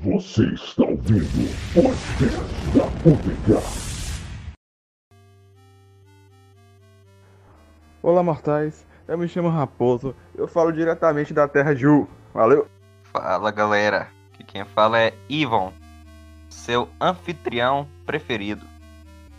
Você 0.00 0.44
está 0.54 0.84
ouvindo 0.84 1.24
o 1.24 1.82
podcast 1.82 2.38
da 2.72 2.84
UTK. 3.10 3.66
Olá, 8.00 8.22
mortais. 8.22 8.86
Eu 9.08 9.18
me 9.18 9.26
chamo 9.26 9.48
Raposo. 9.48 10.14
Eu 10.36 10.46
falo 10.46 10.70
diretamente 10.70 11.34
da 11.34 11.48
terra 11.48 11.74
de 11.74 11.88
U. 11.88 12.06
Valeu. 12.32 12.68
Fala 13.12 13.50
galera, 13.50 14.06
aqui 14.32 14.44
quem 14.44 14.64
fala 14.64 15.00
é 15.00 15.12
Ivan, 15.28 15.72
seu 16.48 16.88
anfitrião 17.00 17.88
preferido. 18.06 18.64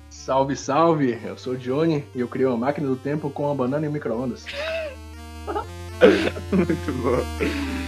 Salve, 0.10 0.58
salve! 0.58 1.18
Eu 1.24 1.38
sou 1.38 1.54
o 1.54 1.58
Johnny 1.58 2.04
e 2.14 2.20
eu 2.20 2.28
criei 2.28 2.48
uma 2.48 2.58
máquina 2.58 2.86
do 2.86 2.98
tempo 2.98 3.30
com 3.30 3.46
uma 3.46 3.56
banana 3.56 3.86
e 3.86 3.90
micro-ondas. 3.90 4.46
Muito 6.52 6.92
bom. 7.02 7.79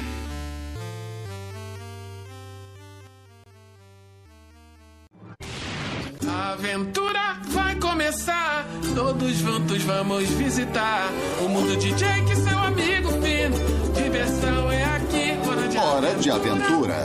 Todos 9.32 9.38
juntos 9.38 9.84
vamos 9.84 10.30
visitar 10.32 11.10
o 11.42 11.48
mundo 11.48 11.78
de 11.78 11.94
Jake, 11.94 12.36
seu 12.36 12.58
amigo 12.60 13.08
fino. 13.12 13.56
Diversão 13.94 14.70
é 14.70 14.84
aqui, 14.84 15.48
hora 15.48 15.68
de 15.70 15.78
Hora 15.78 16.16
de 16.16 16.30
aventura. 16.30 16.96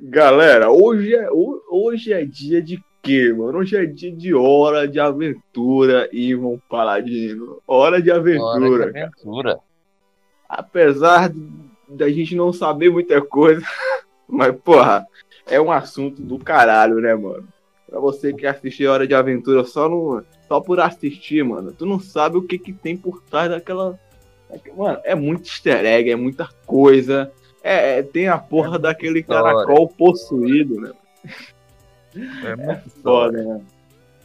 Galera, 0.00 0.70
hoje 0.70 1.14
é, 1.14 1.28
ho- 1.30 1.60
hoje 1.70 2.14
é 2.14 2.24
dia 2.24 2.62
de 2.62 2.82
quê, 3.02 3.30
mano? 3.30 3.58
Hoje 3.58 3.76
é 3.76 3.84
dia 3.84 4.10
de 4.10 4.32
hora 4.34 4.88
de 4.88 4.98
aventura, 4.98 6.08
Ivan 6.14 6.56
Paladino. 6.66 7.60
Hora 7.66 8.00
de 8.00 8.10
Hora 8.10 8.20
aventura. 8.20 8.92
de 8.92 8.98
aventura. 9.02 9.58
Apesar 10.48 11.28
de- 11.28 11.46
da 11.90 12.08
gente 12.08 12.34
não 12.34 12.54
saber 12.54 12.88
muita 12.90 13.20
coisa, 13.20 13.60
mas, 14.26 14.56
porra, 14.64 15.06
é 15.46 15.60
um 15.60 15.70
assunto 15.70 16.22
do 16.22 16.38
caralho, 16.38 17.00
né, 17.00 17.14
mano? 17.14 17.46
Pra 17.92 18.00
você 18.00 18.32
que 18.32 18.46
assistir 18.46 18.86
Hora 18.86 19.06
de 19.06 19.14
Aventura 19.14 19.64
só, 19.64 19.86
no, 19.86 20.24
só 20.48 20.62
por 20.62 20.80
assistir, 20.80 21.44
mano, 21.44 21.74
tu 21.76 21.84
não 21.84 22.00
sabe 22.00 22.38
o 22.38 22.42
que 22.42 22.58
que 22.58 22.72
tem 22.72 22.96
por 22.96 23.22
trás 23.24 23.50
daquela. 23.50 24.00
daquela- 24.48 24.76
Mano, 24.78 25.00
é 25.04 25.14
muito 25.14 25.46
easter 25.46 25.84
egg, 25.84 26.10
é 26.10 26.16
muita 26.16 26.48
coisa. 26.64 27.30
É, 27.62 27.98
é, 27.98 28.02
tem 28.02 28.28
a 28.28 28.38
porra 28.38 28.78
daquele 28.78 29.20
história. 29.20 29.42
caracol 29.44 29.86
possuído, 29.88 30.80
né? 30.80 30.92
É 32.16 32.56
muito 32.56 32.90
Foda, 33.02 33.42
né? 33.44 33.60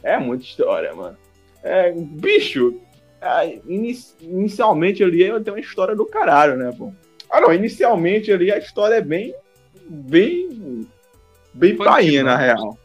É 0.02 0.18
muita 0.18 0.44
história, 0.44 0.94
mano. 0.94 1.18
É, 1.62 1.92
bicho, 1.92 2.80
é, 3.20 3.58
ini- 3.66 3.98
inicialmente 4.22 5.04
ali 5.04 5.24
é- 5.24 5.40
tem 5.40 5.52
uma 5.52 5.60
história 5.60 5.94
do 5.94 6.06
caralho, 6.06 6.56
né, 6.56 6.72
pô? 6.76 6.90
Ah, 7.30 7.38
não, 7.42 7.52
inicialmente 7.52 8.32
ali 8.32 8.50
a 8.50 8.56
história 8.56 8.94
é 8.94 9.02
bem. 9.02 9.34
bem. 9.86 10.86
bem 11.52 11.76
painha, 11.76 12.24
na 12.24 12.38
né? 12.38 12.46
real. 12.46 12.78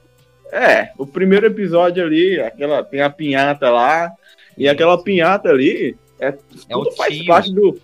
É, 0.54 0.92
o 0.98 1.08
primeiro 1.08 1.48
episódio 1.48 2.04
ali, 2.06 2.40
aquela, 2.40 2.84
tem 2.84 3.02
a 3.02 3.09
pinhata 3.09 3.70
lá, 3.72 4.12
e 4.58 4.68
aquela 4.70 5.02
pinhata 5.02 5.50
ali, 5.50 5.98
é, 6.20 6.28
É 6.70 6.78
o 6.78 6.84
tudo 6.84 6.95
faz 6.95 7.16
tio. 7.18 7.26
parte 7.26 7.52
do. 7.54 7.80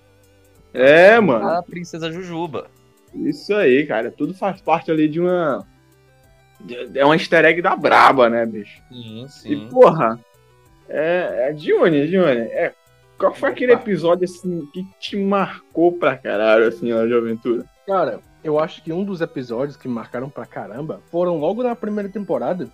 É, 0.74 1.20
mano. 1.20 1.50
A 1.50 1.64
princesa 1.64 2.12
Jujuba. 2.12 2.68
Isso 3.16 3.56
aí, 3.56 3.88
cara. 3.88 4.12
Tudo 4.12 4.36
faz 4.36 4.62
parte 4.62 4.92
ali 4.92 5.08
de 5.08 5.20
uma. 5.20 5.66
É 6.94 7.04
uma 7.04 7.16
easter 7.16 7.44
egg 7.46 7.62
da 7.62 7.76
braba, 7.76 8.30
né, 8.30 8.46
bicho? 8.46 8.80
Sim, 8.92 9.26
E, 9.26 9.30
sim. 9.30 9.68
porra, 9.70 10.20
é, 10.88 11.48
é 11.50 11.54
Johnny, 11.54 12.08
Johnny, 12.08 12.42
é, 12.52 12.74
qual 13.18 13.34
foi 13.34 13.50
aquele 13.50 13.72
episódio, 13.74 14.26
assim, 14.26 14.68
que 14.74 14.86
te 15.00 15.18
marcou 15.18 15.94
pra 15.94 16.16
caralho, 16.18 16.68
assim, 16.68 16.92
Hora 16.92 17.08
de 17.08 17.14
Aventura? 17.16 17.66
Cara, 17.88 18.20
eu 18.44 18.60
acho 18.60 18.82
que 18.84 18.92
um 18.94 19.04
dos 19.04 19.22
episódios 19.22 19.76
que 19.78 19.88
marcaram 19.88 20.30
pra 20.30 20.46
caramba 20.46 21.02
foram 21.12 21.38
logo 21.38 21.64
na 21.64 21.76
primeira 21.76 22.10
temporada, 22.10 22.70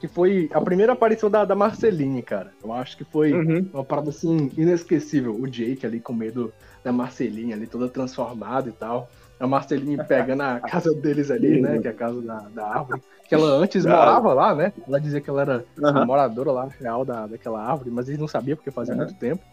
que 0.00 0.06
foi 0.06 0.48
a 0.52 0.60
primeira 0.60 0.92
aparição 0.92 1.28
da, 1.28 1.44
da 1.44 1.56
Marceline, 1.56 2.22
cara. 2.22 2.52
Eu 2.62 2.72
acho 2.72 2.96
que 2.96 3.04
foi 3.04 3.32
Uhum. 3.34 3.68
uma 3.72 3.84
parada 3.84 4.10
assim 4.10 4.50
inesquecível. 4.56 5.34
O 5.34 5.46
Jake 5.48 5.84
ali 5.84 6.00
com 6.00 6.12
medo 6.12 6.52
da 6.84 6.92
Marceline 6.92 7.52
ali, 7.52 7.66
toda 7.66 7.88
transformada 7.88 8.68
e 8.68 8.72
tal. 8.72 9.10
A 9.40 9.46
Marceline 9.46 9.96
pegando 10.06 10.42
a 10.42 10.60
casa 10.60 10.94
deles 10.94 11.30
ali, 11.32 11.60
né? 11.60 11.78
Que 11.78 11.88
é 11.88 11.90
a 11.90 11.94
casa 11.94 12.22
da, 12.22 12.38
da 12.48 12.66
árvore. 12.66 13.02
Que 13.28 13.34
ela 13.34 13.56
antes 13.56 13.84
morava 13.84 14.32
lá, 14.32 14.54
né? 14.54 14.72
Ela 14.86 15.00
dizia 15.00 15.20
que 15.20 15.28
ela 15.28 15.42
era 15.42 15.64
Aham. 15.82 16.04
moradora 16.06 16.52
lá, 16.52 16.68
real 16.78 17.04
da, 17.04 17.26
daquela 17.26 17.60
árvore, 17.60 17.90
mas 17.90 18.08
eles 18.08 18.20
não 18.20 18.28
sabiam 18.28 18.56
porque 18.56 18.70
fazia 18.70 18.94
muito 18.94 19.14
tempo. 19.16 19.44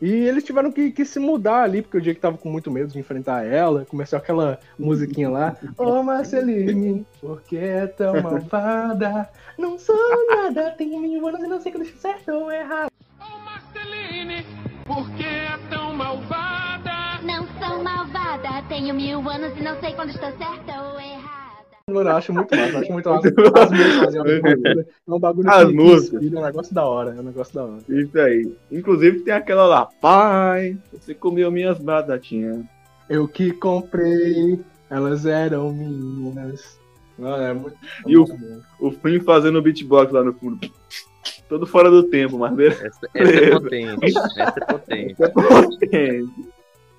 E 0.00 0.10
eles 0.10 0.44
tiveram 0.44 0.70
que, 0.70 0.90
que 0.90 1.04
se 1.04 1.18
mudar 1.18 1.62
ali, 1.62 1.82
porque 1.82 1.98
o 1.98 2.00
Jake 2.00 2.20
tava 2.20 2.38
com 2.38 2.48
muito 2.48 2.70
medo 2.70 2.92
de 2.92 2.98
enfrentar 2.98 3.44
ela. 3.44 3.84
Começou 3.84 4.18
aquela 4.18 4.58
musiquinha 4.78 5.28
lá. 5.28 5.56
Ô 5.76 6.02
Marceline, 6.02 7.06
por 7.20 7.42
que 7.42 7.56
é 7.56 7.86
tão 7.86 8.14
malvada? 8.22 9.28
Não 9.58 9.78
sou 9.78 9.96
nada, 10.28 10.70
tenho 10.72 11.00
mil 11.00 11.26
anos 11.26 11.42
e 11.42 11.46
não 11.48 11.60
sei 11.60 11.72
quando 11.72 11.86
é 11.86 11.92
certo 11.92 12.30
ou 12.30 12.52
errado. 12.52 12.90
Ô 13.20 13.38
Marceline, 13.44 14.46
por 14.84 15.10
que 15.10 15.24
é 15.24 15.58
tão 15.68 15.94
malvada? 15.94 17.20
Não 17.22 17.46
sou 17.58 17.82
malvada, 17.82 18.62
tenho 18.68 18.94
mil 18.94 19.28
anos 19.28 19.56
e 19.58 19.62
não 19.62 19.78
sei 19.80 19.94
quando 19.94 20.10
estou 20.10 20.30
certa 20.38 20.82
ou 20.82 21.00
errada. 21.00 21.27
Mano, 21.88 22.10
eu 22.10 22.16
acho 22.16 22.32
muito 22.32 22.54
massa, 22.56 22.78
acho 22.78 22.92
muito 22.92 23.08
massa. 23.08 23.28
As 23.56 23.70
músicas 23.70 24.14
bagulho. 24.14 24.86
É 25.06 25.12
um 25.12 25.18
bagulho 25.18 25.50
As 25.50 25.64
que, 25.64 25.66
que 25.70 25.74
músicas. 25.74 26.22
inspira, 26.22 26.36
é 26.38 26.42
um 26.42 26.46
negócio 26.46 26.74
da 26.74 26.84
hora, 26.84 27.14
é 27.16 27.20
um 27.20 27.22
negócio 27.24 27.54
da 27.54 27.64
hora. 27.64 27.78
Isso 27.88 28.18
aí. 28.20 28.52
Inclusive 28.70 29.20
tem 29.20 29.32
aquela 29.34 29.66
lá, 29.66 29.86
pai, 30.00 30.76
você 30.92 31.14
comeu 31.14 31.50
minhas 31.50 31.78
batatinhas. 31.78 32.60
Eu 33.08 33.26
que 33.26 33.52
comprei, 33.52 34.60
elas 34.90 35.24
eram 35.24 35.72
minhas. 35.72 36.78
Mano, 37.18 37.42
é 37.42 37.52
muito. 37.54 37.76
E 38.06 38.16
o- 38.16 38.26
muito 38.26 38.36
bom. 38.38 38.60
O 38.80 38.90
Finn 38.92 39.20
fazendo 39.22 39.58
o 39.58 39.62
beatbox 39.62 40.12
lá 40.12 40.22
no 40.22 40.34
fundo. 40.34 40.70
Todo 41.48 41.66
fora 41.66 41.90
do 41.90 42.02
tempo, 42.04 42.38
mas 42.38 42.54
beleza. 42.54 42.86
Essa, 42.86 43.08
essa 43.14 43.32
é 43.44 43.50
potente. 43.50 44.18
Essa 44.18 44.58
é 44.58 44.64
potente. 44.66 45.14
Essa 45.22 45.24
é 45.24 45.28
potente. 45.30 46.32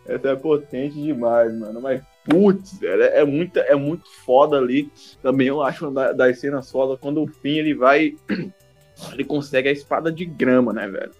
Essa 0.09 0.29
é 0.29 0.35
potente 0.35 0.95
demais, 1.01 1.53
mano. 1.57 1.79
Mas, 1.81 2.01
putz, 2.25 2.79
velho, 2.79 3.03
é, 3.03 3.23
muita, 3.23 3.59
é 3.61 3.75
muito 3.75 4.09
foda 4.25 4.57
ali. 4.57 4.91
Também 5.21 5.47
eu 5.47 5.61
acho 5.61 5.85
uma 5.87 5.91
da- 5.93 6.11
das 6.13 6.39
cenas 6.39 6.69
foda 6.71 6.97
quando 6.97 7.21
o 7.23 7.27
Finn 7.27 7.57
ele 7.57 7.73
vai. 7.73 8.13
Ele 9.13 9.23
consegue 9.23 9.69
a 9.69 9.71
espada 9.71 10.11
de 10.11 10.25
grama, 10.25 10.73
né, 10.73 10.85
velho? 10.85 11.11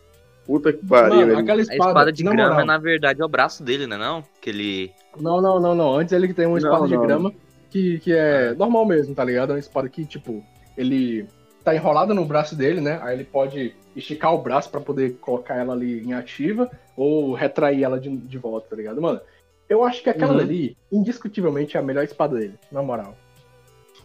Puta 0.46 0.74
que 0.74 0.86
pariu, 0.86 1.16
Mano, 1.16 1.28
velho. 1.28 1.40
aquela 1.40 1.60
A 1.60 1.62
espada, 1.62 1.90
espada 1.90 2.12
de 2.12 2.24
na 2.26 2.32
grama, 2.32 2.50
moral, 2.50 2.66
na 2.66 2.78
verdade, 2.78 3.22
é 3.22 3.26
o 3.26 3.30
braço 3.30 3.64
dele, 3.64 3.88
né? 3.88 3.96
Não? 3.96 4.22
Que 4.42 4.50
ele. 4.50 4.92
Não, 5.18 5.42
não, 5.42 5.62
não, 5.62 5.74
não. 5.74 5.96
Antes 5.96 6.12
ele 6.12 6.34
tem 6.34 6.46
uma 6.46 6.58
espada 6.58 6.80
Não, 6.80 6.88
de 6.88 6.96
não. 6.96 7.02
grama 7.06 7.34
que, 7.70 8.00
que 8.00 8.12
é 8.12 8.54
normal 8.54 8.86
mesmo, 8.86 9.16
tá 9.16 9.24
ligado? 9.24 9.52
É 9.52 9.54
uma 9.54 9.60
espada 9.60 9.88
que, 9.88 10.04
tipo, 10.04 10.44
ele 10.76 11.26
tá 11.64 11.75
enrolada 11.75 12.14
no 12.14 12.25
braço 12.25 12.56
dele, 12.56 12.81
né? 12.81 13.00
Aí 13.02 13.16
ele 13.16 13.24
pode 13.24 13.75
esticar 13.96 14.34
o 14.34 14.42
braço 14.42 14.70
pra 14.70 14.80
poder 14.80 15.16
colocar 15.20 15.56
ela 15.56 15.74
ali 15.74 16.02
em 16.03 16.14
ativa 16.14 16.70
ou 16.96 17.34
retrair 17.34 17.84
ela 17.84 18.00
de, 18.00 18.09
de 18.16 18.38
volta, 18.38 18.70
tá 18.70 18.75
ligado? 18.75 19.02
Mano, 19.02 19.20
eu 19.68 19.84
acho 19.84 20.02
que 20.02 20.09
aquela 20.09 20.34
Uhum. 20.34 20.40
ali, 20.40 20.78
indiscutivelmente, 20.92 21.75
é 21.78 21.80
a 21.80 21.84
melhor 21.84 22.03
espada 22.03 22.38
dele, 22.38 22.53
na 22.72 22.81
moral. 22.81 23.16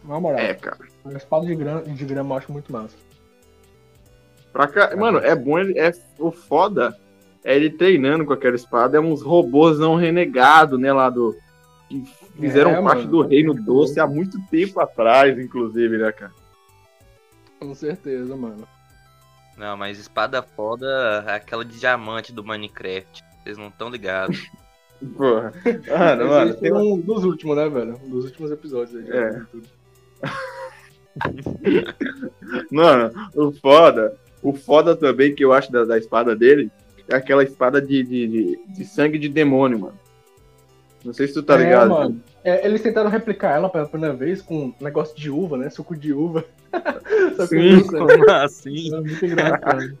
Na 0.03 0.19
moral. 0.19 0.39
É, 0.39 0.53
cara. 0.53 0.77
A 1.05 1.13
espada 1.13 1.45
de 1.45 1.55
grama, 1.55 1.81
de 1.81 2.05
grama 2.05 2.35
eu 2.35 2.37
acho 2.37 2.51
muito 2.51 2.71
massa. 2.71 2.95
Pra 4.53 4.67
cá, 4.67 4.95
mano, 4.95 5.17
é 5.19 5.35
bom 5.35 5.59
ele. 5.59 5.77
É, 5.77 5.91
o 6.19 6.31
foda 6.31 6.95
é 7.43 7.55
ele 7.55 7.69
treinando 7.69 8.25
com 8.25 8.33
aquela 8.33 8.55
espada. 8.55 8.97
É 8.97 8.99
uns 8.99 9.21
robôs 9.21 9.79
não 9.79 9.95
renegados, 9.95 10.79
né, 10.79 10.93
lá 10.93 11.09
do. 11.09 11.35
Que 11.89 12.03
fizeram 12.39 12.71
É, 12.71 12.81
parte 12.81 13.05
mano. 13.05 13.11
do 13.11 13.21
Reino 13.21 13.53
Doce 13.53 13.99
há 13.99 14.07
muito 14.07 14.37
tempo 14.49 14.79
atrás, 14.79 15.37
inclusive, 15.37 15.97
né, 15.97 16.11
cara? 16.11 16.31
Com 17.65 17.73
certeza, 17.73 18.35
mano. 18.35 18.67
Não, 19.57 19.75
mas 19.75 19.97
espada 19.97 20.41
foda 20.43 21.23
é 21.27 21.35
aquela 21.35 21.65
de 21.65 21.79
diamante 21.79 22.31
do 22.31 22.43
Minecraft. 22.43 23.23
Vocês 23.43 23.57
não 23.57 23.69
estão 23.69 23.89
ligados. 23.89 24.47
Porra. 25.17 25.51
Mano, 25.87 26.27
mano, 26.27 26.53
tem 26.55 26.69
foi 26.71 26.81
um 26.81 26.99
dos 26.99 27.23
últimos, 27.23 27.55
né, 27.57 27.67
velho? 27.67 27.99
Um 28.03 28.09
dos 28.09 28.25
últimos 28.25 28.51
episódios 28.51 28.95
aí. 28.95 29.03
de 29.03 29.17
É. 29.17 29.41
Mano, 32.71 33.11
o 33.35 33.51
foda, 33.51 34.15
o 34.41 34.53
foda 34.53 34.95
também 34.95 35.33
que 35.33 35.43
eu 35.43 35.53
acho 35.53 35.71
da, 35.71 35.83
da 35.85 35.97
espada 35.97 36.35
dele 36.35 36.69
é 37.07 37.15
aquela 37.15 37.43
espada 37.43 37.81
de, 37.81 38.03
de, 38.03 38.27
de, 38.27 38.59
de 38.67 38.85
sangue 38.85 39.17
de 39.17 39.29
demônio, 39.29 39.79
mano. 39.79 39.99
Não 41.03 41.13
sei 41.13 41.27
se 41.27 41.33
tu 41.33 41.43
tá 41.43 41.55
É, 41.55 41.63
ligado. 41.63 41.89
mano. 41.89 42.21
É, 42.43 42.65
eles 42.65 42.81
tentaram 42.81 43.09
replicar 43.09 43.51
ela 43.55 43.69
pela 43.69 43.87
primeira 43.87 44.15
vez 44.15 44.41
com 44.41 44.65
um 44.65 44.73
negócio 44.81 45.15
de 45.15 45.29
uva, 45.29 45.55
né? 45.57 45.69
Suco 45.69 45.95
de 45.95 46.11
uva. 46.13 46.43
Sei, 47.47 47.83
Como 47.83 48.31
assim? 48.31 48.93
é 48.95 48.99
muito 48.99 49.25
engraçado. 49.25 49.97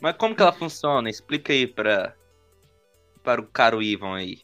Mas 0.00 0.16
como 0.16 0.34
que 0.34 0.42
ela 0.42 0.52
funciona? 0.52 1.08
Explica 1.08 1.52
aí 1.52 1.66
pra. 1.66 2.14
Para 3.22 3.40
o 3.40 3.46
caro 3.46 3.82
Ivan 3.82 4.16
aí. 4.16 4.38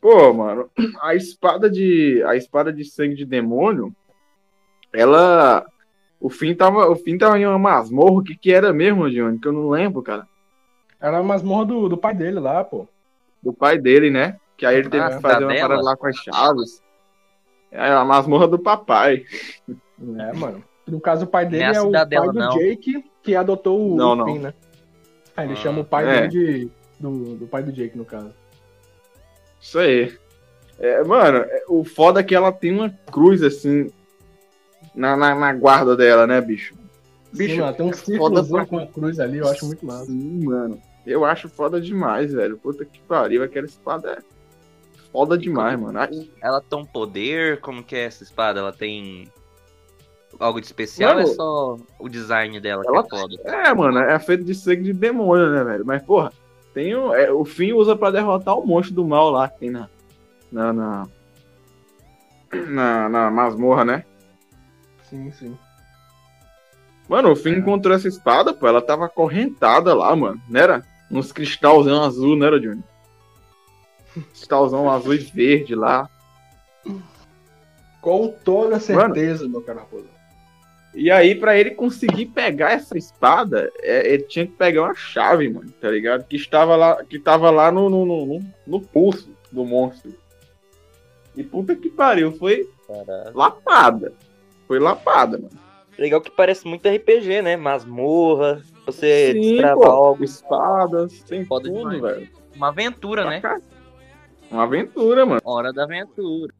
Pô, 0.00 0.32
mano, 0.32 0.70
a 1.00 1.14
espada 1.14 1.68
de 1.70 2.22
a 2.26 2.36
espada 2.36 2.72
de 2.72 2.84
sangue 2.84 3.14
de 3.16 3.24
demônio, 3.24 3.94
ela 4.92 5.64
o 6.20 6.28
fim 6.30 6.54
tava, 6.54 6.88
o 6.90 6.96
fim 6.96 7.16
tava 7.18 7.38
em 7.38 7.46
uma 7.46 7.58
masmorra, 7.58 8.20
o 8.20 8.22
que 8.22 8.36
que 8.36 8.52
era 8.52 8.72
mesmo, 8.72 9.10
Johnny? 9.10 9.38
Que 9.38 9.48
eu 9.48 9.52
não 9.52 9.68
lembro, 9.70 10.02
cara. 10.02 10.26
Era 11.00 11.18
a 11.18 11.22
masmorra 11.22 11.64
do, 11.66 11.88
do 11.88 11.96
pai 11.96 12.14
dele 12.14 12.38
lá, 12.38 12.62
pô. 12.62 12.86
Do 13.42 13.52
pai 13.52 13.78
dele, 13.78 14.10
né? 14.10 14.38
Que 14.56 14.64
aí 14.64 14.76
ele 14.76 14.88
teve 14.88 15.02
Ah, 15.02 15.16
que 15.16 15.22
fazer 15.22 15.44
uma 15.44 15.52
dela? 15.52 15.68
parada 15.68 15.82
lá 15.82 15.96
com 15.96 16.06
as 16.06 16.16
chaves. 16.16 16.82
É 17.76 17.90
a 17.92 18.04
masmorra 18.04 18.48
do 18.48 18.58
papai. 18.58 19.24
É, 20.18 20.32
mano. 20.32 20.64
No 20.86 21.00
caso, 21.00 21.24
o 21.24 21.28
pai 21.28 21.44
dele 21.46 21.64
é 21.64 21.66
é, 21.66 21.70
o 21.70 21.72
pai 21.72 21.82
cidadela, 21.84 22.32
do 22.32 22.38
não. 22.38 22.58
Jake, 22.58 23.04
que 23.22 23.34
adotou 23.34 23.92
o 23.92 23.96
Não, 23.96 24.14
não. 24.14 24.24
Finn, 24.26 24.38
né? 24.40 24.54
Aí 25.36 25.46
ele 25.46 25.52
Ah, 25.54 25.56
chama 25.56 25.80
o 25.80 25.84
pai 25.84 26.08
é. 26.08 26.26
dele 26.26 26.28
de, 26.28 26.70
do, 26.98 27.34
do 27.36 27.46
pai 27.46 27.62
do 27.62 27.72
Jake, 27.72 27.98
no 27.98 28.04
caso. 28.04 28.32
Isso 29.60 29.78
aí. 29.78 30.16
É, 30.78 31.02
mano, 31.04 31.38
é- 31.38 31.64
o 31.68 31.84
foda 31.84 32.20
é 32.20 32.22
que 32.22 32.34
ela 32.34 32.52
tem 32.52 32.72
uma 32.72 32.90
cruz 33.10 33.42
assim 33.42 33.90
na, 34.94 35.16
na, 35.16 35.34
na 35.34 35.52
guarda 35.52 35.96
dela, 35.96 36.26
né, 36.26 36.40
bicho? 36.40 36.74
Sim, 37.32 37.58
mano, 37.60 37.76
tem 37.76 37.86
um 37.86 37.90
é 37.90 37.92
círculozinho 37.92 38.56
pra- 38.56 38.66
com 38.66 38.78
a 38.78 38.86
cruz 38.86 39.20
ali, 39.20 39.38
eu 39.38 39.48
acho 39.48 39.66
muito 39.66 39.84
massa. 39.84 40.06
Sim, 40.06 40.44
mano. 40.44 40.80
Eu 41.06 41.24
acho 41.24 41.48
foda 41.48 41.80
demais, 41.80 42.32
velho. 42.32 42.56
Puta 42.56 42.84
que 42.84 43.00
pariu, 43.00 43.42
aquela 43.42 43.66
espada 43.66 44.12
é 44.12 44.35
foda 45.16 45.38
demais, 45.38 45.80
mano. 45.80 45.98
Ai, 45.98 46.30
Ela 46.42 46.60
tem 46.60 46.78
um 46.78 46.84
poder? 46.84 47.58
Como 47.62 47.82
que 47.82 47.96
é 47.96 48.04
essa 48.04 48.22
espada? 48.22 48.60
Ela 48.60 48.72
tem 48.72 49.30
algo 50.38 50.60
de 50.60 50.66
especial 50.66 51.14
Mano, 51.14 51.26
ou 51.26 51.32
é 51.32 51.34
só 51.34 51.76
o 51.98 52.08
design 52.10 52.60
dela 52.60 52.82
ela- 52.86 53.02
que 53.02 53.14
é 53.16 53.18
foda? 53.18 53.34
É, 53.44 53.72
mano, 53.72 53.98
é 53.98 54.18
feito 54.18 54.44
de 54.44 54.54
sangue 54.54 54.82
de 54.82 54.92
demônio, 54.92 55.50
né, 55.50 55.64
velho? 55.64 55.86
Mas, 55.86 56.02
porra, 56.02 56.30
tem 56.74 56.94
o, 56.94 57.14
é, 57.14 57.32
o 57.32 57.46
fim 57.46 57.72
usa 57.72 57.96
pra 57.96 58.10
derrotar 58.10 58.58
o 58.58 58.66
monstro 58.66 58.94
do 58.94 59.06
mal 59.06 59.30
lá 59.30 59.48
que 59.48 59.58
tem 59.60 59.70
na. 59.70 59.88
Na. 60.52 60.72
Na, 60.74 61.06
na, 62.52 63.08
na 63.08 63.30
masmorra, 63.30 63.84
né? 63.86 64.04
Sim, 65.04 65.30
sim. 65.32 65.56
Mano, 67.08 67.30
o 67.30 67.36
Finn 67.36 67.58
encontrou 67.58 67.94
essa 67.94 68.08
espada, 68.08 68.52
pô. 68.52 68.66
Ela 68.66 68.82
tava 68.82 69.06
acorrentada 69.06 69.94
lá, 69.94 70.14
mano. 70.14 70.40
Não 70.48 70.60
era? 70.60 70.82
Uns 71.10 71.30
cristalzão 71.32 72.02
azul, 72.02 72.36
não 72.36 72.46
era, 72.46 72.60
Johnny? 72.60 72.82
Cristalzão 74.22 74.90
azul 74.90 75.14
e 75.14 75.18
verde 75.18 75.74
lá. 75.74 76.08
Com 78.00 78.28
toda 78.44 78.78
certeza, 78.78 79.48
meu 79.48 79.62
cara 79.62 79.80
Raposo. 79.80 80.06
E 80.94 81.10
aí, 81.10 81.34
pra 81.34 81.58
ele 81.58 81.72
conseguir 81.72 82.26
pegar 82.26 82.72
essa 82.72 82.96
espada, 82.96 83.70
é, 83.82 84.14
ele 84.14 84.22
tinha 84.22 84.46
que 84.46 84.52
pegar 84.52 84.82
uma 84.84 84.94
chave, 84.94 85.48
mano, 85.48 85.70
tá 85.78 85.90
ligado? 85.90 86.24
Que 86.24 86.36
estava 86.36 86.74
lá, 86.74 87.04
que 87.04 87.18
tava 87.18 87.50
lá 87.50 87.70
no, 87.70 87.90
no, 87.90 88.06
no, 88.06 88.40
no- 88.66 88.80
pulso 88.80 89.28
do 89.52 89.62
monstro. 89.64 90.14
E 91.36 91.42
puta 91.44 91.76
que 91.76 91.90
pariu, 91.90 92.32
foi 92.38 92.66
Caralho. 92.86 93.36
lapada. 93.36 94.12
Foi 94.66 94.78
lapada, 94.78 95.36
mano. 95.36 95.50
Legal 95.98 96.20
que 96.20 96.30
parece 96.30 96.66
muito 96.66 96.88
RPG, 96.88 97.42
né? 97.42 97.56
Masmorra, 97.58 98.62
você 98.86 99.32
Sim, 99.32 99.40
destrava 99.56 99.80
pô, 99.80 99.86
algo. 99.86 100.24
espadas, 100.24 101.20
tem 101.24 101.44
Foda 101.44 101.68
tudo, 101.68 101.90
demais. 101.90 102.00
velho. 102.16 102.28
Uma 102.54 102.68
aventura, 102.68 103.28
né? 103.28 103.42
Uma 104.50 104.62
aventura, 104.62 105.26
mano. 105.26 105.40
Hora 105.44 105.72
da 105.72 105.84
aventura. 105.84 106.52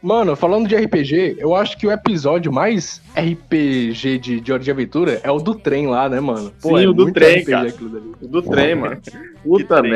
Mano, 0.00 0.36
falando 0.36 0.68
de 0.68 0.76
RPG, 0.76 1.36
eu 1.38 1.54
acho 1.54 1.76
que 1.76 1.86
o 1.86 1.90
episódio 1.90 2.52
mais 2.52 3.02
RPG 3.14 4.18
de, 4.18 4.40
de 4.40 4.52
Hora 4.52 4.62
de 4.62 4.70
Aventura 4.70 5.20
é 5.24 5.30
o 5.30 5.38
do 5.38 5.54
trem 5.56 5.88
lá, 5.88 6.08
né, 6.08 6.20
mano? 6.20 6.52
Sim, 6.60 6.84
é 6.84 6.88
o 6.88 6.92
do 6.92 7.12
trem, 7.12 7.40
RPG 7.40 7.50
cara. 7.50 7.64
dali. 7.68 8.14
Do 8.22 8.40
trem, 8.40 8.74
mano. 8.76 9.00
Puta 9.42 9.82
trem. 9.82 9.92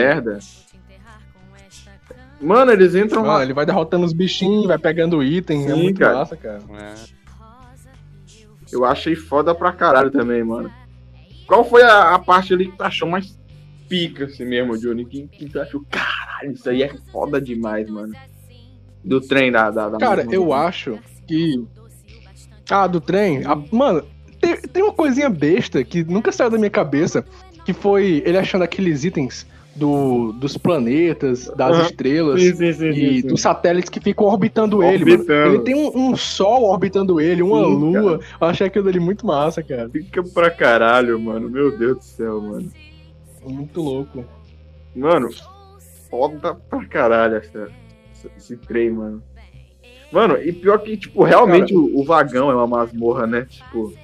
Mano, 2.42 2.72
eles 2.72 2.94
entram 2.94 3.22
Mano, 3.22 3.34
lá. 3.34 3.42
ele 3.42 3.52
vai 3.54 3.64
derrotando 3.64 4.04
os 4.04 4.12
bichinhos, 4.12 4.66
vai 4.66 4.78
pegando 4.78 5.22
item, 5.22 5.64
é 5.66 5.74
Sim, 5.74 5.82
muito 5.82 5.98
cara. 6.00 6.18
massa, 6.18 6.36
cara. 6.36 6.58
É. 6.80 6.94
Eu 8.70 8.84
achei 8.84 9.14
foda 9.14 9.54
pra 9.54 9.72
caralho 9.72 10.10
também, 10.10 10.42
mano. 10.42 10.70
Qual 11.46 11.64
foi 11.64 11.82
a, 11.82 12.14
a 12.14 12.18
parte 12.18 12.54
ali 12.54 12.70
que 12.70 12.76
tu 12.76 12.82
achou 12.82 13.06
mais 13.08 13.38
pica 13.88 14.24
assim 14.24 14.44
mesmo, 14.44 14.78
Johnny? 14.78 15.04
Que, 15.04 15.28
que 15.28 15.46
tu 15.48 15.60
achou, 15.60 15.84
caralho, 15.90 16.52
isso 16.52 16.68
aí 16.68 16.82
é 16.82 16.90
foda 17.12 17.40
demais, 17.40 17.88
mano. 17.90 18.14
Do 19.04 19.20
trem 19.20 19.50
da. 19.52 19.70
da, 19.70 19.90
da 19.90 19.98
Cara, 19.98 20.26
eu 20.30 20.52
acho 20.52 20.98
que. 21.26 21.62
Ah, 22.70 22.86
do 22.86 23.00
trem. 23.00 23.44
a- 23.44 23.56
Mano, 23.70 24.04
tem, 24.40 24.56
tem 24.56 24.82
uma 24.82 24.92
coisinha 24.92 25.28
besta 25.28 25.84
que 25.84 26.02
nunca 26.04 26.32
saiu 26.32 26.50
da 26.50 26.56
minha 26.58 26.70
cabeça. 26.70 27.24
Que 27.64 27.72
foi 27.72 28.22
ele 28.26 28.36
achando 28.38 28.62
aqueles 28.62 29.04
itens 29.04 29.46
do, 29.74 30.32
dos 30.32 30.56
planetas, 30.58 31.46
das 31.56 31.76
Aham. 31.76 31.86
estrelas. 31.86 32.42
E 32.42 33.22
dos 33.22 33.40
satélites 33.40 33.88
que 33.90 34.00
ficam 34.00 34.26
orbitando, 34.26 34.82
ele, 34.82 35.04
mano. 35.04 35.14
Orbitando. 35.16 35.54
Ele 35.54 35.58
tem 35.62 35.74
um, 35.74 36.10
um 36.10 36.16
sol 36.16 36.64
orbitando 36.64 37.20
ele, 37.20 37.42
uma 37.42 37.64
Sim, 37.64 37.74
lua. 37.74 38.20
Eu 38.40 38.46
achei 38.46 38.66
aquilo 38.66 38.88
ali 38.88 39.00
muito 39.00 39.26
massa, 39.26 39.62
cara. 39.62 39.88
Fica 39.88 40.22
pra 40.22 40.50
caralho, 40.50 41.18
mano. 41.18 41.48
Meu 41.48 41.76
Deus 41.76 41.96
do 41.98 42.04
céu, 42.04 42.40
mano. 42.40 42.70
Muito 43.44 43.80
louco. 43.80 44.24
Mano, 44.94 45.30
foda 46.10 46.54
pra 46.68 46.84
caralho 46.86 47.36
essa, 47.36 47.68
essa- 48.12 48.30
esse 48.36 48.56
trem, 48.56 48.90
mano. 48.90 49.22
Mano, 50.12 50.36
e 50.36 50.52
pior 50.52 50.78
que, 50.80 50.94
tipo, 50.98 51.24
realmente 51.24 51.74
o, 51.74 51.98
o 51.98 52.04
vagão 52.04 52.50
é 52.50 52.54
uma 52.54 52.66
masmorra, 52.66 53.26
né? 53.26 53.46
Tipo, 53.48 53.94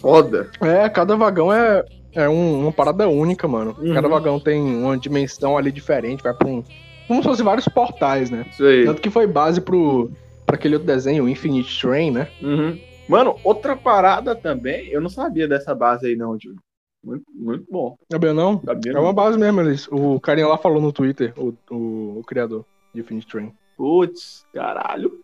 foda. 0.00 0.48
É, 0.62 0.88
cada 0.88 1.14
vagão 1.16 1.52
é, 1.52 1.84
é 2.14 2.28
um- 2.28 2.60
uma 2.62 2.72
parada 2.72 3.08
única, 3.08 3.46
mano. 3.48 3.76
Uhum. 3.78 3.92
Cada 3.94 4.08
vagão 4.08 4.38
tem 4.40 4.60
uma 4.60 4.96
dimensão 4.98 5.56
ali 5.58 5.70
diferente, 5.72 6.22
vai 6.22 6.34
pra 6.34 6.48
um. 6.48 6.62
Como 7.06 7.22
se 7.22 7.28
fossem 7.28 7.44
vários 7.44 7.68
portais, 7.68 8.30
né? 8.30 8.46
Isso 8.50 8.64
aí. 8.64 8.84
Tanto 8.84 9.02
que 9.02 9.10
foi 9.10 9.26
base 9.26 9.60
pro, 9.60 10.10
pra 10.46 10.56
aquele 10.56 10.74
outro 10.74 10.86
desenho, 10.86 11.24
o 11.24 11.28
Infinite 11.28 11.80
Train, 11.80 12.10
né? 12.10 12.28
Uhum. 12.42 12.78
Mano, 13.08 13.36
outra 13.44 13.76
parada 13.76 14.34
também, 14.34 14.86
eu 14.88 15.00
não 15.00 15.10
sabia 15.10 15.46
dessa 15.46 15.74
base 15.74 16.06
aí, 16.06 16.16
não, 16.16 16.38
Júlio. 16.40 16.58
Muito, 17.04 17.24
muito 17.34 17.66
bom. 17.70 17.96
Sabia 18.10 18.32
não? 18.32 18.62
Sabia 18.64 18.92
É 18.92 18.94
não. 18.94 19.02
uma 19.02 19.12
base 19.12 19.38
mesmo, 19.38 19.60
eles. 19.60 19.86
O 19.90 20.18
carinha 20.18 20.48
lá 20.48 20.56
falou 20.56 20.80
no 20.80 20.90
Twitter, 20.90 21.34
o, 21.36 21.52
o, 21.70 22.20
o 22.20 22.22
criador 22.26 22.64
de 22.94 23.00
Infinite 23.02 23.26
Train. 23.26 23.52
Putz, 23.76 24.46
caralho. 24.54 25.20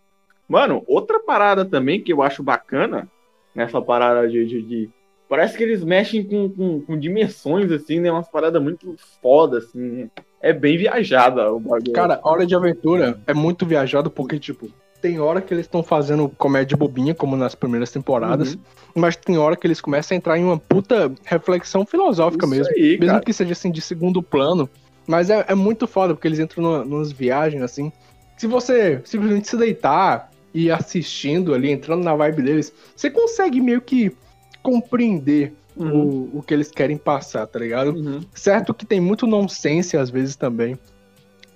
Mano, 0.47 0.83
outra 0.85 1.19
parada 1.19 1.65
também 1.65 1.99
que 1.99 2.13
eu 2.13 2.21
acho 2.21 2.43
bacana 2.43 3.07
nessa 3.55 3.81
parada 3.81 4.27
de. 4.29 4.45
de- 4.45 4.61
de- 4.61 4.89
Parece 5.31 5.55
que 5.57 5.63
eles 5.63 5.81
mexem 5.81 6.25
com, 6.25 6.49
com, 6.49 6.81
com 6.81 6.99
dimensões, 6.99 7.71
assim, 7.71 8.01
né? 8.01 8.11
Umas 8.11 8.27
paradas 8.27 8.61
muito 8.61 8.97
foda, 9.21 9.59
assim. 9.59 9.79
né? 9.79 10.09
É 10.41 10.51
bem 10.51 10.77
viajada 10.77 11.49
o 11.53 11.57
bagulho. 11.57 11.93
Cara, 11.93 12.19
Hora 12.21 12.45
de 12.45 12.53
Aventura 12.53 13.17
é 13.25 13.33
muito 13.33 13.65
viajado 13.65 14.11
porque, 14.11 14.37
tipo, 14.37 14.69
tem 15.01 15.21
hora 15.21 15.39
que 15.39 15.53
eles 15.53 15.67
estão 15.67 15.81
fazendo 15.81 16.27
comédia 16.37 16.75
bobinha, 16.75 17.15
como 17.15 17.37
nas 17.37 17.55
primeiras 17.55 17.89
temporadas, 17.89 18.55
Uhum. 18.55 18.59
mas 18.93 19.15
tem 19.15 19.37
hora 19.37 19.55
que 19.55 19.65
eles 19.65 19.79
começam 19.79 20.13
a 20.13 20.17
entrar 20.17 20.37
em 20.37 20.43
uma 20.43 20.57
puta 20.59 21.09
reflexão 21.23 21.85
filosófica 21.85 22.45
Isso 22.45 22.53
mesmo. 22.53 22.73
aí, 22.75 22.97
mesmo 22.99 23.05
cara. 23.13 23.23
que 23.23 23.31
seja 23.31 23.53
assim 23.53 23.71
de 23.71 23.79
segundo 23.79 24.21
plano. 24.21 24.69
Mas 25.07 25.29
é, 25.29 25.45
é 25.47 25.55
muito 25.55 25.87
foda, 25.87 26.13
porque 26.13 26.27
eles 26.27 26.39
entram 26.39 26.61
numa, 26.61 26.83
numas 26.83 27.09
viagens 27.13 27.63
assim. 27.63 27.89
Se 28.35 28.47
você 28.47 28.99
simplesmente 29.05 29.47
se 29.47 29.55
deitar 29.55 30.29
e 30.53 30.65
ir 30.65 30.71
assistindo 30.71 31.53
ali, 31.53 31.71
entrando 31.71 32.03
na 32.03 32.13
vibe 32.15 32.41
deles, 32.41 32.73
você 32.93 33.09
consegue 33.09 33.61
meio 33.61 33.79
que 33.79 34.11
compreender 34.61 35.53
Uhum. 35.73 36.29
o, 36.33 36.39
o 36.39 36.43
que 36.43 36.53
eles 36.53 36.69
querem 36.69 36.97
passar, 36.97 37.47
tá 37.47 37.57
ligado? 37.57 37.91
Uhum. 37.91 38.19
Certo 38.33 38.73
que 38.73 38.85
tem 38.85 38.99
muito 38.99 39.25
nonsense 39.25 39.95
às 39.95 40.09
vezes 40.09 40.35
também 40.35 40.77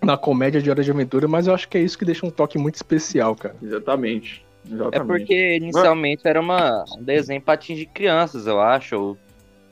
na 0.01 0.15
comédia 0.17 0.61
de 0.61 0.69
Hora 0.69 0.83
de 0.83 0.91
Aventura, 0.91 1.27
mas 1.27 1.47
eu 1.47 1.53
acho 1.53 1.67
que 1.67 1.77
é 1.77 1.81
isso 1.81 1.97
que 1.97 2.05
deixa 2.05 2.25
um 2.25 2.29
toque 2.29 2.57
muito 2.57 2.75
especial, 2.75 3.35
cara. 3.35 3.55
Exatamente. 3.61 4.45
É 4.69 4.73
Exatamente. 4.73 5.07
porque 5.07 5.57
inicialmente 5.57 6.21
era 6.25 6.39
uma, 6.39 6.85
um 6.97 7.03
desenho 7.03 7.41
pra 7.41 7.55
atingir 7.55 7.87
crianças, 7.87 8.47
eu 8.47 8.59
acho. 8.59 8.95
Ou, 8.95 9.17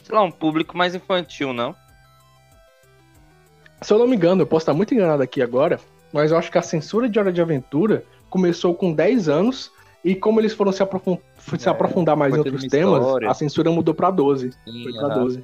sei 0.04 0.16
lá, 0.16 0.24
um 0.24 0.32
público 0.32 0.78
mais 0.78 0.96
infantil, 0.96 1.54
não? 1.54 1.76
Se 3.82 3.94
eu 3.94 4.00
não 4.00 4.08
me 4.08 4.16
engano, 4.16 4.42
eu 4.42 4.48
posso 4.48 4.64
estar 4.64 4.74
muito 4.74 4.94
enganado 4.94 5.22
aqui 5.22 5.42
agora, 5.42 5.80
mas 6.12 6.32
eu 6.32 6.38
acho 6.38 6.52
que 6.52 6.58
a 6.58 6.62
censura 6.62 7.10
de 7.10 7.20
Hora 7.20 7.32
de 7.32 7.42
Aventura 7.42 8.04
começou 8.30 8.74
com 8.74 8.94
10 8.94 9.30
anos 9.30 9.72
e 10.04 10.16
como 10.16 10.40
eles 10.40 10.54
foram 10.54 10.72
se, 10.72 10.84
aprofun- 10.84 11.18
se 11.58 11.68
É, 11.68 11.72
aprofundar 11.72 12.16
mais 12.16 12.34
em 12.34 12.38
outros 12.38 12.66
temas, 12.68 13.02
história. 13.04 13.30
a 13.30 13.34
censura 13.34 13.72
mudou 13.72 13.94
pra 13.94 14.12
12. 14.12 14.52
Sim, 14.66 14.84
Foi 14.84 14.94
pra 14.94 15.08
aham. 15.08 15.24
12. 15.24 15.44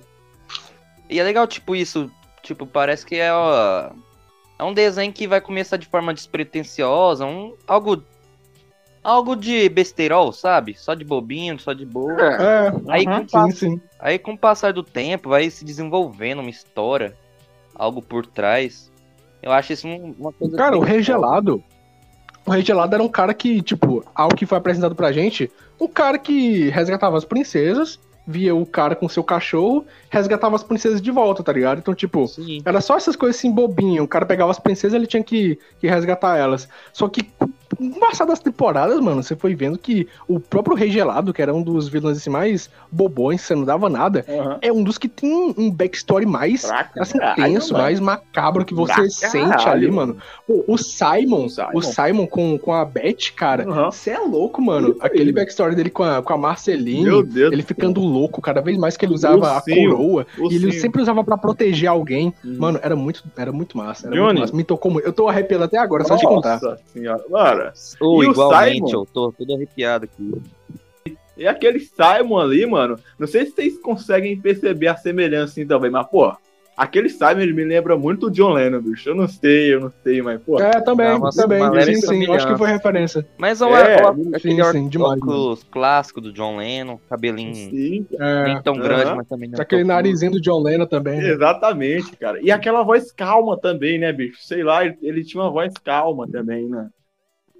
E 1.09 1.19
é 1.19 1.23
legal, 1.23 1.47
tipo, 1.47 1.75
isso. 1.75 2.09
Tipo, 2.43 2.65
parece 2.65 3.05
que 3.05 3.15
é, 3.15 3.31
ó, 3.33 3.89
é 4.57 4.63
um 4.63 4.73
desenho 4.73 5.11
que 5.11 5.27
vai 5.27 5.41
começar 5.41 5.77
de 5.77 5.87
forma 5.87 6.13
despretensiosa, 6.13 7.25
um, 7.25 7.53
algo. 7.67 8.03
Algo 9.01 9.33
de 9.33 9.69
besteirol, 9.69 10.33
sabe? 10.33 10.75
Só 10.77 10.93
de 10.93 11.05
bobinho, 11.05 11.57
só 11.57 11.71
de 11.71 11.85
boa. 11.85 12.11
É. 12.21 12.67
É, 12.67 12.73
Aí, 12.89 13.07
aham, 13.07 13.25
com 13.25 13.45
sim, 13.49 13.51
sim. 13.51 13.81
aí 13.97 14.19
com 14.19 14.33
o 14.33 14.37
passar 14.37 14.73
do 14.73 14.83
tempo 14.83 15.29
vai 15.29 15.49
se 15.49 15.63
desenvolvendo 15.63 16.39
uma 16.39 16.49
história, 16.49 17.15
algo 17.73 18.01
por 18.01 18.25
trás. 18.25 18.91
Eu 19.41 19.53
acho 19.53 19.71
isso 19.71 19.87
um- 19.87 20.13
uma 20.19 20.33
coisa. 20.33 20.57
Cara, 20.57 20.77
o 20.77 20.81
bem 20.81 20.89
Rei 20.89 20.97
foda. 21.01 21.03
Gelado. 21.03 21.63
O 22.49 22.51
Rei 22.51 22.65
Gelado 22.65 22.95
era 22.95 23.03
um 23.03 23.07
cara 23.07 23.31
que, 23.31 23.61
tipo, 23.61 24.03
ao 24.15 24.29
que 24.29 24.43
foi 24.43 24.57
apresentado 24.57 24.95
pra 24.95 25.11
gente, 25.11 25.51
um 25.79 25.87
cara 25.87 26.17
que 26.17 26.67
resgatava 26.69 27.15
as 27.15 27.23
princesas, 27.23 27.99
via 28.25 28.55
o 28.55 28.65
cara 28.65 28.95
com 28.95 29.07
seu 29.07 29.23
cachorro, 29.23 29.85
resgatava 30.09 30.55
as 30.55 30.63
princesas 30.63 30.99
de 30.99 31.11
volta, 31.11 31.43
tá 31.43 31.53
ligado? 31.53 31.77
Então, 31.77 31.93
tipo, 31.93 32.27
Sim. 32.27 32.63
era 32.65 32.81
só 32.81 32.97
essas 32.97 33.15
coisas 33.15 33.37
assim 33.37 33.51
bobinhas. 33.51 34.03
O 34.03 34.07
cara 34.07 34.25
pegava 34.25 34.49
as 34.49 34.57
princesas 34.57 34.95
ele 34.95 35.05
tinha 35.05 35.23
que, 35.23 35.59
que 35.79 35.87
resgatar 35.87 36.37
elas. 36.37 36.67
Só 36.91 37.07
que 37.07 37.29
com 37.77 37.85
o 37.85 37.99
passar 37.99 38.25
das 38.25 38.39
temporadas, 38.39 38.99
mano, 38.99 39.21
você 39.21 39.35
foi 39.35 39.55
vendo 39.55 39.77
que 39.77 40.07
o 40.27 40.39
próprio 40.39 40.75
Rei 40.75 40.89
Gelado, 40.91 41.33
que 41.33 41.41
era 41.41 41.53
um 41.53 41.61
dos 41.61 41.87
vilões 41.87 42.17
assim, 42.17 42.29
mais 42.29 42.69
bobões, 42.91 43.41
você 43.41 43.55
não 43.55 43.63
dava 43.63 43.89
nada, 43.89 44.25
Aham. 44.27 44.57
é 44.61 44.71
um 44.71 44.83
dos 44.83 44.97
que 44.97 45.07
tem 45.07 45.53
um, 45.57 45.69
backstory 45.69 46.25
mais 46.25 46.65
Pra 46.65 46.89
assim, 46.97 47.17
caralho, 47.17 47.43
tenso, 47.43 47.73
mais 47.73 47.99
macabro 47.99 48.65
que 48.65 48.73
você 48.73 49.09
sente 49.09 49.49
caralho, 49.49 49.71
ali, 49.71 49.91
mano. 49.91 50.17
Pô, 50.47 50.63
o 50.67 50.77
Simon, 50.77 51.45
O 51.45 51.49
Simon. 51.49 51.69
o 51.73 51.81
Simon 51.81 52.27
com, 52.27 52.57
com 52.57 52.73
a 52.73 52.83
Beth, 52.83 53.31
cara, 53.35 53.65
você 53.85 54.11
é 54.11 54.19
louco, 54.19 54.61
mano. 54.61 54.95
Aquele 54.99 55.31
backstory 55.31 55.75
dele 55.75 55.89
com 55.89 56.03
a, 56.03 56.21
com 56.21 56.33
a 56.33 56.37
Marceline, 56.37 57.03
Meu 57.03 57.23
Deus. 57.23 57.51
ele 57.51 57.61
ficando 57.61 58.01
louco, 58.01 58.41
cada 58.41 58.61
vez 58.61 58.77
mais 58.77 58.97
que 58.97 59.05
ele 59.05 59.13
usava 59.13 59.57
a 59.57 59.61
coroa, 59.61 60.25
e 60.49 60.55
ele 60.55 60.71
sim. 60.71 60.79
sempre 60.79 61.01
usava 61.01 61.23
pra 61.23 61.37
proteger 61.37 61.89
alguém. 61.89 62.33
Hum. 62.43 62.57
Mano, 62.59 62.79
era 62.81 62.95
muito, 62.95 63.23
era 63.37 63.51
muito 63.51 63.77
massa. 63.77 64.07
Era 64.07 64.15
Johnny. 64.15 64.25
muito 64.27 64.39
massa. 64.41 64.55
Me 64.55 64.63
tocou 64.63 64.91
muito. 64.91 65.05
Eu 65.05 65.13
tô 65.13 65.27
arrepiado 65.27 65.63
até 65.63 65.77
agora, 65.77 66.03
só 66.03 66.15
de 66.15 66.25
contar. 66.25 66.59
Nossa 66.61 66.79
senhora. 66.93 67.23
Mano, 67.29 67.58
Ô, 67.99 68.23
E 68.23 68.27
o 68.27 68.31
igualmente, 68.31 68.77
Simon? 68.79 68.91
eu 68.91 69.05
tô 69.13 69.31
todo 69.31 69.53
arrepiado 69.55 70.05
aqui. 70.05 70.31
e 71.37 71.47
aquele 71.47 71.79
Simon 71.79 72.37
ali, 72.39 72.65
mano, 72.65 72.97
não 73.17 73.27
sei 73.27 73.45
se 73.45 73.51
vocês 73.53 73.77
conseguem 73.79 74.39
perceber 74.39 74.87
a 74.87 74.95
semelhança 74.97 75.53
assim 75.53 75.65
também, 75.65 75.89
mas, 75.89 76.05
pô, 76.07 76.31
aquele 76.75 77.09
Simon, 77.09 77.39
ele 77.39 77.53
me 77.53 77.63
lembra 77.63 77.97
muito 77.97 78.27
o 78.27 78.31
John 78.31 78.53
Lennon, 78.53 78.81
bicho. 78.81 79.09
Eu 79.09 79.15
não 79.15 79.27
sei, 79.27 79.73
eu 79.73 79.79
não 79.79 79.91
sei, 80.03 80.21
mas, 80.21 80.41
pô. 80.41 80.59
É, 80.61 80.81
também, 80.81 81.07
uma- 81.11 81.31
também. 81.31 81.61
uma 81.61 81.83
Sim, 81.83 81.93
sim. 82.01 82.25
Eu 82.25 82.33
acho 82.33 82.47
que 82.47 82.57
foi 82.57 82.69
referência. 82.69 83.25
Mas 83.37 83.61
o, 83.61 83.67
É, 83.67 84.03
o- 84.03 84.15
sim, 84.15 84.35
aquele 84.35 84.63
sim, 84.63 84.89
demais, 84.89 85.17
óculos 85.17 85.63
clássico 85.71 86.19
do 86.21 86.33
John 86.33 86.57
Lennon, 86.57 86.97
cabelinho 87.09 87.53
Sim, 87.53 88.05
É, 88.19 88.43
nem 88.45 88.61
tão 88.61 88.75
aham. 88.75 88.83
grande, 88.83 89.15
mas 89.15 89.27
também 89.27 89.49
não 89.49 89.59
aquele 89.61 89.83
narizinho 89.83 90.31
do 90.33 90.41
John 90.41 90.61
Lennon 90.61 90.85
também. 90.85 91.21
né? 91.21 91.29
exatamente, 91.29 92.15
cara. 92.17 92.39
E 92.41 92.51
aquela 92.51 92.83
voz 92.83 93.11
calma 93.11 93.57
também, 93.59 93.97
né, 93.99 94.11
bicho? 94.11 94.39
Sei 94.43 94.63
lá, 94.63 94.85
ele, 94.85 94.97
ele 95.01 95.23
tinha 95.23 95.41
uma 95.43 95.51
voz 95.51 95.73
calma 95.83 96.27
também, 96.29 96.67
né? 96.67 96.87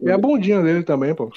E 0.02 0.12
a 0.12 0.18
bundinha 0.18 0.62
dele 0.62 0.84
também, 0.84 1.14
pô. 1.14 1.30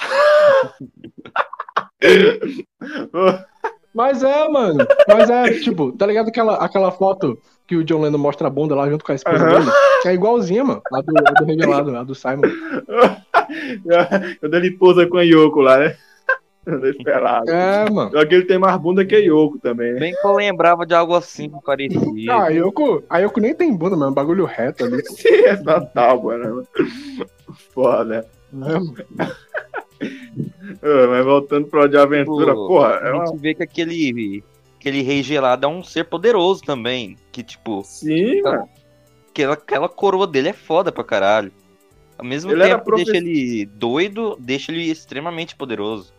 Mas 3.95 4.23
é, 4.23 4.49
mano. 4.49 4.87
Mas 5.07 5.29
é, 5.29 5.53
tipo, 5.61 5.93
tá 5.93 6.07
ligado 6.07 6.29
aquela, 6.29 6.57
aquela 6.57 6.91
foto 6.91 7.39
que 7.67 7.77
o 7.77 7.85
John 7.85 8.01
Lennon 8.01 8.19
mostra 8.19 8.49
a 8.49 8.51
bunda 8.51 8.75
lá 8.75 8.89
junto 8.89 9.05
com 9.05 9.13
a 9.13 9.15
esposa 9.15 9.45
Aham. 9.45 9.61
dele? 9.61 9.71
É 10.07 10.15
igualzinha, 10.15 10.65
mano. 10.65 10.83
A 10.93 11.01
do, 11.01 11.13
do 11.13 11.45
revelado, 11.45 11.97
a 11.97 12.03
do 12.03 12.15
Simon. 12.15 12.43
Quando 14.41 14.55
ele 14.55 14.73
pousa 14.73 15.07
com 15.07 15.19
a 15.19 15.23
Yoko 15.23 15.61
lá, 15.61 15.79
né? 15.79 15.97
Desesperado. 16.67 17.51
É, 17.51 17.91
mano. 17.91 18.11
Só 18.13 18.25
que 18.25 18.35
ele 18.35 18.45
tem 18.45 18.59
mais 18.59 18.77
bunda 18.81 19.05
que 19.05 19.15
a 19.15 19.19
Yoko 19.19 19.59
também, 19.59 19.95
né? 19.95 20.01
Bem 20.01 20.15
que 20.15 20.27
eu 20.27 20.33
lembrava 20.33 20.87
de 20.87 20.95
algo 20.95 21.15
assim 21.15 21.51
parecido. 21.65 22.15
Ah, 22.31 22.45
a 22.45 22.49
Yoko, 22.49 23.03
a 23.11 23.19
Yoko 23.19 23.41
nem 23.41 23.55
tem 23.55 23.75
bunda, 23.75 23.97
mano. 23.97 24.09
É 24.09 24.11
um 24.11 24.15
bagulho 24.15 24.45
reto 24.45 24.85
ali. 24.85 25.05
Sim, 25.11 25.29
é 25.29 25.57
tábua, 25.93 26.39
né? 26.39 26.65
Foda. 27.75 28.27
É, 30.83 31.07
mas 31.09 31.25
voltando 31.25 31.67
pro 31.69 31.89
de 31.89 31.97
aventura, 31.97 32.55
Pô, 32.55 32.69
porra, 32.69 32.91
é 33.03 33.11
a 33.11 33.15
uma... 33.15 33.27
gente 33.27 33.39
vê 33.41 33.55
que 33.55 33.63
aquele, 33.63 34.45
aquele 34.79 35.03
rei 35.03 35.23
gelado 35.23 35.67
é 35.67 35.69
um 35.69 35.83
ser 35.83 36.05
poderoso 36.05 36.63
também. 36.63 37.17
Que, 37.31 37.43
tipo, 37.43 37.83
Sim, 37.85 38.43
mano. 38.43 38.69
aquela, 39.31 39.55
aquela 39.55 39.89
coroa 39.89 40.27
dele 40.27 40.49
é 40.49 40.53
foda 40.53 40.93
pra 40.93 41.05
caralho. 41.05 41.53
Ao 42.19 42.25
mesmo 42.25 42.53
Ele 42.53 42.63
era 42.63 42.79
tempo 42.79 42.91
que 42.91 42.97
deixa 42.97 43.13
profe- 43.13 43.27
ele 43.27 43.67
doido, 43.67 44.37
deixa 44.39 44.71
ele 44.71 44.91
extremamente 44.91 45.57
poderoso. 45.57 46.13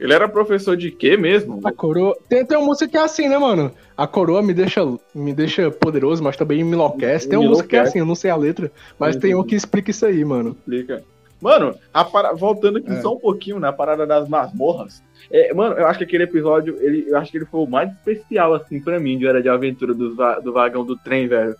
Ele 0.00 0.12
era 0.12 0.28
professor 0.28 0.76
de 0.76 0.92
quê 0.92 1.16
mesmo? 1.16 1.60
A 1.64 1.72
coroa. 1.72 2.16
Tem, 2.28 2.46
tem 2.46 2.56
uma 2.56 2.66
música 2.66 2.88
que 2.88 2.96
é 2.96 3.00
assim, 3.00 3.28
né, 3.28 3.36
mano? 3.36 3.72
A 3.96 4.06
coroa 4.06 4.40
me 4.40 4.54
deixa, 4.54 4.80
me 5.12 5.34
deixa 5.34 5.72
poderoso, 5.72 6.22
mas 6.22 6.36
também 6.36 6.62
me 6.62 6.72
enlouquece. 6.72 7.28
Tem 7.28 7.36
uma 7.36 7.42
Me 7.42 7.48
música 7.48 7.68
que 7.68 7.76
é 7.76 7.80
assim, 7.80 7.98
eu 7.98 8.06
não 8.06 8.14
sei 8.14 8.30
a 8.30 8.36
letra, 8.36 8.70
mas 8.96 9.16
tem 9.16 9.34
um 9.34 9.42
que 9.42 9.56
explica 9.56 9.90
isso 9.90 10.06
aí, 10.06 10.24
mano. 10.24 10.56
Explica. 10.60 11.02
Mano, 11.40 11.74
a 11.94 12.04
para- 12.04 12.32
voltando 12.32 12.78
aqui 12.78 12.90
É. 12.90 13.00
só 13.00 13.14
um 13.14 13.18
pouquinho 13.18 13.60
na 13.60 13.72
parada 13.72 14.06
das 14.06 14.28
masmorras. 14.28 15.02
É, 15.30 15.52
mano, 15.54 15.76
eu 15.76 15.86
acho 15.86 15.98
que 15.98 16.04
aquele 16.04 16.24
episódio, 16.24 16.76
ele, 16.80 17.06
eu 17.08 17.16
acho 17.16 17.30
que 17.30 17.38
ele 17.38 17.44
foi 17.44 17.60
o 17.60 17.66
mais 17.66 17.90
especial, 17.92 18.54
assim, 18.54 18.80
pra 18.80 18.98
mim, 18.98 19.18
de 19.18 19.26
Hora 19.26 19.40
de 19.42 19.48
Aventura 19.48 19.94
do, 19.94 20.14
va- 20.14 20.40
do 20.40 20.52
vagão 20.52 20.84
do 20.84 20.96
trem, 20.96 21.28
velho. 21.28 21.54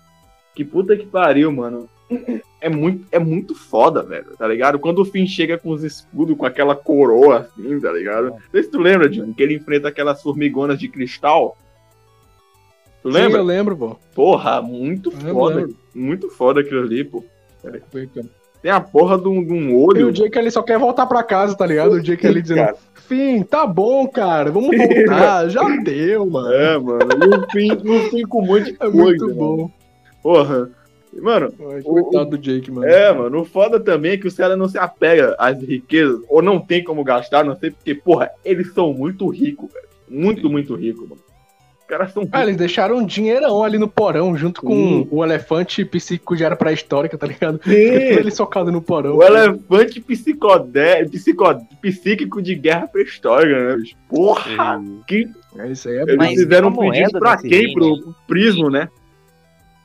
Que 0.55 0.65
puta 0.65 0.97
que 0.97 1.07
pariu, 1.07 1.53
mano. 1.53 1.89
É 2.61 2.69
muito, 2.69 3.07
é 3.13 3.19
muito 3.19 3.55
foda, 3.55 4.03
velho, 4.03 4.35
tá 4.37 4.49
ligado? 4.49 4.79
Quando 4.79 5.01
o 5.01 5.05
Finn 5.05 5.27
chega 5.27 5.59
com 5.59 5.71
os 5.71 5.85
escudos, 5.85 6.37
com 6.37 6.47
aquela 6.47 6.75
coroa, 6.75 7.41
assim, 7.57 7.79
tá 7.79 7.93
ligado? 7.93 8.31
Não 8.31 8.39
sei 8.51 8.63
se 8.65 8.71
tu 8.71 8.81
lembra, 8.81 9.09
Johnny, 9.09 9.33
que 9.35 9.43
ele 9.43 9.55
enfrenta 9.55 9.89
aquelas 9.89 10.21
formigonas 10.23 10.79
de 10.79 10.89
cristal. 10.89 11.57
Tu 13.03 13.13
Sim, 13.13 13.19
lembra? 13.19 13.39
eu 13.39 13.45
lembro, 13.45 13.77
pô. 13.77 13.97
Porra, 14.15 14.61
muito 14.61 15.13
Eu 15.25 15.35
foda. 15.35 15.57
lembro. 15.57 15.77
Muito 15.95 16.31
foda 16.31 16.61
aquilo 16.61 16.81
ali, 16.83 17.05
pô. 17.05 17.23
Foi, 17.93 18.07
cara. 18.09 18.27
Tem 18.63 18.71
a 18.71 18.81
porra 18.81 19.17
de 19.19 19.29
um, 19.29 19.45
de 19.45 19.53
um 19.53 19.71
E 19.71 19.75
olho. 19.75 20.09
o 20.09 20.13
Jake 20.13 20.37
ele 20.39 20.51
só 20.51 20.63
quer 20.63 20.79
voltar 20.79 21.07
pra 21.07 21.23
casa, 21.23 21.57
tá 21.57 21.65
ligado? 21.65 21.93
O 21.93 22.03
Jake 22.03 22.27
ali 22.27 22.43
dizendo, 22.43 22.59
Cara. 22.59 22.77
Fim, 23.09 23.43
tá 23.43 23.67
bom, 23.67 24.07
cara, 24.07 24.51
vamos 24.51 24.77
voltar, 24.77 25.49
já 25.51 25.63
deu, 25.83 26.27
mano. 26.27 26.53
É, 26.53 26.79
mano. 26.79 27.01
E 27.25 27.37
o 27.39 27.51
fim, 27.51 27.73
o 27.73 28.01
fim 28.11 28.23
com 28.27 28.43
um 28.43 28.47
monte 28.47 28.65
de 28.65 28.71
É 28.73 28.77
coisa. 28.77 28.95
muito 28.95 29.27
mano. 29.29 29.37
bom. 29.37 29.71
Porra. 30.23 30.71
Mano, 31.21 31.51
Ai, 31.71 31.81
O- 31.85 32.03
Coitado 32.05 32.31
do 32.31 32.39
Jake, 32.39 32.71
mano. 32.71 32.87
é, 32.87 33.13
mano. 33.15 33.41
O 33.41 33.45
foda 33.45 33.81
também 33.81 34.13
é 34.13 34.17
que 34.19 34.27
os 34.27 34.35
caras 34.35 34.59
não 34.59 34.69
se 34.69 34.77
apegam 34.79 35.35
às 35.39 35.59
riquezas, 35.63 36.21
ou 36.29 36.43
não 36.43 36.59
tem 36.61 36.85
como 36.85 37.03
gastar, 37.03 37.45
não 37.45 37.57
sei 37.57 37.71
porque, 37.71 37.95
porra, 37.95 38.31
eles 38.45 38.73
são 38.75 38.93
muito 38.93 39.27
ricos, 39.29 39.73
velho. 39.73 39.89
Muito, 40.11 40.51
muito 40.51 40.75
ricos, 40.75 41.09
mano. 41.09 41.21
Os 41.89 41.97
caras 41.97 42.13
são 42.13 42.29
Ah, 42.31 42.43
eles 42.43 42.57
deixaram 42.59 42.99
um 42.99 43.07
dinheirão 43.07 43.65
ali 43.65 43.79
no 43.79 43.89
porão, 43.89 44.37
junto 44.37 44.61
com 44.61 45.09
o 45.11 45.25
elefante 45.25 45.87
psíquico 45.87 46.37
de 46.37 46.45
era 46.45 46.55
pré-histórica, 46.55 47.17
tá 47.17 47.27
ligado? 47.27 47.59
Sim. 47.65 47.71
Ele 47.73 48.31
socado 48.31 48.71
no 48.71 48.83
porão. 48.83 49.17
O 49.17 49.23
elefante 49.23 49.99
psicodé, 49.99 51.07
psico, 51.07 51.45
psíquico 51.81 52.43
de 52.43 52.55
guerra 52.55 52.87
pré-histórica, 52.89 53.77
né? 53.79 53.83
Porra! 54.07 54.83
Que 55.07 55.29
É 55.57 55.69
isso 55.69 55.89
aí, 55.89 55.97
é 55.97 56.03
Eles 56.03 56.17
Mas 56.17 56.31
fizeram 56.35 56.69
um 56.69 56.77
pedido 56.77 57.19
pra 57.19 57.37
desse 57.37 57.49
quem? 57.49 57.59
rei, 57.59 57.73
Pro, 57.73 57.97
né? 57.97 58.03
pro 58.03 58.15
Prismo, 58.27 58.71
né? 58.71 58.89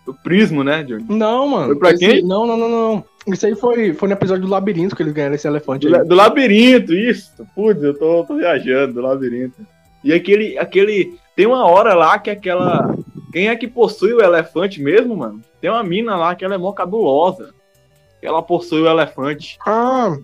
O 0.06 0.14
Prismo, 0.14 0.62
né, 0.62 0.84
Johnny? 0.84 1.06
Não, 1.08 1.48
mano. 1.48 1.68
Foi 1.68 1.76
pra 1.78 1.92
esse- 1.92 2.00
quem? 2.06 2.22
Não, 2.24 2.46
não, 2.46 2.58
não, 2.58 2.68
não. 2.70 3.06
Isso 3.34 3.46
aí 3.46 3.56
foi, 3.56 3.94
foi 3.94 4.10
no 4.10 4.14
episódio 4.16 4.44
do 4.44 4.50
labirinto 4.52 4.94
que 4.94 5.02
eles 5.02 5.14
ganharam 5.14 5.36
esse 5.36 5.48
elefante 5.48 5.88
Do, 5.88 6.04
do 6.06 6.16
labirinto, 6.16 6.94
isso. 6.94 7.32
Putz, 7.56 7.82
eu 7.82 7.98
tô, 7.98 8.26
tô 8.26 8.36
viajando 8.36 8.96
do 8.96 9.02
labirinto. 9.02 9.56
E 10.04 10.12
aquele, 10.12 10.58
aquele. 10.58 11.16
Tem 11.36 11.46
uma 11.46 11.66
hora 11.66 11.94
lá 11.94 12.18
que 12.20 12.30
aquela. 12.30 12.96
Quem 13.32 13.48
é 13.48 13.56
que 13.56 13.68
possui 13.68 14.14
o 14.14 14.22
elefante 14.22 14.82
mesmo, 14.82 15.16
mano? 15.18 15.42
Tem 15.60 15.70
uma 15.70 15.84
mina 15.84 16.16
lá 16.16 16.36
que 16.36 16.46
ela 16.46 16.54
é 16.56 16.58
mó 16.58 16.72
cabulosa. 16.72 17.54
Ela 18.22 18.42
possui 18.42 18.82
o 18.82 18.88
elefante. 18.88 19.58
Ah, 19.66 20.16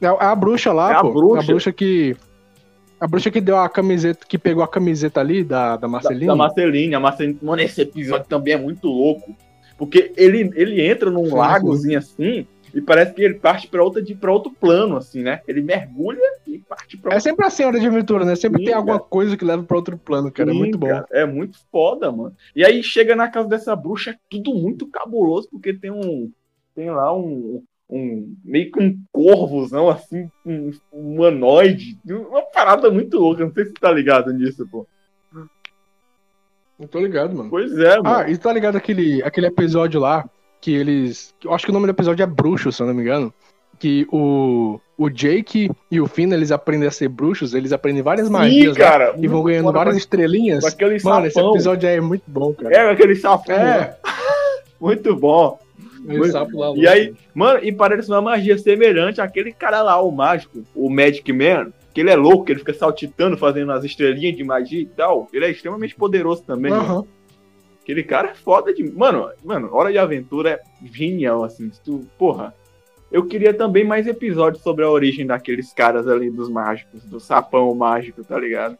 é 0.00 0.06
a, 0.06 0.30
a 0.30 0.34
bruxa 0.34 0.72
lá, 0.72 0.92
É 0.92 0.94
a 0.96 1.00
pô. 1.00 1.12
bruxa. 1.12 1.40
A 1.42 1.46
bruxa 1.46 1.72
que. 1.72 2.16
A 3.00 3.06
bruxa 3.08 3.30
que 3.30 3.40
deu 3.40 3.58
a 3.58 3.68
camiseta, 3.68 4.24
que 4.26 4.38
pegou 4.38 4.62
a 4.62 4.68
camiseta 4.68 5.20
ali 5.20 5.42
da, 5.44 5.70
da 5.70 5.76
Da, 5.78 5.88
Marceline. 5.88 6.26
da 6.26 6.36
Marceline. 6.36 6.94
A 6.94 7.00
Marceline. 7.00 7.38
Mano, 7.42 7.60
esse 7.62 7.82
episódio 7.82 8.26
também 8.28 8.54
é 8.54 8.58
muito 8.58 8.86
louco. 8.86 9.34
Porque 9.76 10.12
ele, 10.16 10.50
ele 10.54 10.80
entra 10.86 11.10
num 11.10 11.34
lagozinho 11.34 11.98
assim. 11.98 12.46
E 12.74 12.80
parece 12.80 13.14
que 13.14 13.22
ele 13.22 13.34
parte 13.34 13.68
pra, 13.68 13.82
outra, 13.84 14.02
de- 14.02 14.14
pra 14.14 14.32
outro 14.32 14.50
plano, 14.50 14.96
assim, 14.96 15.22
né? 15.22 15.40
Ele 15.46 15.62
mergulha 15.62 16.20
e 16.46 16.58
parte 16.58 16.96
pra 16.96 17.14
É 17.14 17.20
sempre 17.20 17.46
assim 17.46 17.62
a 17.62 17.68
hora 17.68 17.78
de 17.78 17.86
aventura, 17.86 18.24
né? 18.24 18.34
Sempre 18.34 18.58
Sim, 18.58 18.64
tem 18.66 18.74
alguma 18.74 18.98
cara. 18.98 19.08
coisa 19.08 19.36
que 19.36 19.44
leva 19.44 19.62
pra 19.62 19.76
outro 19.76 19.96
plano, 19.96 20.30
cara. 20.32 20.50
é 20.50 20.52
Sim, 20.52 20.58
muito 20.58 20.76
bom. 20.76 20.88
cara, 20.88 21.06
é 21.12 21.24
muito 21.24 21.56
foda, 21.70 22.10
mano. 22.10 22.34
E 22.54 22.64
aí 22.64 22.82
chega 22.82 23.14
na 23.14 23.28
casa 23.28 23.48
dessa 23.48 23.76
bruxa, 23.76 24.10
é 24.10 24.16
tudo 24.28 24.52
muito 24.54 24.86
cabuloso, 24.88 25.48
porque 25.50 25.72
tem 25.72 25.90
um. 25.92 26.30
Tem 26.74 26.90
lá 26.90 27.16
um. 27.16 27.62
um 27.88 28.34
meio 28.44 28.72
que 28.72 28.82
um 28.82 28.98
corvozão, 29.12 29.88
assim, 29.88 30.28
um 30.44 30.72
humanoide. 30.92 31.96
Uma 32.04 32.42
parada 32.42 32.90
muito 32.90 33.16
louca. 33.18 33.44
Não 33.44 33.52
sei 33.52 33.66
se 33.66 33.70
você 33.70 33.76
tá 33.80 33.92
ligado 33.92 34.32
nisso, 34.32 34.66
pô. 34.66 34.84
Eu 36.78 36.88
tô 36.88 36.98
ligado, 36.98 37.36
mano. 37.36 37.50
Pois 37.50 37.72
é, 37.78 38.00
mano. 38.00 38.08
Ah, 38.08 38.28
e 38.28 38.36
tá 38.36 38.52
ligado 38.52 38.74
aquele, 38.76 39.22
aquele 39.22 39.46
episódio 39.46 40.00
lá 40.00 40.28
que 40.64 40.74
eles. 40.74 41.34
Eu 41.44 41.52
acho 41.52 41.66
que 41.66 41.70
o 41.70 41.74
nome 41.74 41.86
do 41.86 41.90
episódio 41.90 42.22
é 42.22 42.26
Bruxo, 42.26 42.72
se 42.72 42.82
eu 42.82 42.86
não 42.86 42.94
me 42.94 43.02
engano. 43.02 43.32
Que 43.78 44.06
o, 44.10 44.80
o 44.96 45.10
Jake 45.10 45.70
e 45.90 46.00
o 46.00 46.06
Finn, 46.06 46.32
eles 46.32 46.50
aprendem 46.50 46.88
a 46.88 46.90
ser 46.90 47.08
bruxos, 47.08 47.52
eles 47.52 47.70
aprendem 47.70 48.02
várias 48.02 48.30
magias 48.30 48.74
lá, 48.78 48.84
cara. 48.84 49.14
e 49.18 49.28
vão 49.28 49.42
ganhando 49.42 49.70
várias 49.70 49.96
estrelinhas. 49.96 50.64
aquele 50.64 50.98
Mano, 51.02 51.26
esse 51.26 51.34
sapão. 51.34 51.50
episódio 51.50 51.86
aí 51.88 51.96
é 51.96 52.00
muito 52.00 52.22
bom, 52.26 52.54
cara. 52.54 52.74
É, 52.74 52.90
aquele 52.90 53.14
sapão. 53.14 53.54
É, 53.54 53.94
Muito 54.80 55.14
bom. 55.16 55.58
esse 56.08 56.32
lá. 56.32 56.72
E 56.76 56.86
aí, 56.86 57.14
mano, 57.34 57.60
e 57.62 57.72
parece 57.72 58.08
uma 58.08 58.20
magia 58.22 58.56
semelhante 58.56 59.20
àquele 59.20 59.52
cara 59.52 59.82
lá, 59.82 60.00
o 60.00 60.10
mágico, 60.10 60.62
o 60.74 60.88
Magic 60.90 61.30
Man, 61.32 61.70
que 61.92 62.00
ele 62.00 62.10
é 62.10 62.16
louco, 62.16 62.44
que 62.44 62.52
ele 62.52 62.60
fica 62.60 62.74
saltitando, 62.74 63.36
fazendo 63.36 63.72
as 63.72 63.84
estrelinhas 63.84 64.36
de 64.36 64.44
magia 64.44 64.80
e 64.80 64.86
tal. 64.86 65.28
Ele 65.32 65.44
é 65.46 65.50
extremamente 65.50 65.94
poderoso 65.94 66.42
também. 66.42 66.72
né? 66.72 66.78
Aquele 67.84 68.02
cara 68.02 68.30
é 68.30 68.34
foda 68.34 68.72
de. 68.72 68.82
Mano, 68.82 69.30
mano, 69.44 69.68
Hora 69.70 69.92
de 69.92 69.98
Aventura 69.98 70.50
é 70.52 70.60
genial, 70.86 71.44
assim. 71.44 71.70
Tu, 71.84 72.00
porra. 72.18 72.54
Eu 73.12 73.26
queria 73.26 73.52
também 73.52 73.84
mais 73.84 74.06
episódios 74.06 74.62
sobre 74.62 74.82
a 74.84 74.90
origem 74.90 75.26
daqueles 75.26 75.70
caras 75.72 76.08
ali 76.08 76.30
dos 76.30 76.48
mágicos, 76.48 77.04
do 77.04 77.20
sapão 77.20 77.72
mágico, 77.74 78.24
tá 78.24 78.38
ligado? 78.38 78.76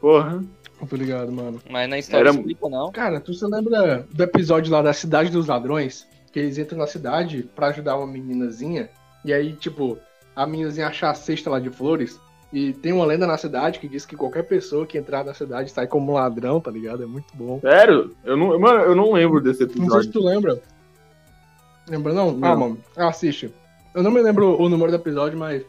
Porra. 0.00 0.44
Tô 0.88 0.96
ligado, 0.96 1.32
mano. 1.32 1.60
Mas 1.70 1.88
na 1.88 1.98
história 1.98 2.28
Era- 2.28 2.36
explica, 2.36 2.68
não. 2.68 2.92
Cara, 2.92 3.20
tu 3.20 3.32
se 3.32 3.44
lembra 3.46 4.06
do 4.12 4.22
episódio 4.22 4.70
lá 4.72 4.82
da 4.82 4.92
Cidade 4.92 5.30
dos 5.30 5.46
Ladrões? 5.46 6.06
Que 6.32 6.40
eles 6.40 6.58
entram 6.58 6.78
na 6.78 6.86
cidade 6.86 7.48
pra 7.54 7.68
ajudar 7.68 7.96
uma 7.96 8.06
meninazinha. 8.06 8.90
E 9.24 9.32
aí, 9.32 9.52
tipo, 9.54 9.96
a 10.36 10.46
meninazinha 10.46 10.88
acha 10.88 11.08
a 11.08 11.14
cesta 11.14 11.48
lá 11.48 11.58
de 11.60 11.70
flores. 11.70 12.20
E 12.52 12.74
tem 12.74 12.92
uma 12.92 13.06
lenda 13.06 13.26
na 13.26 13.38
cidade 13.38 13.78
que 13.78 13.88
diz 13.88 14.04
que 14.04 14.14
qualquer 14.14 14.42
pessoa 14.42 14.84
que 14.86 14.98
entrar 14.98 15.24
na 15.24 15.32
cidade 15.32 15.70
sai 15.70 15.86
como 15.86 16.12
um 16.12 16.14
ladrão, 16.14 16.60
tá 16.60 16.70
ligado? 16.70 17.02
É 17.02 17.06
muito 17.06 17.34
bom. 17.34 17.58
Sério? 17.60 18.10
Eu 18.22 18.36
não, 18.36 18.58
mano, 18.60 18.80
eu 18.80 18.94
não 18.94 19.12
lembro 19.12 19.40
desse 19.40 19.62
Não 19.62 19.68
sei 19.68 19.76
se 19.76 19.82
episódio. 19.82 20.12
tu 20.12 20.22
lembra. 20.22 20.60
Lembra 21.88 22.12
não? 22.12 22.32
Não. 22.32 22.52
Ah, 22.52 22.56
mano, 22.56 22.78
assiste. 22.96 23.50
Eu 23.94 24.02
não 24.02 24.10
me 24.10 24.20
lembro 24.20 24.60
o 24.60 24.68
número 24.68 24.90
do 24.90 24.96
episódio, 24.96 25.38
mas. 25.38 25.62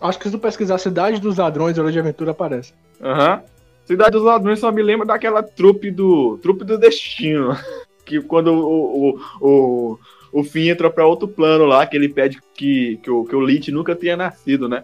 Acho 0.00 0.18
que 0.18 0.24
se 0.24 0.30
tu 0.30 0.38
pesquisar 0.38 0.78
Cidade 0.78 1.20
dos 1.20 1.36
Ladrões, 1.36 1.76
Hora 1.78 1.90
de 1.90 1.98
Aventura 1.98 2.30
aparece. 2.30 2.72
Aham. 3.02 3.42
Cidade 3.84 4.12
dos 4.12 4.22
Ladrões 4.22 4.60
só 4.60 4.70
me 4.70 4.82
lembra 4.82 5.06
daquela 5.06 5.42
trupe 5.42 5.90
do. 5.90 6.38
Trupe 6.38 6.64
do 6.64 6.78
Destino. 6.78 7.56
Que 8.02 8.20
quando 8.20 8.48
o, 8.48 9.10
o, 9.10 9.20
o, 9.40 9.98
o 10.32 10.42
Finn 10.42 10.68
entra 10.70 10.90
pra 10.90 11.06
outro 11.06 11.28
plano 11.28 11.64
lá, 11.64 11.86
que 11.86 11.96
ele 11.96 12.08
pede 12.08 12.40
que, 12.54 12.98
que, 13.00 13.08
o, 13.08 13.24
que 13.24 13.36
o 13.36 13.40
Lich 13.40 13.70
nunca 13.70 13.94
tenha 13.94 14.16
nascido, 14.16 14.68
né? 14.68 14.82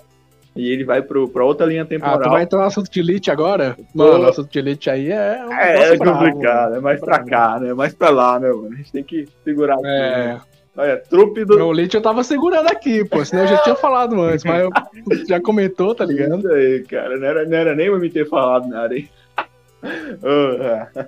E 0.57 0.71
ele 0.71 0.85
vai 0.85 1.03
pro, 1.03 1.29
pra 1.29 1.45
outra 1.45 1.67
linha 1.67 1.83
Ah, 1.83 1.85
tu 1.85 1.89
temporal. 1.89 2.31
vai 2.31 2.43
entrar 2.43 2.59
no 2.61 2.65
assunto 2.65 2.91
de 2.91 3.01
Elite 3.01 3.31
agora? 3.31 3.77
Mano, 3.95 4.25
o 4.25 4.29
assunto 4.29 4.51
de 4.51 4.59
Elite 4.59 4.89
aí 4.91 5.11
é. 5.13 5.45
Um 5.47 5.53
É, 5.53 5.93
é 5.93 5.97
bravo, 5.97 6.19
complicado, 6.19 6.65
mano. 6.71 6.77
é 6.77 6.81
mais 6.81 7.01
pra 7.01 7.19
cá, 7.25 7.61
né? 7.61 7.75
Mais 7.75 7.95
pra 7.95 8.11
lá, 8.11 8.41
né, 8.41 8.49
mano? 8.49 8.71
A 8.73 8.77
gente 8.77 8.93
tem 8.93 9.05
que 9.05 9.29
segurar 9.45 9.75
aqui. 9.75 9.87
É. 9.87 10.25
né? 10.35 10.41
Olha, 10.79 10.97
trupe 10.99 11.45
do. 11.45 11.57
Meu 11.57 11.71
leite 11.71 11.95
eu 11.97 12.03
tava 12.03 12.23
segurando 12.23 12.69
aqui, 12.69 13.05
pô. 13.05 13.25
Senão 13.25 13.45
eu 13.45 13.49
já 13.49 13.59
tinha 13.59 13.75
falado 13.77 14.21
antes, 14.21 14.45
mas 14.45 14.63
eu 14.63 14.71
já 15.29 15.41
comentou, 15.41 15.95
tá 15.95 16.05
ligado? 16.05 16.39
Isso 16.39 16.49
aí, 16.49 16.85
cara. 16.85 17.17
Não 17.19 17.27
era, 17.27 17.45
não 17.47 17.57
era 17.57 17.75
nem 17.75 17.89
pra 17.91 17.99
me 17.99 18.11
ter 18.11 18.29
falado 18.29 18.69
nada, 18.69 18.95
hein? 18.97 19.09
oh, 20.23 21.07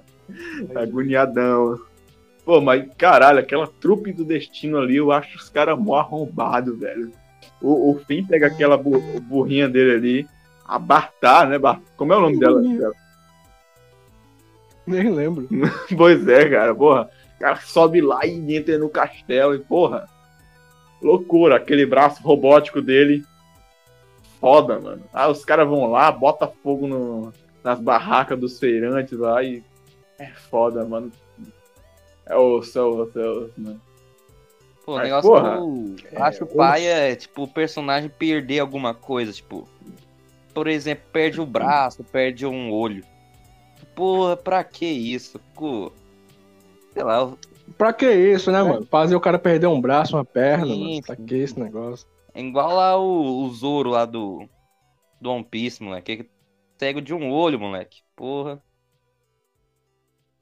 agoniadão. 0.78 1.78
Pô, 2.44 2.60
mas 2.60 2.84
caralho, 2.96 3.38
aquela 3.40 3.66
trupe 3.66 4.12
do 4.12 4.24
destino 4.24 4.78
ali, 4.78 4.96
eu 4.96 5.12
acho 5.12 5.36
os 5.36 5.48
caras 5.50 5.78
mó 5.78 5.96
arrombados, 5.96 6.78
velho. 6.78 7.10
O, 7.60 7.90
o 7.92 7.98
Finn 8.00 8.24
pega 8.26 8.46
aquela 8.46 8.76
bu- 8.76 9.00
burrinha 9.22 9.68
dele 9.68 9.92
ali, 9.92 10.28
a 10.64 10.78
Bartar, 10.78 11.48
né? 11.48 11.58
Como 11.96 12.12
é 12.12 12.16
o 12.16 12.20
nome 12.20 12.38
dela? 12.38 12.62
Nem 14.86 15.10
lembro. 15.10 15.48
pois 15.96 16.26
é, 16.28 16.48
cara, 16.48 16.74
porra. 16.74 17.10
O 17.36 17.38
cara 17.38 17.56
sobe 17.56 18.00
lá 18.00 18.24
e 18.26 18.56
entra 18.56 18.78
no 18.78 18.88
castelo 18.88 19.54
e, 19.54 19.58
porra, 19.58 20.08
loucura, 21.00 21.56
aquele 21.56 21.86
braço 21.86 22.22
robótico 22.22 22.80
dele. 22.80 23.24
Foda, 24.40 24.78
mano. 24.78 25.02
Ah, 25.12 25.28
os 25.28 25.44
caras 25.44 25.68
vão 25.68 25.90
lá, 25.90 26.10
bota 26.10 26.46
fogo 26.62 26.86
no- 26.86 27.32
nas 27.62 27.80
barracas 27.80 28.38
dos 28.38 28.58
feirantes 28.58 29.18
lá 29.18 29.42
e. 29.42 29.62
É 30.18 30.26
foda, 30.28 30.84
mano. 30.84 31.12
É 32.26 32.36
o 32.36 32.62
céu, 32.62 33.08
céu, 33.12 33.50
mano. 33.56 33.80
Pô, 34.88 34.94
o 34.94 34.98
negócio 35.00 35.30
porra, 35.30 35.58
que 35.98 36.16
eu 36.16 36.22
acho 36.24 36.46
pai 36.46 36.86
é, 36.86 37.14
tipo, 37.14 37.42
o 37.42 37.48
personagem 37.48 38.08
perder 38.08 38.60
alguma 38.60 38.94
coisa, 38.94 39.30
tipo. 39.30 39.68
Por 40.54 40.66
exemplo, 40.66 41.04
perde 41.12 41.38
o 41.42 41.44
braço, 41.44 42.02
perde 42.02 42.46
um 42.46 42.72
olho. 42.72 43.04
Porra, 43.94 44.34
pra 44.34 44.64
que 44.64 44.86
isso? 44.86 45.38
Ficou. 45.38 45.92
Sei 46.94 47.02
lá, 47.04 47.18
eu- 47.18 47.38
Pra 47.76 47.92
que 47.92 48.10
isso, 48.10 48.50
né, 48.50 48.62
mano? 48.62 48.86
Fazer 48.86 49.14
o 49.14 49.20
cara 49.20 49.38
perder 49.38 49.66
um 49.66 49.78
braço, 49.78 50.16
uma 50.16 50.24
perna, 50.24 50.72
Sim, 50.72 50.80
mano. 50.94 51.02
Pra 51.02 51.16
que 51.16 51.34
esse 51.34 51.60
negócio? 51.60 52.08
é 52.32 52.40
igual 52.40 52.74
lá 52.74 52.96
o, 52.98 53.44
o 53.44 53.50
Zoro 53.50 53.90
lá 53.90 54.06
do. 54.06 54.48
Do 55.20 55.30
One 55.30 55.44
Piece, 55.44 55.82
moleque. 55.82 56.16
que 56.16 56.30
Cego 56.78 57.02
de 57.02 57.12
um 57.12 57.30
olho, 57.30 57.60
moleque. 57.60 57.98
Porra. 58.16 58.58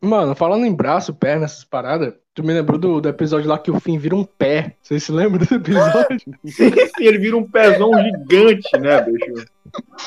Mano, 0.00 0.34
falando 0.34 0.64
em 0.66 0.74
braço, 0.74 1.14
perna, 1.14 1.46
essas 1.46 1.64
paradas, 1.64 2.12
tu 2.34 2.44
me 2.44 2.52
lembrou 2.52 2.78
do, 2.78 3.00
do 3.00 3.08
episódio 3.08 3.48
lá 3.48 3.58
que 3.58 3.70
o 3.70 3.80
Finn 3.80 3.98
vira 3.98 4.14
um 4.14 4.24
pé. 4.24 4.76
Vocês 4.82 5.02
se 5.02 5.10
lembram 5.10 5.38
desse 5.38 5.54
episódio? 5.54 6.18
Sim, 6.44 6.70
sim, 6.96 7.04
ele 7.04 7.18
vira 7.18 7.36
um 7.36 7.42
pezão 7.48 7.90
gigante, 7.94 8.78
né, 8.78 9.00
bicho? 9.02 9.46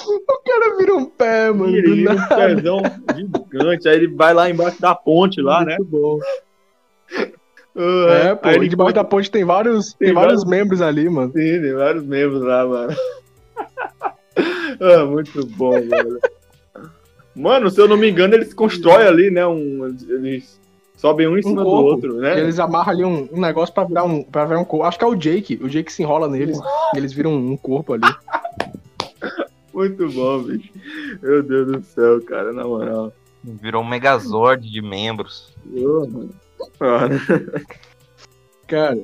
o 0.06 0.40
cara 0.46 0.78
vira 0.78 0.96
um 0.96 1.06
pé, 1.06 1.52
mano. 1.52 1.76
Ele 1.76 1.96
vira 1.96 2.14
um 2.14 2.28
pezão 2.28 2.82
gigante, 3.16 3.90
aí 3.90 3.96
ele 3.96 4.08
vai 4.08 4.34
lá 4.34 4.50
embaixo 4.50 4.80
da 4.80 4.94
ponte 4.96 5.42
lá, 5.42 5.66
né? 5.66 5.76
Muito 5.80 5.90
bom. 5.90 6.20
Ah, 7.76 8.14
É, 8.30 8.36
pô, 8.36 8.48
aí 8.50 8.58
e 8.58 8.68
debaixo 8.70 8.94
da 8.94 9.04
ponte 9.04 9.32
tem 9.32 9.44
vários, 9.44 9.94
tem 9.94 10.08
Tem 10.10 10.14
vários 10.16 10.44
vários- 10.44 10.46
membros 10.46 10.82
ali, 10.82 11.10
mano. 11.10 11.32
Sim, 11.34 11.62
tem 11.62 11.74
vários 11.74 12.04
membros 12.06 12.42
lá, 12.42 12.66
mano. 12.66 12.96
ah, 14.82 15.06
muito 15.06 15.46
bom, 15.48 15.72
velho. 15.72 16.20
Mano, 17.40 17.70
se 17.70 17.80
eu 17.80 17.88
não 17.88 17.96
me 17.96 18.10
engano, 18.10 18.34
eles 18.34 18.54
constroem 18.54 19.08
ali, 19.08 19.32
né? 19.32 19.48
Um, 19.48 19.96
eles 20.10 20.60
sobem 20.98 21.26
um 21.26 21.38
em 21.38 21.42
cima 21.42 21.64
do 21.64 21.70
outro, 21.70 22.16
né? 22.16 22.38
E 22.38 22.42
eles 22.42 22.60
amarram 22.60 22.92
ali 22.92 23.06
um, 23.06 23.30
um 23.32 23.40
negócio 23.40 23.74
pra 23.74 23.86
virar 23.86 24.04
um, 24.04 24.22
pra 24.22 24.44
virar 24.44 24.60
um 24.60 24.66
corpo. 24.66 24.86
Acho 24.86 25.00
que 25.00 25.06
é 25.06 25.08
o 25.08 25.16
Jake. 25.16 25.58
O 25.64 25.70
Jake 25.70 25.90
se 25.90 26.04
enrola 26.04 26.28
neles. 26.28 26.60
e 26.94 26.98
eles 26.98 27.14
viram 27.14 27.34
um 27.34 27.56
corpo 27.56 27.94
ali. 27.94 28.04
Muito 29.74 30.10
bom, 30.10 30.40
bicho. 30.44 30.70
Meu 31.22 31.42
Deus 31.42 31.72
do 31.72 31.82
céu, 31.82 32.22
cara, 32.26 32.52
na 32.52 32.66
moral. 32.66 33.14
Virou 33.42 33.82
um 33.84 33.88
megazord 33.88 34.70
de 34.70 34.82
membros. 34.82 35.54
Mano. 35.66 36.30
Mano, 36.78 37.22
Cara. 38.68 39.00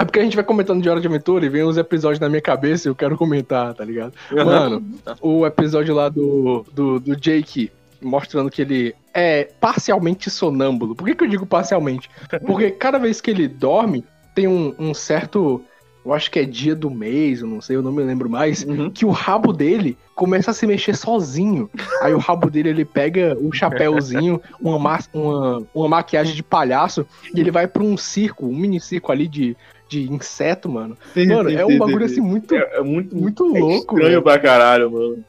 É 0.00 0.04
porque 0.04 0.18
a 0.18 0.22
gente 0.22 0.34
vai 0.34 0.44
comentando 0.44 0.80
de 0.82 0.88
Hora 0.88 0.98
de 0.98 1.06
Aventura 1.06 1.44
e 1.44 1.48
vem 1.50 1.62
uns 1.62 1.76
episódios 1.76 2.18
na 2.18 2.28
minha 2.28 2.40
cabeça 2.40 2.88
e 2.88 2.90
eu 2.90 2.94
quero 2.94 3.18
comentar, 3.18 3.74
tá 3.74 3.84
ligado? 3.84 4.14
Mano, 4.32 4.82
o 5.20 5.44
episódio 5.44 5.94
lá 5.94 6.08
do, 6.08 6.64
do, 6.72 6.98
do 6.98 7.14
Jake 7.14 7.70
mostrando 8.00 8.50
que 8.50 8.62
ele 8.62 8.94
é 9.12 9.50
parcialmente 9.60 10.30
sonâmbulo. 10.30 10.94
Por 10.94 11.06
que, 11.06 11.14
que 11.14 11.24
eu 11.24 11.28
digo 11.28 11.44
parcialmente? 11.44 12.08
Porque 12.46 12.70
cada 12.70 12.98
vez 12.98 13.20
que 13.20 13.30
ele 13.30 13.46
dorme, 13.46 14.02
tem 14.34 14.48
um, 14.48 14.74
um 14.78 14.94
certo. 14.94 15.62
Eu 16.02 16.14
acho 16.14 16.30
que 16.30 16.38
é 16.38 16.44
dia 16.46 16.74
do 16.74 16.88
mês, 16.90 17.42
eu 17.42 17.46
não 17.46 17.60
sei, 17.60 17.76
eu 17.76 17.82
não 17.82 17.92
me 17.92 18.02
lembro 18.02 18.30
mais. 18.30 18.64
Uhum. 18.64 18.88
Que 18.88 19.04
o 19.04 19.10
rabo 19.10 19.52
dele 19.52 19.98
começa 20.14 20.50
a 20.50 20.54
se 20.54 20.66
mexer 20.66 20.96
sozinho. 20.96 21.68
Aí 22.00 22.14
o 22.14 22.18
rabo 22.18 22.50
dele 22.50 22.70
ele 22.70 22.86
pega 22.86 23.36
um 23.38 23.52
chapéuzinho, 23.52 24.40
uma, 24.58 24.78
ma- 24.78 25.04
uma, 25.12 25.62
uma 25.74 25.88
maquiagem 25.88 26.34
de 26.34 26.42
palhaço, 26.42 27.06
e 27.34 27.38
ele 27.38 27.50
vai 27.50 27.66
pra 27.66 27.82
um 27.82 27.98
circo, 27.98 28.46
um 28.46 28.56
mini 28.56 28.80
circo 28.80 29.12
ali 29.12 29.28
de, 29.28 29.54
de 29.90 30.10
inseto, 30.10 30.68
mano. 30.68 30.96
Sim, 31.12 31.26
Mano, 31.26 31.50
sim, 31.50 31.56
é 31.56 31.66
sim, 31.66 31.74
um 31.74 31.78
bagulho 31.78 31.98
sim, 31.98 32.04
assim 32.04 32.14
sim. 32.14 32.20
muito, 32.20 32.54
É, 32.54 32.76
é 32.78 32.80
muito, 32.80 33.14
muito 33.16 33.56
é 33.56 33.58
louco. 33.60 33.94
estranho 33.96 34.10
velho. 34.10 34.22
pra 34.22 34.38
caralho, 34.38 34.90
mano. 34.90 35.24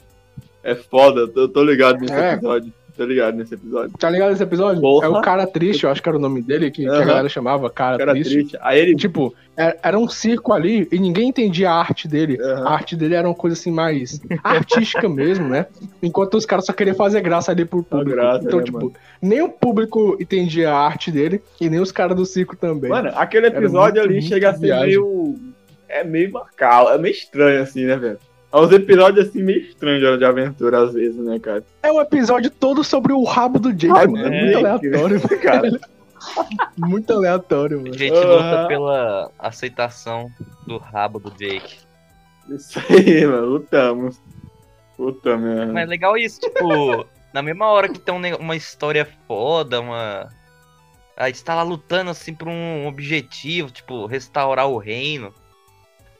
É 0.63 0.75
foda, 0.75 1.27
tô, 1.27 1.49
tô 1.49 1.63
ligado 1.63 1.99
nesse 1.99 2.13
É. 2.13 2.33
episódio. 2.33 2.71
Tô 3.01 3.07
ligado 3.07 3.35
nesse 3.35 3.55
episódio. 3.55 3.97
Tá 3.97 4.09
ligado 4.11 4.31
esse 4.31 4.43
episódio? 4.43 4.79
Porra. 4.79 5.07
É 5.07 5.09
o 5.09 5.21
cara 5.21 5.47
triste, 5.47 5.85
eu 5.85 5.89
acho 5.89 6.03
que 6.03 6.07
era 6.07 6.17
o 6.17 6.21
nome 6.21 6.39
dele, 6.41 6.69
que, 6.69 6.83
que 6.83 6.87
a 6.87 7.03
galera 7.03 7.27
chamava 7.27 7.67
cara, 7.67 7.97
Cara 7.97 8.11
triste. 8.11 8.31
triste. 8.33 8.57
Aí 8.61 8.79
ele. 8.79 8.95
Tipo, 8.95 9.33
é- 9.57 9.75
era 9.81 9.97
um 9.97 10.07
circo 10.07 10.53
ali 10.53 10.87
e 10.91 10.99
ninguém 10.99 11.29
entendia 11.29 11.71
a 11.71 11.75
arte 11.79 12.07
dele. 12.07 12.37
Aham. 12.39 12.67
A 12.67 12.71
arte 12.73 12.95
dele 12.95 13.15
era 13.15 13.27
uma 13.27 13.33
coisa 13.33 13.55
assim 13.59 13.71
mais 13.71 14.21
artística 14.43 15.09
mesmo, 15.09 15.49
né? 15.49 15.65
Enquanto 16.03 16.35
os 16.35 16.45
caras 16.45 16.63
só 16.65 16.73
queriam 16.73 16.95
fazer 16.95 17.21
graça 17.21 17.51
ali 17.51 17.65
pro 17.65 17.81
público. 17.81 18.11
graça, 18.11 18.45
então, 18.45 18.59
né, 18.59 18.65
tipo, 18.65 18.77
mano? 18.77 18.93
nem 19.19 19.41
o 19.41 19.49
público 19.49 20.15
entendia 20.19 20.71
a 20.71 20.77
arte 20.77 21.09
dele 21.11 21.41
e 21.59 21.69
nem 21.71 21.79
os 21.79 21.91
caras 21.91 22.15
do 22.15 22.25
circo 22.25 22.55
também. 22.55 22.91
Mano, 22.91 23.11
aquele 23.15 23.47
Era 23.47 23.57
episódio 23.57 23.99
ali 24.01 24.21
chega 24.21 24.51
a 24.51 24.53
ser 24.53 24.59
viagem. 24.67 24.87
meio. 24.87 25.35
É 25.89 26.03
meio 26.05 26.31
macabro, 26.31 26.93
é 26.93 26.97
meio 26.97 27.11
estranho, 27.11 27.61
assim, 27.63 27.83
né, 27.83 27.95
velho? 27.97 28.19
É 28.53 28.57
uns 28.57 28.71
episódios 28.71 29.27
assim 29.29 29.41
meio 29.41 29.61
estranhos 29.61 30.19
de 30.19 30.25
aventura, 30.25 30.83
às 30.83 30.93
vezes, 30.93 31.15
né, 31.17 31.39
cara? 31.39 31.63
É 31.83 31.91
um 31.91 32.01
episódio 32.01 32.49
todo 32.51 32.83
sobre 32.83 33.13
o 33.13 33.23
rabo 33.23 33.59
do 33.59 33.71
Jake, 33.73 33.97
Ah, 33.97 34.07
mano. 34.07 34.27
É, 34.27 34.37
é, 34.37 34.43
muito 34.43 34.57
aleatório, 34.57 35.21
cara. 35.41 35.79
muito 36.77 37.13
aleatório, 37.13 37.77
A 37.79 37.81
mano. 37.81 37.93
gente 37.97 38.13
Aham. 38.17 38.35
luta 38.35 38.67
pela 38.67 39.31
aceitação 39.39 40.29
do 40.67 40.77
rabo 40.77 41.19
do 41.19 41.31
Jake. 41.31 41.77
Isso 42.49 42.79
aí, 42.89 43.25
mano, 43.25 43.45
lutamos. 43.47 44.21
Puta 44.97 45.37
merda. 45.37 45.71
Mas 45.73 45.83
é 45.83 45.87
legal 45.87 46.17
isso, 46.17 46.39
tipo, 46.41 47.05
na 47.33 47.41
mesma 47.41 47.67
hora 47.67 47.87
que 47.87 47.99
tem 47.99 48.13
um 48.13 48.35
uma 48.35 48.55
história 48.55 49.07
foda, 49.27 49.79
uma. 49.79 50.27
Aí 51.15 51.33
você 51.33 51.43
tá 51.43 51.55
lá 51.55 51.63
lutando 51.63 52.11
assim 52.11 52.33
por 52.33 52.47
um 52.47 52.87
objetivo, 52.87 53.71
tipo, 53.71 54.05
restaurar 54.05 54.67
o 54.67 54.77
reino. 54.77 55.33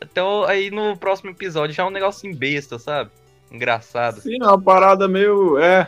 Então 0.04 0.44
aí 0.46 0.72
no 0.72 0.98
próximo 0.98 1.30
episódio 1.30 1.76
já 1.76 1.84
é 1.84 1.86
um 1.86 1.90
negocinho 1.92 2.36
besta, 2.36 2.80
sabe? 2.80 3.12
Engraçado. 3.52 4.22
Sim, 4.22 4.38
é 4.42 4.46
uma 4.46 4.62
parada 4.62 5.08
meio. 5.08 5.58
É. 5.60 5.88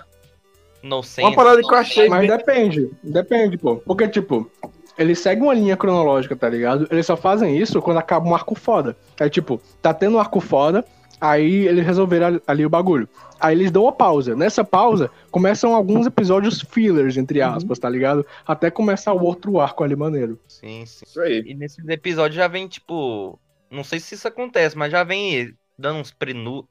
No 0.82 1.02
sense. 1.02 1.21
Uma 1.28 1.36
parada 1.36 1.62
que 1.62 1.73
eu 1.73 1.78
achei. 1.78 2.10
Mas 2.10 2.28
depende, 2.28 2.91
depende, 3.02 3.58
pô. 3.58 3.78
Porque, 3.78 4.08
tipo, 4.08 4.52
eles 4.97 5.17
seguem 5.19 5.43
uma 5.43 5.54
linha 5.54 5.78
cronológica, 5.78 6.36
tá 6.36 6.49
ligado? 6.49 6.88
Eles 6.91 7.06
só 7.06 7.15
fazem 7.15 7.58
isso 7.58 7.82
quando 7.82 7.97
acaba 7.97 8.28
um 8.28 8.36
arco 8.36 8.54
foda. 8.54 8.95
É 9.17 9.30
tipo, 9.30 9.62
tá 9.82 9.93
tendo 9.93 10.17
um 10.17 10.19
arco 10.19 10.41
foda, 10.41 10.84
aí 11.21 11.67
eles 11.67 11.86
resolveram 11.86 12.28
ali- 12.28 12.41
ali 12.45 12.65
o 12.65 12.69
bagulho. 12.69 13.08
Aí 13.39 13.56
eles 13.56 13.71
dão 13.71 13.84
uma 13.84 13.91
pausa. 13.93 14.36
Nessa 14.36 14.63
pausa, 14.63 15.10
começam 15.32 15.73
alguns 15.73 16.06
episódios 16.06 16.62
fillers, 16.62 17.15
entre 17.17 17.41
aspas, 17.41 17.80
tá 17.80 17.89
ligado? 17.89 18.26
Até 18.45 18.69
começar 18.69 19.13
o 19.13 19.23
outro 19.23 19.60
arco 19.62 19.84
ali 19.86 19.95
maneiro. 19.95 20.38
Sim, 20.47 20.86
sim. 20.86 21.06
Isso 21.08 21.19
aí. 21.21 21.43
E 21.45 21.54
nesses 21.54 21.86
episódios 21.88 22.36
já 22.36 22.47
vem, 22.49 22.67
tipo. 22.67 23.39
Não 23.73 23.83
sei 23.83 23.99
se 23.99 24.15
isso 24.15 24.27
acontece, 24.27 24.77
mas 24.77 24.91
já 24.91 25.03
vem 25.03 25.53
dando 25.77 25.99
uns 25.99 26.12
prenu... 26.12 26.67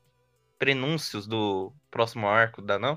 prenúncios 0.58 1.26
do 1.26 1.72
próximo 1.90 2.28
arco, 2.28 2.62
dá 2.62 2.78
não? 2.78 2.96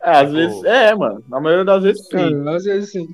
É, 0.00 0.10
às 0.10 0.18
Tipo- 0.28 0.32
vezes. 0.34 0.64
É, 0.64 0.94
mano. 0.94 1.24
Na 1.28 1.40
maioria 1.40 1.64
das 1.64 1.82
vezes 1.82 2.06
sim. 2.06 2.48
É, 2.48 2.54
às 2.54 2.64
vezes 2.64 2.92
sim. 2.92 3.08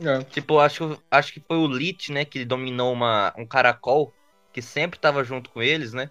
É. 0.00 0.18
Tipo, 0.24 0.58
acho, 0.58 1.00
acho 1.10 1.32
que 1.32 1.40
foi 1.40 1.56
o 1.56 1.66
Lich, 1.66 2.10
né, 2.12 2.24
que 2.24 2.44
dominou 2.44 2.92
uma, 2.92 3.32
um 3.36 3.46
caracol, 3.46 4.12
que 4.52 4.60
sempre 4.62 4.98
tava 4.98 5.22
junto 5.22 5.50
com 5.50 5.62
eles, 5.62 5.92
né? 5.92 6.10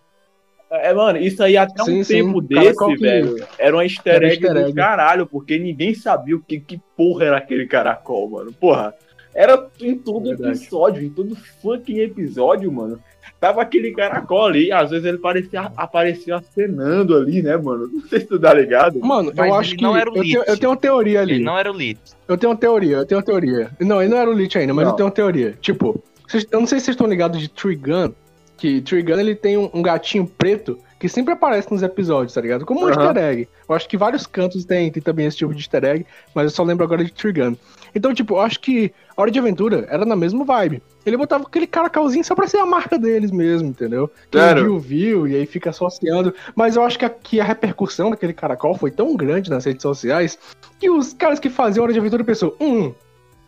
É, 0.69 0.93
mano, 0.93 1.19
isso 1.19 1.43
aí 1.43 1.57
até 1.57 1.81
um 1.81 1.85
Sim, 1.85 2.03
sim. 2.03 2.13
tempo 2.23 2.41
desse, 2.41 2.77
que- 2.85 2.95
velho, 2.95 3.45
era 3.59 3.75
uma 3.75 3.83
easter 3.83 4.15
Era 4.15 4.27
egg 4.27 4.35
easter 4.35 4.53
do 4.53 4.69
egg. 4.69 4.73
caralho, 4.73 5.27
porque 5.27 5.59
ninguém 5.59 5.93
sabia 5.93 6.35
o 6.37 6.41
que, 6.41 6.59
que 6.61 6.77
porra 6.95 7.25
era 7.25 7.37
aquele 7.37 7.67
caracol, 7.67 8.29
mano. 8.29 8.53
Porra, 8.53 8.95
era 9.33 9.67
em 9.81 9.97
todo 9.97 10.29
Verdade. 10.29 10.57
episódio, 10.57 11.03
em 11.03 11.09
todo 11.09 11.35
fucking 11.61 11.99
episódio, 11.99 12.71
mano. 12.71 12.99
Tava 13.39 13.61
aquele 13.61 13.91
caracol 13.91 14.45
ali, 14.45 14.71
às 14.71 14.91
vezes 14.91 15.05
ele 15.05 15.17
parecia, 15.17 15.71
aparecia 15.75 16.35
acenando 16.37 17.15
ali, 17.15 17.41
né, 17.41 17.57
mano? 17.57 17.89
Não 17.91 18.01
sei 18.07 18.19
se 18.19 18.27
tu 18.27 18.39
tá 18.39 18.53
ligado. 18.53 18.99
Mano, 18.99 19.31
Mas 19.35 19.47
eu 19.47 19.55
acho 19.55 19.75
que. 19.75 19.81
não 19.83 19.97
era 19.97 20.11
o 20.11 20.17
eu, 20.17 20.21
tenho, 20.21 20.43
eu 20.45 20.57
tenho 20.57 20.71
uma 20.71 20.77
teoria 20.77 21.21
ali. 21.21 21.33
Ele 21.35 21.43
não 21.43 21.57
era 21.57 21.71
o 21.71 21.75
Lich. 21.75 21.99
Eu 22.27 22.37
tenho 22.37 22.51
uma 22.51 22.57
teoria, 22.57 22.97
eu 22.97 23.05
tenho 23.05 23.19
uma 23.19 23.25
teoria. 23.25 23.71
Não, 23.79 24.01
ele 24.01 24.11
não 24.11 24.17
era 24.17 24.29
o 24.29 24.33
Lich 24.33 24.57
ainda, 24.57 24.73
mas 24.73 24.85
Não. 24.85 24.91
eu 24.91 24.95
tenho 24.95 25.07
uma 25.07 25.13
teoria. 25.13 25.57
Tipo, 25.59 26.03
eu 26.51 26.59
não 26.59 26.67
sei 26.67 26.79
se 26.79 26.85
vocês 26.85 26.95
estão 26.95 27.07
ligados 27.07 27.39
de 27.39 27.49
Trigun, 27.49 28.13
que 28.57 28.79
Trigun 28.81 29.19
ele 29.19 29.33
tem 29.35 29.57
um, 29.57 29.69
um 29.73 29.81
gatinho 29.81 30.27
preto 30.27 30.77
que 31.01 31.09
sempre 31.09 31.33
aparece 31.33 31.71
nos 31.71 31.81
episódios, 31.81 32.31
tá 32.35 32.39
ligado? 32.39 32.63
Como 32.63 32.81
um 32.81 32.87
Aham. 32.87 33.05
easter 33.05 33.23
egg. 33.23 33.49
Eu 33.67 33.73
acho 33.73 33.89
que 33.89 33.97
vários 33.97 34.27
cantos 34.27 34.63
tem, 34.65 34.91
tem 34.91 35.01
também 35.01 35.25
esse 35.25 35.35
tipo 35.35 35.51
de 35.51 35.59
easter 35.59 35.83
egg, 35.83 36.05
mas 36.35 36.43
eu 36.43 36.49
só 36.51 36.61
lembro 36.61 36.85
agora 36.85 37.03
de 37.03 37.11
Trigun. 37.11 37.55
Então, 37.95 38.13
tipo, 38.13 38.35
eu 38.35 38.39
acho 38.39 38.59
que 38.59 38.93
a 39.17 39.19
Hora 39.19 39.31
de 39.31 39.39
Aventura 39.39 39.87
era 39.89 40.05
na 40.05 40.15
mesma 40.15 40.45
vibe. 40.45 40.79
Ele 41.03 41.17
botava 41.17 41.43
aquele 41.43 41.65
caracolzinho 41.65 42.23
só 42.23 42.35
pra 42.35 42.47
ser 42.47 42.59
a 42.59 42.67
marca 42.67 42.99
deles 42.99 43.31
mesmo, 43.31 43.69
entendeu? 43.69 44.11
Quem 44.29 44.39
Sério? 44.39 44.63
viu, 44.63 44.79
viu, 44.79 45.27
e 45.27 45.35
aí 45.35 45.47
fica 45.47 45.71
associando. 45.71 46.35
Mas 46.55 46.75
eu 46.75 46.83
acho 46.83 46.99
que 46.99 47.05
aqui 47.05 47.41
a 47.41 47.43
repercussão 47.43 48.11
daquele 48.11 48.31
caracol 48.33 48.77
foi 48.77 48.91
tão 48.91 49.15
grande 49.15 49.49
nas 49.49 49.65
redes 49.65 49.81
sociais 49.81 50.37
que 50.79 50.87
os 50.87 51.13
caras 51.13 51.39
que 51.39 51.49
faziam 51.49 51.83
Hora 51.83 51.93
de 51.93 51.97
Aventura 51.97 52.23
pensou, 52.23 52.55
hum, 52.61 52.93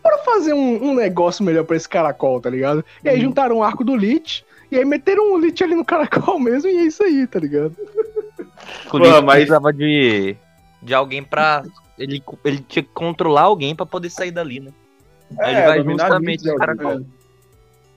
bora 0.02 0.18
fazer 0.26 0.54
um, 0.54 0.90
um 0.90 0.96
negócio 0.96 1.46
melhor 1.46 1.66
pra 1.66 1.78
esse 1.78 1.88
caracol, 1.88 2.42
tá 2.42 2.50
ligado? 2.50 2.84
E 3.04 3.10
aí 3.10 3.22
juntaram 3.22 3.58
o 3.58 3.64
arco 3.64 3.84
do 3.84 3.96
Lich, 3.96 4.44
e 4.74 4.78
aí 4.78 4.86
meteram 4.86 5.34
o 5.34 5.38
Lich 5.38 5.64
ali 5.64 5.76
no 5.76 5.86
caracol 5.86 6.40
mesmo, 6.40 6.70
e 6.70 6.78
é 6.78 6.82
isso 6.84 7.04
aí, 7.04 7.28
tá 7.28 7.40
ligado? 7.40 7.76
O 8.88 8.90
Pô, 8.90 8.98
Lich 8.98 9.22
mas- 9.22 9.36
precisava 9.36 9.72
de, 9.74 10.36
de 10.82 10.94
alguém 10.94 11.24
pra. 11.24 11.64
Ele, 11.98 12.24
ele 12.44 12.58
tinha 12.68 12.82
que 12.84 12.90
controlar 12.94 13.44
alguém 13.44 13.76
pra 13.76 13.86
poder 13.86 14.10
sair 14.10 14.32
dali, 14.32 14.60
né? 14.60 14.72
Aí 15.40 15.54
ele 15.56 15.66
vai 15.66 15.78
dominar 15.80 16.06
justamente 16.08 16.44
20 16.44 16.52
no 16.54 16.58
caracol. 16.58 17.00
né? 17.00 17.06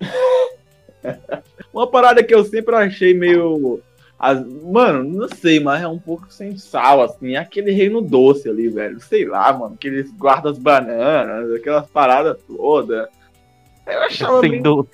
Uma 1.73 1.87
parada 1.91 2.23
que 2.23 2.35
eu 2.35 2.45
sempre 2.45 2.75
achei 2.75 3.15
meio. 3.15 3.81
as- 4.19 4.45
Mano, 4.63 5.05
não 5.05 5.29
sei, 5.29 5.61
mas 5.61 5.83
é 5.83 5.89
um 5.89 5.99
pouco 5.99 6.33
sem 6.33 6.57
sal, 6.57 7.03
assim. 7.03 7.35
É 7.35 7.39
aquele 7.39 7.71
reino 7.71 8.01
doce 8.01 8.49
ali, 8.49 8.69
velho. 8.69 9.01
Sei 9.01 9.25
lá, 9.27 9.53
mano. 9.53 9.75
Aqueles 9.75 10.11
guardas 10.13 10.59
bananas, 10.59 11.53
aquelas 11.53 11.87
paradas 11.89 12.37
todas. 12.47 13.09
Eu 13.87 14.01
achava 14.03 14.41
Sem 14.41 14.51
meio. 14.51 14.63
doce. 14.63 14.91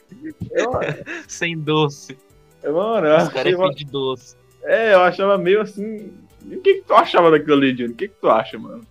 Eu, 0.52 0.70
Sem 1.28 1.58
doce. 1.58 2.18
mano, 2.64 3.06
eu 3.06 3.16
Os 3.16 3.28
caras 3.28 3.36
achei 3.36 3.52
é 3.52 3.56
uma- 3.56 3.70
de 3.74 3.84
doce. 3.86 4.36
é, 4.64 4.94
eu 4.94 5.00
achava 5.00 5.38
meio 5.38 5.60
assim. 5.62 6.12
E 6.48 6.56
O 6.56 6.60
que, 6.60 6.74
que 6.74 6.82
tu 6.82 6.92
achava 6.94 7.30
daquilo 7.30 7.54
ali, 7.56 7.72
Johnny? 7.72 7.92
O 7.92 7.96
que, 7.96 8.08
que 8.08 8.14
tu 8.20 8.28
acha, 8.28 8.58
mano? 8.58 8.82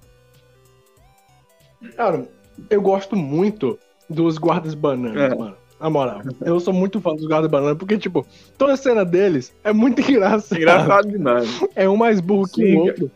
Cara, 1.95 2.27
eu 2.69 2.81
gosto 2.81 3.15
muito 3.15 3.77
dos 4.09 4.37
guardas 4.37 4.73
bananas, 4.73 5.31
É. 5.31 5.35
mano. 5.35 5.55
Na 5.79 5.89
moral, 5.89 6.21
eu 6.45 6.59
sou 6.59 6.71
muito 6.71 7.01
fã 7.01 7.15
dos 7.15 7.25
guardas 7.25 7.49
bananas, 7.49 7.75
porque, 7.75 7.97
tipo, 7.97 8.23
toda 8.55 8.73
a 8.73 8.77
cena 8.77 9.03
deles 9.03 9.51
é 9.63 9.73
muito 9.73 9.99
engraçada. 10.11 10.55
Engraçado 10.61 11.09
demais. 11.09 11.59
É 11.75 11.89
um 11.89 11.97
mais 11.97 12.19
burro 12.19 12.47
que 12.47 12.61
Sim, 12.63 12.75
o 12.75 12.79
outro. 12.81 13.11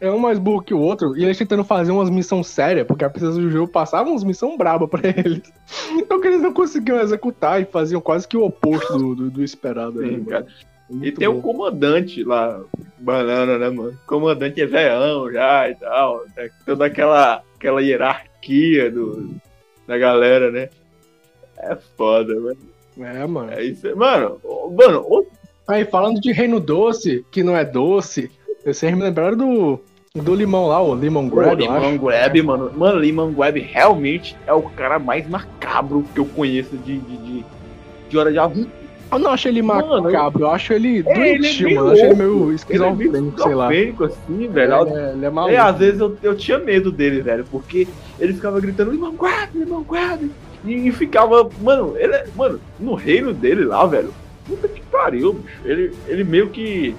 É 0.00 0.10
um 0.10 0.18
mais 0.18 0.38
burro 0.38 0.62
que 0.62 0.72
o 0.72 0.78
outro. 0.78 1.16
E 1.16 1.24
eles 1.24 1.36
tentando 1.36 1.64
fazer 1.64 1.90
umas 1.90 2.08
missões 2.08 2.46
sérias, 2.46 2.86
porque 2.86 3.04
a 3.04 3.10
princesa 3.10 3.40
do 3.40 3.50
jogo 3.50 3.70
passava 3.70 4.08
umas 4.08 4.22
missões 4.22 4.56
braba 4.56 4.86
pra 4.86 5.00
eles. 5.08 5.42
Então 5.92 6.20
que 6.20 6.28
eles 6.28 6.42
não 6.42 6.52
conseguiam 6.52 7.00
executar 7.00 7.60
e 7.60 7.64
faziam 7.64 8.00
quase 8.00 8.26
que 8.26 8.36
o 8.36 8.44
oposto 8.44 8.96
do, 8.96 9.14
do, 9.14 9.30
do 9.30 9.44
esperado. 9.44 10.00
ali, 10.00 10.16
Sim, 10.16 10.24
cara. 10.24 10.46
E 10.88 10.94
Muito 10.94 11.18
tem 11.18 11.28
o 11.28 11.42
comandante 11.42 12.24
lá, 12.24 12.60
banana, 12.98 13.58
né, 13.58 13.68
mano? 13.68 13.98
Comandante 14.06 14.62
é 14.62 14.66
veão 14.66 15.30
já 15.30 15.68
e 15.68 15.74
tal. 15.74 16.24
Tem 16.34 16.48
toda 16.64 16.86
aquela, 16.86 17.42
aquela 17.56 17.82
hierarquia 17.82 18.90
do, 18.90 19.34
da 19.86 19.98
galera, 19.98 20.50
né? 20.50 20.70
É 21.58 21.76
foda, 21.96 22.34
mano. 22.40 22.58
É, 23.00 23.26
mano. 23.26 23.52
É 23.52 23.64
isso. 23.64 23.94
Mano, 23.96 24.40
mano, 24.72 25.26
Aí, 25.68 25.84
falando 25.84 26.18
de 26.18 26.32
reino 26.32 26.58
doce, 26.58 27.26
que 27.30 27.42
não 27.42 27.54
é 27.54 27.62
doce, 27.62 28.30
vocês 28.72 28.94
me 28.94 29.02
lembraram 29.02 29.36
do, 29.36 29.80
do 30.14 30.34
limão 30.34 30.66
lá, 30.66 30.82
o 30.82 30.94
Lemon 30.94 31.26
o 31.26 31.30
Grab. 31.30 31.60
Limão 31.60 31.96
Grab, 31.96 32.42
mano. 32.42 32.72
Mano, 32.76 32.98
Limão 32.98 33.32
Grab 33.32 33.58
realmente 33.58 34.36
é 34.46 34.52
o 34.52 34.62
cara 34.62 34.98
mais 34.98 35.28
macabro 35.28 36.04
que 36.14 36.20
eu 36.20 36.26
conheço 36.26 36.76
de, 36.76 36.98
de, 36.98 37.16
de, 37.18 37.44
de 38.08 38.18
hora 38.18 38.32
de 38.32 38.38
aventura. 38.38 38.78
Eu 39.10 39.18
não 39.18 39.30
acho 39.30 39.48
ele 39.48 39.62
Mano, 39.62 40.02
macabro, 40.02 40.42
eu 40.42 40.50
acho 40.50 40.72
ele 40.74 40.98
é 40.98 41.02
doentio, 41.14 41.74
mano. 41.74 41.88
Eu 41.88 41.92
acho 41.92 42.04
ele 42.04 42.14
meio 42.14 42.50
é 42.50 42.54
esquizofrênico, 42.54 43.42
sei 43.42 43.54
lá. 43.54 43.68
assim, 43.68 44.48
velho. 44.48 44.86
Ele 44.86 44.98
é, 44.98 45.12
ele 45.12 45.24
é 45.24 45.30
maluco. 45.30 45.54
É, 45.54 45.58
às 45.58 45.78
vezes 45.78 46.00
eu, 46.00 46.16
eu 46.22 46.36
tinha 46.36 46.58
medo 46.58 46.92
dele, 46.92 47.22
velho, 47.22 47.44
porque 47.50 47.88
ele 48.20 48.34
ficava 48.34 48.60
gritando, 48.60 48.90
Limão 48.90 49.14
Grab, 49.14 49.48
Limão 49.54 49.82
Grab. 49.82 50.30
E, 50.64 50.88
e 50.88 50.92
ficava, 50.92 51.48
mano, 51.62 51.94
ele, 51.96 52.12
é- 52.12 52.26
mano, 52.36 52.60
no 52.78 52.94
reino 52.94 53.32
dele 53.32 53.64
lá, 53.64 53.86
velho, 53.86 54.12
puta 54.46 54.68
que 54.68 54.82
pariu, 54.82 55.34
bicho. 55.34 55.48
Ele, 55.64 55.92
ele 56.06 56.24
meio 56.24 56.50
que, 56.50 56.94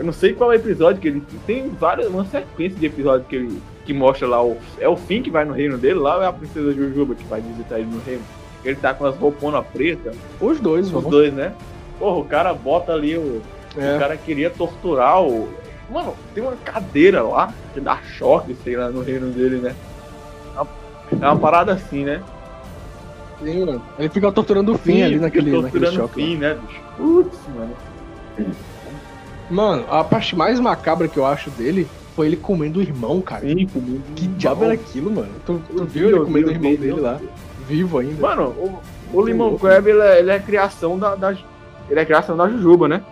eu 0.00 0.04
não 0.06 0.12
sei 0.12 0.32
qual 0.32 0.50
é 0.50 0.56
o 0.56 0.58
episódio 0.58 1.00
que 1.00 1.06
ele, 1.08 1.22
tem 1.46 1.68
várias, 1.68 2.08
uma 2.08 2.24
sequência 2.24 2.78
de 2.78 2.86
episódios 2.86 3.28
que 3.28 3.36
ele, 3.36 3.62
que 3.84 3.92
mostra 3.92 4.26
lá, 4.26 4.42
o, 4.42 4.56
é 4.78 4.88
o 4.88 4.96
Finn 4.96 5.22
que 5.22 5.30
vai 5.30 5.44
no 5.44 5.52
reino 5.52 5.76
dele 5.76 5.98
lá 6.00 6.16
ou 6.16 6.22
é 6.22 6.26
a 6.26 6.32
princesa 6.32 6.72
Jujuba 6.72 7.14
que 7.14 7.24
vai 7.24 7.40
visitar 7.42 7.78
ele 7.78 7.90
no 7.90 8.00
reino? 8.00 8.22
Ele 8.64 8.76
tá 8.76 8.92
com 8.94 9.04
as 9.06 9.14
rouponas 9.16 9.64
pretas, 9.72 10.16
Os 10.40 10.58
dois, 10.58 10.86
os 10.86 10.92
vão. 10.92 11.02
dois, 11.10 11.32
né? 11.32 11.52
Porra, 11.98 12.18
o 12.18 12.24
cara 12.24 12.52
bota 12.54 12.92
ali 12.92 13.16
o, 13.16 13.42
É. 13.76 13.96
o 13.96 13.98
cara 13.98 14.16
queria 14.16 14.48
torturar 14.50 15.22
o. 15.22 15.48
Mano, 15.90 16.14
tem 16.34 16.42
uma 16.42 16.52
cadeira 16.64 17.22
lá 17.22 17.52
que 17.74 17.80
dá 17.80 17.98
choque, 18.02 18.56
sei 18.64 18.76
lá, 18.76 18.88
no 18.90 19.02
reino 19.02 19.30
dele, 19.30 19.56
né? 19.56 19.74
É 21.12 21.26
uma- 21.26 21.36
parada 21.36 21.72
assim, 21.72 22.04
né? 22.04 22.22
Sim, 23.42 23.64
mano. 23.66 23.82
Ele 23.98 24.08
fica 24.08 24.30
torturando 24.32 24.72
o 24.72 24.78
fim 24.78 25.02
ali 25.02 25.16
naquele, 25.18 25.50
naquele 25.50 25.62
torturando 25.86 25.92
o 25.96 26.08
choque. 26.08 26.20
lá. 26.20 26.26
fim, 26.26 26.36
né, 26.36 26.54
bicho? 26.66 26.80
Putz, 26.96 27.38
mano. 27.56 27.76
Mano, 29.50 29.84
a 29.90 30.04
parte 30.04 30.36
mais 30.36 30.60
macabra 30.60 31.08
que 31.08 31.18
eu 31.18 31.26
acho 31.26 31.50
dele 31.50 31.86
foi 32.14 32.26
ele 32.26 32.36
comendo 32.36 32.78
o 32.78 32.82
irmão, 32.82 33.20
cara. 33.20 33.42
Sim, 33.42 33.66
comigo. 33.66 34.02
Que 34.14 34.26
diabo 34.26 34.64
era 34.64 34.74
aquilo, 34.74 35.10
mano? 35.10 35.32
Tu, 35.44 35.60
tu 35.68 35.84
viu 35.84 36.08
vi, 36.08 36.14
ele 36.14 36.24
comendo 36.24 36.48
o 36.48 36.52
irmão 36.52 36.74
dele 36.74 37.00
lá? 37.00 37.20
Vivo 37.66 37.98
ainda. 37.98 38.20
Mano, 38.20 38.48
o, 38.50 38.80
o 39.12 39.22
Limão 39.22 39.58
Crab, 39.58 39.88
ele 39.88 40.00
é, 40.00 40.18
ele 40.20 40.30
é 40.30 40.38
criação 40.38 40.98
da, 40.98 41.14
da. 41.14 41.32
Ele 41.88 42.00
é 42.00 42.04
criação 42.04 42.36
da 42.36 42.48
Jujuba, 42.48 42.86
né? 42.88 43.02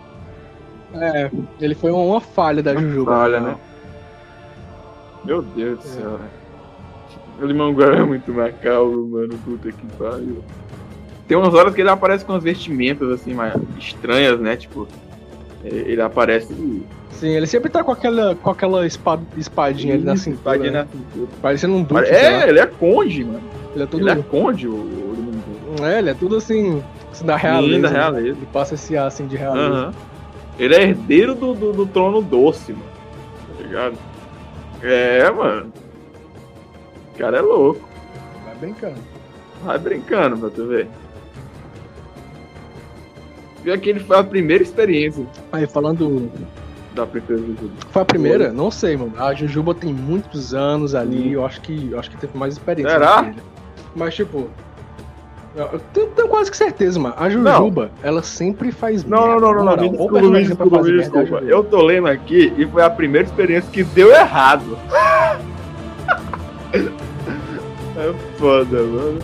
É, 0.93 1.29
ele 1.59 1.75
foi 1.75 1.91
uma, 1.91 2.03
uma 2.03 2.21
falha 2.21 2.63
da 2.63 2.75
Jujuba. 2.75 3.11
Falha, 3.11 3.39
né? 3.39 3.57
Meu 5.25 5.41
Deus 5.41 5.79
do 5.79 5.85
céu, 5.85 6.11
velho. 6.11 6.39
O 7.41 7.45
Limão 7.45 7.73
Crab 7.75 7.95
é 7.95 8.03
muito 8.03 8.31
macabro, 8.33 9.07
mano. 9.07 9.37
Puta 9.45 9.71
que 9.71 9.85
pariu. 9.97 10.43
Tem 11.27 11.37
umas 11.37 11.53
horas 11.53 11.75
que 11.75 11.81
ele 11.81 11.89
aparece 11.89 12.25
com 12.25 12.33
as 12.33 12.43
vestimentas 12.43 13.09
assim, 13.11 13.33
mais 13.33 13.53
estranhas, 13.77 14.39
né? 14.39 14.55
Tipo, 14.55 14.87
ele 15.63 16.01
aparece 16.01 16.53
Sim, 17.11 17.29
ele 17.29 17.47
sempre 17.47 17.69
tá 17.69 17.83
com 17.83 17.91
aquela, 17.91 18.35
com 18.35 18.49
aquela 18.49 18.85
espa- 18.87 19.19
espadinha 19.35 19.95
ali 19.95 20.03
na 20.03 20.15
cintura. 20.15 20.37
espadinha 20.37 20.71
né? 20.71 20.79
na 20.79 20.85
cintura. 20.87 21.27
Parecendo 21.41 21.73
um 21.75 21.83
duque. 21.83 22.09
É, 22.09 22.47
ele 22.47 22.59
é 22.59 22.65
conde, 22.65 23.25
mano. 23.25 23.41
Ele 23.73 23.83
é 23.83 23.85
todo. 23.87 24.09
Ele 24.09 24.19
é 24.19 24.23
conde, 24.23 24.67
o. 24.67 25.09
É, 25.81 25.99
ele 25.99 26.09
é 26.11 26.13
tudo 26.13 26.37
assim. 26.37 26.81
assim, 27.11 27.25
da 27.25 27.35
realeza. 27.35 27.75
Sim, 27.75 27.81
da 27.81 27.89
né? 27.89 27.99
realeza. 27.99 28.27
Ele 28.37 28.47
passa 28.53 28.75
esse 28.75 28.95
ar 28.95 29.07
assim 29.07 29.27
de 29.27 29.35
realeza. 29.35 29.67
Aham. 29.67 29.93
Ele 30.57 30.75
é 30.75 30.81
herdeiro 30.83 31.35
do, 31.35 31.53
do, 31.53 31.73
do 31.73 31.85
trono 31.85 32.21
doce, 32.21 32.71
mano. 32.73 32.85
Tá 33.57 33.63
ligado? 33.63 33.97
É, 34.81 35.29
mano. 35.31 35.73
O 37.13 37.17
cara 37.17 37.37
é 37.37 37.41
louco. 37.41 37.81
Vai 38.45 38.55
brincando. 38.55 38.99
Vai 39.63 39.77
brincando 39.77 40.37
pra 40.37 40.49
tu 40.49 40.67
ver. 40.67 40.87
Pior 43.63 43.77
que 43.77 43.89
ele 43.89 43.99
foi 43.99 44.17
a 44.17 44.23
primeira 44.23 44.63
experiência 44.63 45.25
Aí, 45.51 45.67
falando. 45.67 46.31
da 46.95 47.05
Princesa 47.05 47.41
Judo. 47.45 47.71
Foi 47.91 48.01
a 48.01 48.05
primeira? 48.05 48.51
Não 48.53 48.71
sei, 48.71 48.95
mano. 48.97 49.13
A 49.17 49.33
Jujuba 49.33 49.75
tem 49.75 49.93
muitos 49.93 50.53
anos 50.53 50.95
ali. 50.95 51.33
Eu 51.33 51.45
acho 51.45 51.59
que, 51.61 51.89
eu 51.91 51.99
acho 51.99 52.09
que 52.09 52.17
teve 52.17 52.37
mais 52.37 52.53
experiência. 52.53 52.93
Será? 52.93 53.31
Mas, 53.95 54.15
tipo. 54.15 54.47
Eu 55.55 55.79
tenho, 55.93 56.07
tenho 56.07 56.27
quase 56.29 56.49
que 56.49 56.55
certeza, 56.55 56.97
mano. 56.99 57.15
A 57.17 57.29
Jujuba, 57.29 57.91
ela 58.03 58.21
sempre 58.23 58.71
faz 58.71 59.03
Não, 59.03 59.19
não, 59.19 59.37
merda. 59.39 59.41
não, 59.41 59.53
não, 59.53 59.63
não. 59.75 59.83
Ou 59.83 59.89
desculpa, 59.89 60.21
me 60.21 60.43
desculpa, 60.43 60.81
me 60.83 60.91
desculpa. 60.97 61.27
Jujuba. 61.27 61.41
Eu 61.51 61.63
tô 61.63 61.81
lendo 61.81 62.07
aqui 62.07 62.53
e 62.57 62.65
foi 62.65 62.81
a 62.83 62.89
primeira 62.89 63.27
experiência 63.27 63.69
que 63.71 63.83
deu 63.83 64.09
errado. 64.11 64.77
É 67.97 68.13
foda, 68.37 68.81
mano. 68.81 69.19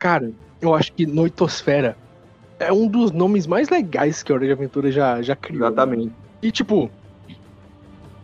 Cara, 0.00 0.32
eu 0.62 0.74
acho 0.74 0.94
que 0.94 1.04
Noitosfera 1.04 1.94
é 2.58 2.72
um 2.72 2.88
dos 2.88 3.12
nomes 3.12 3.46
mais 3.46 3.68
legais 3.68 4.22
que 4.22 4.32
a 4.32 4.34
Hora 4.34 4.46
de 4.46 4.52
Aventura 4.52 4.90
já, 4.90 5.20
já 5.20 5.36
criou. 5.36 5.66
Exatamente. 5.66 6.10
E 6.42 6.50
tipo. 6.50 6.90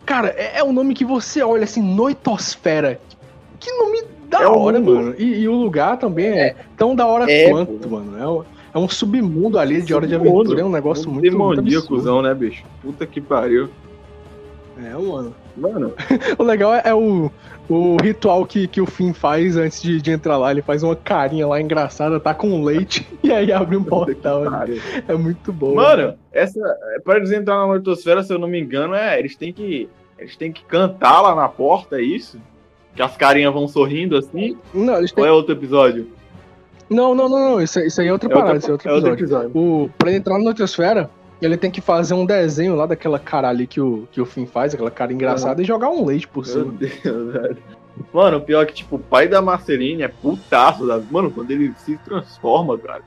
Cara, 0.03 0.29
é, 0.29 0.57
é 0.57 0.63
um 0.63 0.73
nome 0.73 0.95
que 0.95 1.05
você 1.05 1.43
olha 1.43 1.65
assim, 1.65 1.81
Noitosfera. 1.81 2.99
Que 3.59 3.71
nome 3.73 4.03
da 4.27 4.41
É 4.41 4.47
hora, 4.47 4.79
mundo. 4.79 4.95
mano. 4.95 5.15
E, 5.19 5.41
e 5.41 5.47
o 5.47 5.53
lugar 5.53 5.97
também 5.97 6.27
é, 6.27 6.55
tão 6.75 6.95
da 6.95 7.05
hora 7.05 7.31
É, 7.31 7.49
quanto, 7.51 7.89
mano. 7.89 8.17
É 8.17 8.27
um, 8.27 8.43
é 8.73 8.77
um 8.79 8.89
submundo 8.89 9.59
ali 9.59 9.83
de 9.83 9.93
Hora 9.93 10.07
de. 10.07 10.15
Aventura. 10.15 10.61
É 10.61 10.65
um 10.65 10.69
negócio 10.69 11.07
muito, 11.11 11.31
muito 11.37 11.59
absurdo. 11.59 11.61
demoníacozão, 11.61 12.21
né, 12.23 12.33
bicho? 12.33 12.63
Puta 12.81 13.05
que 13.05 13.21
pariu. 13.21 13.69
É, 14.77 14.93
mano. 14.93 15.35
Mano, 15.57 15.93
O 16.37 16.43
legal 16.43 16.73
é, 16.73 16.81
é 16.85 16.93
o, 16.93 17.31
o 17.67 17.97
ritual 18.01 18.45
que, 18.45 18.67
que 18.67 18.79
o 18.79 18.85
Finn 18.85 19.11
faz 19.13 19.57
antes 19.57 19.81
de, 19.81 19.99
de 20.01 20.11
entrar 20.11 20.37
lá. 20.37 20.51
Ele 20.51 20.61
faz 20.61 20.83
uma 20.83 20.95
carinha 20.95 21.47
lá 21.47 21.59
engraçada, 21.59 22.19
tá 22.19 22.33
com 22.33 22.63
leite, 22.63 23.07
e 23.23 23.31
aí 23.31 23.51
abre 23.51 23.75
um 23.75 23.83
portal. 23.83 24.49
né? 24.49 24.79
É 25.07 25.13
muito 25.15 25.51
bom. 25.51 25.75
Mano, 25.75 26.13
essa. 26.31 26.59
Para 27.03 27.17
eles 27.17 27.31
entrar 27.31 27.55
na 27.57 27.65
Mortosfera, 27.65 28.21
se 28.23 28.31
eu 28.33 28.39
não 28.39 28.47
me 28.47 28.59
engano, 28.59 28.93
é. 28.93 29.17
Eles 29.19 29.35
têm 29.35 29.51
que. 29.51 29.89
Eles 30.19 30.35
têm 30.35 30.51
que 30.51 30.63
cantar 30.63 31.21
lá 31.21 31.35
na 31.35 31.47
porta, 31.47 31.97
é 31.97 32.01
isso? 32.01 32.39
Que 32.95 33.01
as 33.03 33.15
carinhas 33.15 33.53
vão 33.53 33.67
sorrindo 33.67 34.17
assim? 34.17 34.57
Não, 34.73 34.97
eles 34.97 35.11
têm- 35.11 35.23
Ou 35.23 35.29
é 35.29 35.31
outro 35.31 35.53
episódio? 35.53 36.07
não, 36.89 37.13
não, 37.13 37.27
não, 37.29 37.39
não. 37.51 37.61
Isso, 37.61 37.79
isso 37.81 37.99
aí 38.01 38.07
é 38.07 38.11
outra 38.11 38.27
É 38.29 38.33
parada, 38.33 38.53
outro- 38.53 38.59
isso 38.59 38.69
é 38.69 38.71
outro 38.73 38.89
é 38.89 38.93
outro 38.93 39.09
episódio. 39.13 39.49
episódio. 39.49 39.83
O, 39.85 39.89
pra 39.97 40.09
ele 40.09 40.17
entrar 40.19 40.37
na 40.39 40.43
Notiosfera, 40.45 41.09
ele 41.45 41.57
tem 41.57 41.69
que 41.71 41.81
fazer 41.81 42.13
um 42.13 42.25
desenho 42.25 42.75
lá 42.75 42.85
daquela 42.85 43.19
cara 43.19 43.49
ali 43.49 43.67
que 43.67 43.79
o, 43.79 44.07
que 44.11 44.19
o 44.19 44.25
Finn 44.25 44.45
faz, 44.45 44.73
aquela 44.73 44.89
cara 44.91 45.13
engraçada, 45.13 45.61
e 45.61 45.65
jogar 45.65 45.89
um 45.89 46.05
leite 46.05 46.27
por 46.27 46.45
Meu 46.45 46.53
cima. 46.53 46.73
Deus, 46.73 47.33
velho. 47.33 47.57
Mano, 48.13 48.37
o 48.37 48.41
pior 48.41 48.61
é 48.61 48.65
que, 48.65 48.73
tipo, 48.73 48.95
o 48.97 48.99
pai 48.99 49.27
da 49.27 49.41
Marceline 49.41 50.03
é 50.03 50.07
putaço. 50.07 50.83
Mano, 51.11 51.31
quando 51.31 51.49
ele 51.51 51.73
se 51.77 51.97
transforma, 51.97 52.77
cara. 52.77 53.01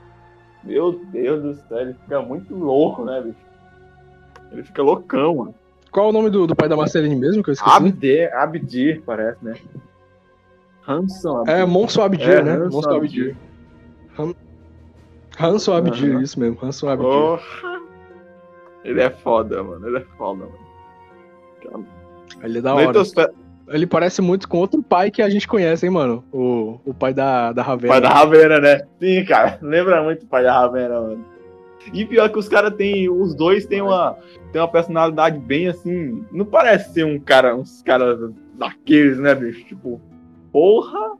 Meu 0.63 0.99
Deus 1.11 1.41
do 1.41 1.55
céu, 1.67 1.79
ele 1.79 1.93
fica 1.93 2.21
muito 2.21 2.53
louco, 2.55 3.03
né, 3.05 3.21
bicho? 3.21 3.37
Ele 4.51 4.63
fica 4.63 4.81
loucão, 4.83 5.35
mano. 5.37 5.55
Qual 5.91 6.07
é 6.07 6.09
o 6.09 6.13
nome 6.13 6.29
do, 6.29 6.45
do 6.45 6.55
pai 6.55 6.69
da 6.69 6.75
Marceline 6.77 7.15
mesmo, 7.15 7.41
que 7.43 7.49
eu 7.49 7.53
esqueci? 7.53 7.75
Abdir, 7.75 8.33
Abdir, 8.33 9.01
parece, 9.05 9.43
né? 9.43 9.55
Hanson 10.87 11.43
É 11.47 11.65
Monso 11.65 12.01
Abdir, 12.01 12.29
É, 12.29 12.43
né? 12.43 12.53
Hanson 12.55 12.69
Monso 12.75 12.89
Abdir. 12.89 13.35
Han- 14.17 14.33
Hanson 15.39 15.73
Abdir, 15.73 16.11
Aham. 16.13 16.21
isso 16.21 16.39
mesmo, 16.39 16.57
Hanson 16.61 16.89
Abdir. 16.89 17.05
Porra. 17.07 17.70
Ele 18.83 19.01
é 19.01 19.09
foda, 19.09 19.63
mano. 19.63 19.87
Ele 19.87 19.97
é 19.97 20.05
foda, 20.17 20.45
mano. 20.45 21.85
Ele 22.43 22.57
é 22.57 22.61
da 22.61 22.73
hora. 22.73 22.91
Ele 23.67 23.87
parece 23.87 24.21
muito 24.21 24.49
com 24.49 24.57
outro 24.57 24.83
pai 24.83 25.09
que 25.09 25.21
a 25.21 25.29
gente 25.29 25.47
conhece, 25.47 25.85
hein, 25.85 25.91
mano? 25.91 26.23
O, 26.31 26.79
o 26.85 26.93
pai 26.93 27.13
da, 27.13 27.53
da 27.53 27.61
Ravena. 27.61 27.93
Pai 27.93 28.01
da 28.01 28.09
Ravena, 28.09 28.59
né? 28.59 28.81
Sim, 28.99 29.23
cara. 29.23 29.57
Lembra 29.61 30.03
muito 30.03 30.23
o 30.23 30.27
pai 30.27 30.43
da 30.43 30.53
Ravena, 30.53 30.99
mano. 30.99 31.25
E 31.93 32.05
pior 32.05 32.29
que 32.29 32.37
os 32.37 32.49
caras 32.49 32.73
têm. 32.75 33.09
Os 33.09 33.33
dois 33.33 33.65
têm 33.65 33.81
uma, 33.81 34.17
têm 34.51 34.61
uma 34.61 34.67
personalidade 34.67 35.39
bem 35.39 35.67
assim. 35.67 36.25
Não 36.31 36.45
parece 36.45 36.93
ser 36.93 37.05
um 37.05 37.19
cara, 37.19 37.55
uns 37.55 37.81
caras 37.81 38.19
daqueles, 38.57 39.17
né, 39.17 39.33
bicho? 39.33 39.65
Tipo, 39.65 40.01
porra! 40.51 41.17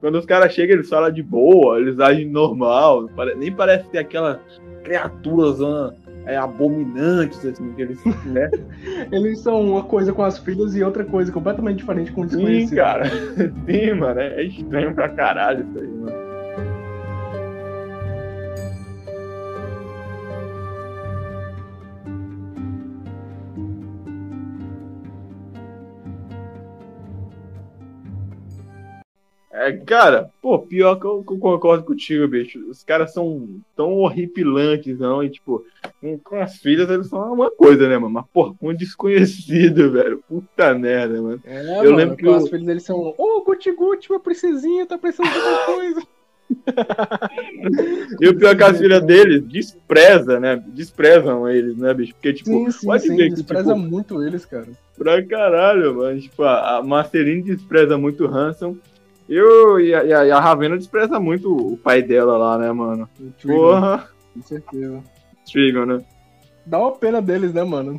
Quando 0.00 0.16
os 0.16 0.26
caras 0.26 0.52
chegam, 0.52 0.74
eles 0.74 0.88
falam 0.88 1.12
de 1.12 1.22
boa, 1.22 1.78
eles 1.78 2.00
agem 2.00 2.26
normal. 2.26 3.08
Nem 3.36 3.52
parece 3.52 3.88
ter 3.90 3.98
aquela 3.98 4.40
criaturas 4.82 5.60
é, 6.26 6.36
abominantes, 6.36 7.44
assim, 7.44 7.72
que 7.72 7.82
eles, 7.82 8.04
né? 8.26 8.50
Eles 9.10 9.40
são 9.40 9.60
uma 9.60 9.82
coisa 9.82 10.12
com 10.12 10.22
as 10.22 10.38
filhas 10.38 10.74
e 10.76 10.82
outra 10.82 11.04
coisa 11.04 11.32
completamente 11.32 11.78
diferente 11.78 12.12
com 12.12 12.22
o 12.22 12.28
Sim, 12.28 12.68
cara. 12.74 13.04
Sim, 13.66 13.94
mano. 13.94 14.20
É 14.20 14.44
estranho 14.44 14.94
pra 14.94 15.08
caralho 15.08 15.66
isso 15.68 15.78
aí, 15.78 15.88
mano. 15.88 16.31
É, 29.64 29.72
cara, 29.72 30.30
pô, 30.40 30.58
pior 30.58 30.96
que 30.96 31.04
eu, 31.06 31.22
que 31.22 31.32
eu 31.32 31.38
concordo 31.38 31.84
contigo, 31.84 32.26
bicho. 32.26 32.58
Os 32.68 32.82
caras 32.82 33.12
são 33.12 33.48
tão 33.76 33.92
horripilantes, 33.92 34.98
não, 34.98 35.22
e 35.22 35.30
tipo, 35.30 35.64
com- 36.24 36.40
as 36.40 36.56
filhas 36.56 36.90
eles 36.90 37.06
são 37.08 37.32
uma 37.32 37.50
coisa, 37.50 37.88
né, 37.88 37.96
mano? 37.96 38.12
Mas, 38.14 38.24
pô, 38.32 38.54
com 38.54 38.70
um 38.70 38.74
desconhecido, 38.74 39.90
velho. 39.92 40.22
Puta 40.28 40.74
merda, 40.74 41.20
mano. 41.22 41.40
É, 41.44 41.60
Eu 41.60 41.84
mano, 41.84 41.96
lembro 41.96 42.16
que 42.16 42.24
com 42.24 42.30
o- 42.30 42.34
as 42.34 42.48
filhas 42.48 42.66
deles 42.66 42.82
são, 42.82 43.14
ô, 43.16 43.42
Guti 43.44 43.70
Guti, 43.72 44.10
uma 44.10 44.20
princesinha, 44.20 44.86
tá 44.86 44.98
precisando 44.98 45.30
de 45.32 45.38
alguma 45.38 45.64
coisa. 45.66 46.02
E 48.20 48.28
o 48.28 48.36
pior 48.36 48.50
é 48.52 48.54
que 48.56 48.62
as 48.62 48.78
filhas 48.78 49.02
deles 49.04 49.42
despreza, 49.44 50.38
né? 50.38 50.62
Desprezam 50.68 51.48
eles, 51.48 51.76
né, 51.76 51.94
bicho? 51.94 52.12
Porque, 52.14 52.32
tipo, 52.32 52.50
Sim, 52.50 52.70
sim, 52.70 52.86
pode 52.86 53.02
sim, 53.04 53.16
ver 53.16 53.28
que, 53.28 53.34
despreza 53.36 53.74
tipo, 53.74 53.78
muito 53.88 54.22
eles, 54.22 54.44
cara. 54.44 54.68
pra 54.96 55.22
caralho, 55.24 55.96
mano. 55.96 56.20
Tipo, 56.20 56.42
a, 56.42 56.76
a 56.78 56.82
Marceline 56.82 57.42
despreza 57.42 57.96
muito 57.96 58.24
o 58.24 58.28
Hanson. 58.28 58.76
E, 59.32 59.40
o, 59.40 59.80
e, 59.80 59.94
a, 59.94 60.04
e 60.04 60.12
a- 60.12 60.26
e 60.26 60.30
a 60.30 60.38
Ravena 60.38 60.76
despreza 60.76 61.18
muito 61.18 61.56
o 61.56 61.76
pai 61.78 62.02
dela 62.02 62.36
lá, 62.36 62.58
né, 62.58 62.70
mano? 62.70 63.08
Porra, 63.42 64.06
Com 64.34 64.42
certeza. 64.42 65.02
Trigon, 65.50 65.86
né? 65.86 66.04
Dá 66.66 66.78
uma 66.78 66.92
pena 66.92 67.22
deles, 67.22 67.54
né, 67.54 67.64
mano? 67.64 67.98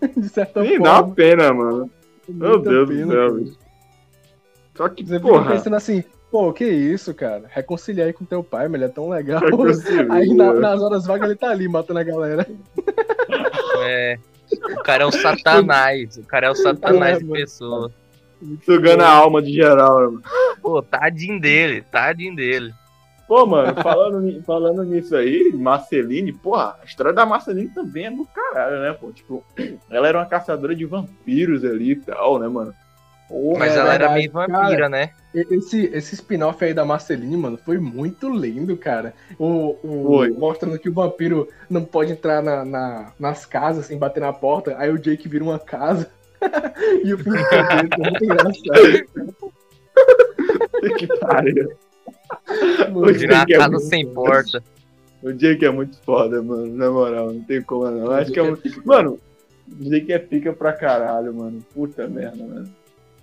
De 0.16 0.28
certa 0.28 0.60
Sim, 0.62 0.70
forma. 0.70 0.84
dá 0.84 1.02
uma 1.02 1.14
pena, 1.14 1.52
mano. 1.54 1.90
Meu 2.28 2.54
muita 2.54 2.70
Deus 2.70 2.88
do 2.88 2.94
pena, 2.94 3.06
céu, 3.12 3.28
cara. 3.28 3.32
bicho. 3.40 3.58
Só 4.76 4.88
que, 4.88 5.06
Você 5.06 5.16
fica 5.20 5.28
porra. 5.28 5.50
pensando 5.52 5.76
assim, 5.76 6.02
pô, 6.32 6.52
que 6.52 6.64
isso, 6.64 7.14
cara? 7.14 7.44
Reconciliar 7.48 8.08
aí 8.08 8.12
com 8.12 8.24
teu 8.24 8.42
pai, 8.42 8.66
mas 8.66 8.74
ele 8.80 8.84
é 8.90 8.92
tão 8.92 9.08
legal. 9.08 9.40
Aí 10.10 10.34
na- 10.34 10.54
nas 10.54 10.82
horas 10.82 11.06
vagas 11.06 11.28
ele 11.30 11.38
tá 11.38 11.50
ali 11.50 11.68
matando 11.68 12.00
a 12.00 12.02
galera. 12.02 12.44
É. 13.84 14.18
O 14.78 14.82
cara 14.82 15.04
é 15.04 15.06
o 15.06 15.12
satanás. 15.12 16.16
O 16.16 16.24
cara 16.24 16.48
é 16.48 16.50
o 16.50 16.54
satanás 16.56 17.16
É, 17.16 17.18
de 17.20 17.24
mano. 17.24 17.36
pessoa. 17.36 17.92
Sugando 18.64 19.02
a 19.02 19.08
alma 19.08 19.40
de 19.42 19.52
geral, 19.52 20.00
né, 20.00 20.06
mano. 20.06 20.22
Pô, 20.60 20.82
tadinho 20.82 21.40
dele, 21.40 21.82
tadinho 21.82 22.34
dele. 22.36 22.72
Pô, 23.28 23.46
mano, 23.46 23.74
falando, 23.82 24.42
falando 24.44 24.84
nisso 24.84 25.16
aí, 25.16 25.52
Marceline, 25.54 26.32
porra, 26.32 26.76
a 26.82 26.84
história 26.84 27.12
da 27.12 27.24
Marceline 27.24 27.68
também 27.68 28.06
é 28.06 28.10
do 28.10 28.26
caralho, 28.26 28.80
né, 28.82 28.92
pô? 28.92 29.10
Tipo, 29.12 29.44
ela 29.90 30.08
era 30.08 30.18
uma 30.18 30.26
caçadora 30.26 30.74
de 30.74 30.84
vampiros 30.84 31.64
ali 31.64 31.92
e 31.92 31.96
tal, 31.96 32.38
né, 32.38 32.48
mano? 32.48 32.74
Porra, 33.28 33.60
Mas 33.60 33.74
É 33.74 33.78
ela 33.78 33.94
era 33.94 34.10
meio 34.12 34.30
vampira, 34.30 34.88
né? 34.90 35.10
E- 35.34 35.46
Esse, 35.54 35.86
esse 35.94 36.14
spin-off 36.14 36.62
aí 36.62 36.74
da 36.74 36.84
Marceline, 36.84 37.34
mano, 37.36 37.56
foi 37.64 37.78
muito 37.78 38.28
lindo, 38.28 38.76
cara. 38.76 39.14
O, 39.38 39.78
o- 39.82 40.04
Foi. 40.18 40.30
Mostrando 40.32 40.78
que 40.78 40.90
o 40.90 40.92
vampiro 40.92 41.48
não 41.70 41.82
pode 41.82 42.12
entrar 42.12 42.42
na, 42.42 42.62
na- 42.66 43.12
nas 43.18 43.46
casas 43.46 43.86
sem 43.86 43.96
bater 43.96 44.20
na 44.20 44.32
porta. 44.34 44.74
Aí 44.76 44.90
o 44.90 44.98
Jake 44.98 45.26
vira 45.28 45.42
uma 45.44 45.58
casa. 45.58 46.10
e 47.04 47.14
o 47.14 47.18
filme. 47.18 47.38
É 47.94 48.10
muito 48.10 48.24
engraçado. 48.24 49.06
que 50.98 51.06
pariu. 51.18 51.72
Mano, 52.92 53.06
Jake 53.06 53.18
Virar 53.18 53.44
é 53.48 53.56
casa 53.58 53.70
muito 53.70 53.84
sem 53.84 54.08
porta. 54.08 54.62
O 55.22 55.32
Jake 55.32 55.64
é 55.64 55.70
muito 55.70 55.96
foda, 55.98 56.42
mano, 56.42 56.66
na 56.74 56.90
moral, 56.90 57.32
não 57.32 57.42
tem 57.42 57.62
como 57.62 57.88
não. 57.90 58.06
O 58.06 58.10
Acho 58.12 58.32
que 58.32 58.38
é 58.40 58.42
um... 58.42 58.56
Mano, 58.84 59.18
o 59.70 59.84
Jake 59.84 60.12
é 60.12 60.18
pica 60.18 60.52
pra 60.52 60.72
caralho, 60.72 61.32
mano. 61.34 61.60
Puta 61.74 62.08
merda, 62.08 62.42
mano. 62.42 62.68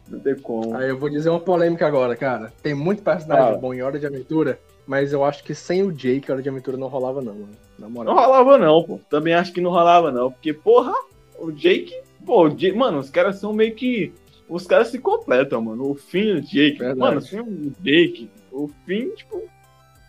Não 0.07 0.19
tem 0.19 0.35
como. 0.35 0.75
Aí 0.75 0.89
eu 0.89 0.97
vou 0.97 1.09
dizer 1.09 1.29
uma 1.29 1.39
polêmica 1.39 1.85
agora, 1.87 2.15
cara. 2.15 2.53
Tem 2.63 2.73
muito 2.73 3.01
personagem 3.03 3.45
Fala. 3.45 3.57
bom 3.57 3.73
em 3.73 3.81
Hora 3.81 3.99
de 3.99 4.05
Aventura, 4.05 4.59
mas 4.87 5.11
eu 5.11 5.23
acho 5.25 5.43
que 5.43 5.53
sem 5.53 5.83
o 5.83 5.91
Jake, 5.91 6.31
Hora 6.31 6.41
de 6.41 6.49
Aventura 6.49 6.77
não 6.77 6.87
rolava, 6.87 7.21
não, 7.21 7.33
mano. 7.33 7.49
Na 7.77 7.87
Não 7.87 7.89
moral. 7.89 8.15
rolava 8.15 8.57
não, 8.57 8.83
pô. 8.83 8.99
Também 9.09 9.33
acho 9.33 9.51
que 9.51 9.59
não 9.61 9.71
rolava 9.71 10.11
não, 10.11 10.31
porque, 10.31 10.53
porra, 10.53 10.93
o 11.39 11.51
Jake... 11.51 11.93
Pô. 12.29 12.47
Mano, 12.75 12.99
os 12.99 13.09
caras 13.09 13.39
são 13.39 13.51
meio 13.51 13.73
que... 13.73 14.13
Os 14.47 14.67
caras 14.67 14.89
se 14.89 14.99
completam, 14.99 15.59
mano. 15.63 15.89
O 15.89 15.95
Finn 15.95 16.27
e 16.27 16.31
o 16.33 16.41
Jake. 16.41 16.77
Verdade. 16.77 16.99
Mano, 16.99 17.21
sem 17.21 17.39
o 17.39 17.73
Jake, 17.81 18.29
o 18.51 18.67
Finn, 18.85 19.09
tipo... 19.15 19.49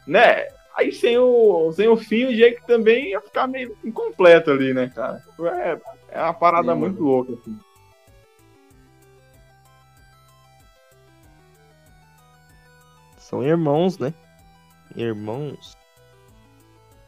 Né? 0.07 0.49
Aí 0.77 0.93
sem 0.93 1.17
o, 1.17 1.73
sem 1.73 1.89
o 1.89 1.97
Finn, 1.97 2.29
o 2.29 2.37
Jake 2.37 2.67
também 2.67 3.13
ia 3.13 3.23
ficar 3.23 3.47
meio 3.47 3.75
incompleto 3.83 4.51
ali, 4.51 4.75
né, 4.75 4.93
cara? 4.95 5.23
É, 5.57 5.81
é 6.11 6.23
uma 6.23 6.35
parada 6.35 6.75
Sim, 6.75 6.79
muito 6.79 7.03
mano. 7.03 7.07
louca, 7.07 7.33
assim. 7.33 7.59
São 13.17 13.43
irmãos, 13.43 13.99
né? 13.99 14.13
Irmãos. 14.95 15.75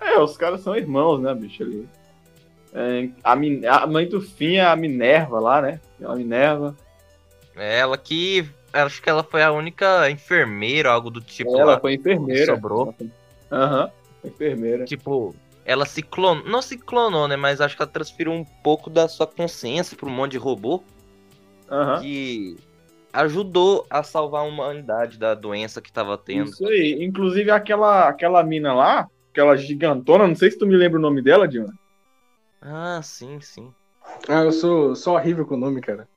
É, 0.01 0.18
os 0.18 0.38
caras 0.38 0.62
são 0.62 0.75
irmãos, 0.75 1.20
né, 1.20 1.35
bicho, 1.35 1.62
ali. 1.62 1.87
É, 2.74 3.08
a, 3.22 3.37
Min- 3.37 3.64
a 3.66 3.87
mãe 3.87 4.06
do 4.08 4.20
Finn 4.20 4.56
é 4.56 4.64
a 4.64 4.74
Minerva 4.76 5.38
lá, 5.38 5.61
né? 5.61 5.80
É 6.00 6.06
a 6.06 6.14
Minerva. 6.14 6.74
É 7.56 7.78
Ela 7.80 7.98
que. 7.98 8.48
Acho 8.72 9.02
que 9.02 9.11
ela 9.11 9.22
foi 9.22 9.42
a 9.42 9.52
única 9.52 10.11
enfermeira, 10.11 10.90
algo 10.90 11.11
do 11.11 11.20
tipo. 11.20 11.54
ela 11.58 11.74
lá. 11.74 11.80
foi 11.80 11.94
enfermeira. 11.94 12.54
Sobrou. 12.54 12.94
Aham, 13.50 13.90
enfermeira. 14.24 14.85
Tipo, 14.87 15.35
ela 15.66 15.85
se 15.85 16.00
clonou. 16.02 16.44
Não 16.48 16.62
se 16.62 16.78
clonou, 16.78 17.28
né? 17.28 17.37
Mas 17.37 17.61
acho 17.61 17.76
que 17.76 17.82
ela 17.82 17.90
transferiu 17.90 18.32
um 18.32 18.44
pouco 18.64 18.88
da 18.88 19.06
sua 19.08 19.26
consciência 19.26 19.94
pra 19.94 20.08
um 20.08 20.12
monte 20.12 20.32
de 20.32 20.38
robô. 20.38 20.82
Aham. 21.70 22.00
Que. 22.00 22.56
ajudou 23.12 23.87
a 23.90 24.02
salvar 24.02 24.40
a 24.40 24.48
humanidade 24.48 25.18
da 25.18 25.35
doença 25.35 25.82
que 25.82 25.92
tava 25.92 26.16
tendo. 26.16 26.48
Isso 26.48 26.66
aí. 26.66 26.96
Inclusive 27.04 27.50
aquela, 27.50 28.08
aquela 28.08 28.42
mina 28.42 28.72
lá, 28.72 29.06
aquela 29.30 29.54
gigantona, 29.54 30.26
não 30.26 30.35
sei 30.35 30.50
se 30.50 30.58
tu 30.58 30.66
me 30.66 30.74
lembra 30.74 30.98
o 30.98 31.02
nome 31.02 31.20
dela, 31.20 31.46
Dilma. 31.46 31.74
Ah, 32.62 33.01
sim, 33.03 33.40
sim. 33.40 33.72
Ah, 34.29 34.42
eu 34.44 34.53
sou, 34.53 34.94
sou 34.94 35.14
horrível 35.14 35.44
com 35.46 35.55
o 35.55 35.59
nome, 35.59 35.81
cara. 35.81 36.09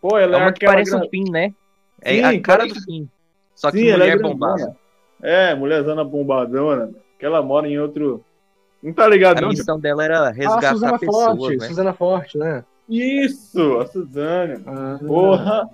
Pô, 0.00 0.18
É 0.18 0.24
ela 0.24 0.36
é, 0.38 0.40
uma 0.42 0.52
que 0.52 0.64
aquela 0.64 0.72
parece 0.74 0.96
um 0.96 1.08
fim, 1.08 1.30
né? 1.30 1.54
É 2.00 2.14
Sim, 2.16 2.22
a 2.24 2.40
cara 2.42 2.66
do 2.66 2.74
fim. 2.82 3.08
Só 3.54 3.70
que 3.70 3.78
Sim, 3.78 3.88
ela 3.88 4.04
é 4.04 4.14
mulher 4.14 4.18
grandona. 4.18 4.34
bombada. 4.34 4.76
É, 5.22 5.54
mulherzona 5.54 6.04
bombadona, 6.04 6.90
que 7.18 7.24
ela 7.24 7.40
mora 7.42 7.68
em 7.68 7.78
outro. 7.78 8.24
Não 8.82 8.92
tá 8.92 9.06
ligado, 9.08 9.38
A 9.38 9.40
não? 9.42 9.48
missão 9.50 9.78
dela 9.80 10.04
era 10.04 10.28
Ah, 10.28 10.30
resgatar 10.30 10.72
Suzana 10.72 10.98
pessoas, 10.98 11.36
Forte, 11.38 11.56
né? 11.56 11.66
Suzana 11.68 11.92
Forte, 11.94 12.38
né? 12.38 12.64
Isso, 12.88 13.78
a 13.78 13.86
Suzane. 13.86 14.62
Ah, 14.66 14.98
Porra. 15.06 15.68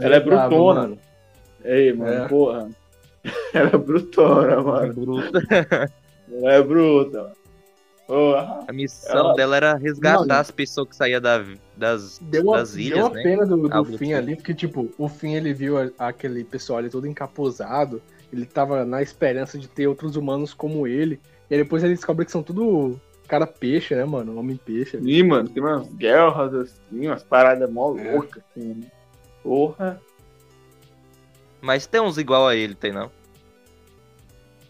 ela 0.00 0.16
é 0.16 0.20
brava, 0.20 0.48
brutona. 0.48 0.80
mano. 0.80 0.98
Ei, 1.64 1.92
mano, 1.92 2.10
É. 2.12 2.28
porra. 2.28 2.68
Ela 3.52 3.70
é 3.74 3.76
brutona, 3.76 4.62
mano. 4.62 4.94
Bruta. 4.94 5.40
Ela 6.32 6.52
é 6.52 6.62
bruta, 6.62 7.32
Porra. 8.08 8.64
A 8.66 8.72
missão 8.72 9.16
Ela- 9.18 9.34
dela 9.34 9.56
era 9.56 9.74
resgatar 9.76 10.24
Não, 10.26 10.36
as 10.36 10.50
pessoas 10.50 10.88
que 10.88 10.96
saíam 10.96 11.20
da, 11.20 11.44
das, 11.76 12.18
Deu 12.22 12.42
uma, 12.42 12.56
das 12.56 12.72
deu 12.72 12.82
ilhas, 12.82 13.04
uma 13.04 13.10
né? 13.14 13.22
pena 13.22 13.44
do, 13.46 13.68
do 13.68 13.84
fim 13.98 14.06
tipo. 14.06 14.16
ali, 14.16 14.34
porque, 14.34 14.54
tipo, 14.54 14.88
o 14.96 15.08
fim 15.10 15.34
ele 15.34 15.52
viu 15.52 15.76
a- 15.78 15.90
aquele 15.98 16.42
pessoal 16.42 16.78
ali 16.78 16.88
todo 16.88 17.06
encapuzado, 17.06 18.00
ele 18.32 18.46
tava 18.46 18.82
na 18.86 19.02
esperança 19.02 19.58
de 19.58 19.68
ter 19.68 19.86
outros 19.86 20.16
humanos 20.16 20.54
como 20.54 20.86
ele, 20.86 21.20
e 21.50 21.54
aí 21.54 21.62
depois 21.62 21.84
ele 21.84 21.94
descobre 21.94 22.24
que 22.24 22.32
são 22.32 22.42
tudo 22.42 22.98
cara 23.28 23.46
peixe, 23.46 23.94
né, 23.94 24.06
mano? 24.06 24.38
Homem 24.38 24.56
peixe. 24.56 24.96
ali. 24.96 25.14
Sim, 25.14 25.22
mano, 25.24 25.46
tem 25.50 25.62
umas 25.62 25.86
guerras 25.92 26.54
assim, 26.54 27.06
umas 27.08 27.22
paradas 27.22 27.70
mó 27.70 27.94
É. 27.98 28.10
loucas, 28.12 28.42
assim. 28.56 28.68
né? 28.72 28.86
Porra. 29.42 30.00
Mas 31.60 31.86
tem 31.86 32.00
uns 32.00 32.16
igual 32.16 32.48
a 32.48 32.56
ele, 32.56 32.74
tem 32.74 32.90
não? 32.90 33.10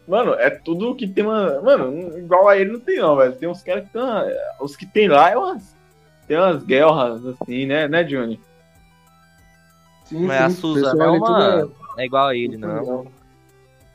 Mano, 0.08 0.32
é 0.34 0.48
tudo 0.50 0.96
que 0.96 1.06
tem 1.06 1.22
uma. 1.24 1.60
Mano, 1.60 2.18
igual 2.18 2.48
a 2.48 2.56
ele 2.56 2.72
não 2.72 2.80
tem, 2.80 2.98
não, 2.98 3.14
velho. 3.16 3.36
Tem 3.36 3.48
uns 3.48 3.62
caras 3.62 3.84
que 3.84 3.92
tem. 3.92 4.00
uma- 4.02 4.26
Os 4.60 4.74
que 4.74 4.86
tem 4.86 5.06
lá 5.08 5.30
é 5.30 5.36
umas. 5.36 5.76
Tem 6.26 6.36
umas 6.38 6.62
guerras, 6.64 7.24
assim, 7.26 7.66
né, 7.66 7.86
né, 7.86 8.02
Johnny? 8.04 8.40
Sim, 10.06 10.26
Mas 10.26 10.40
a 10.40 10.48
sim, 10.50 10.54
o 10.56 10.60
Suzana 10.60 10.92
pessoal 10.92 11.14
é 11.14 11.18
uma. 11.18 11.62
tudo 11.66 11.74
É 11.98 12.04
igual 12.06 12.26
a 12.28 12.34
é- 12.34 12.38
ele, 12.38 12.56
não. 12.56 13.06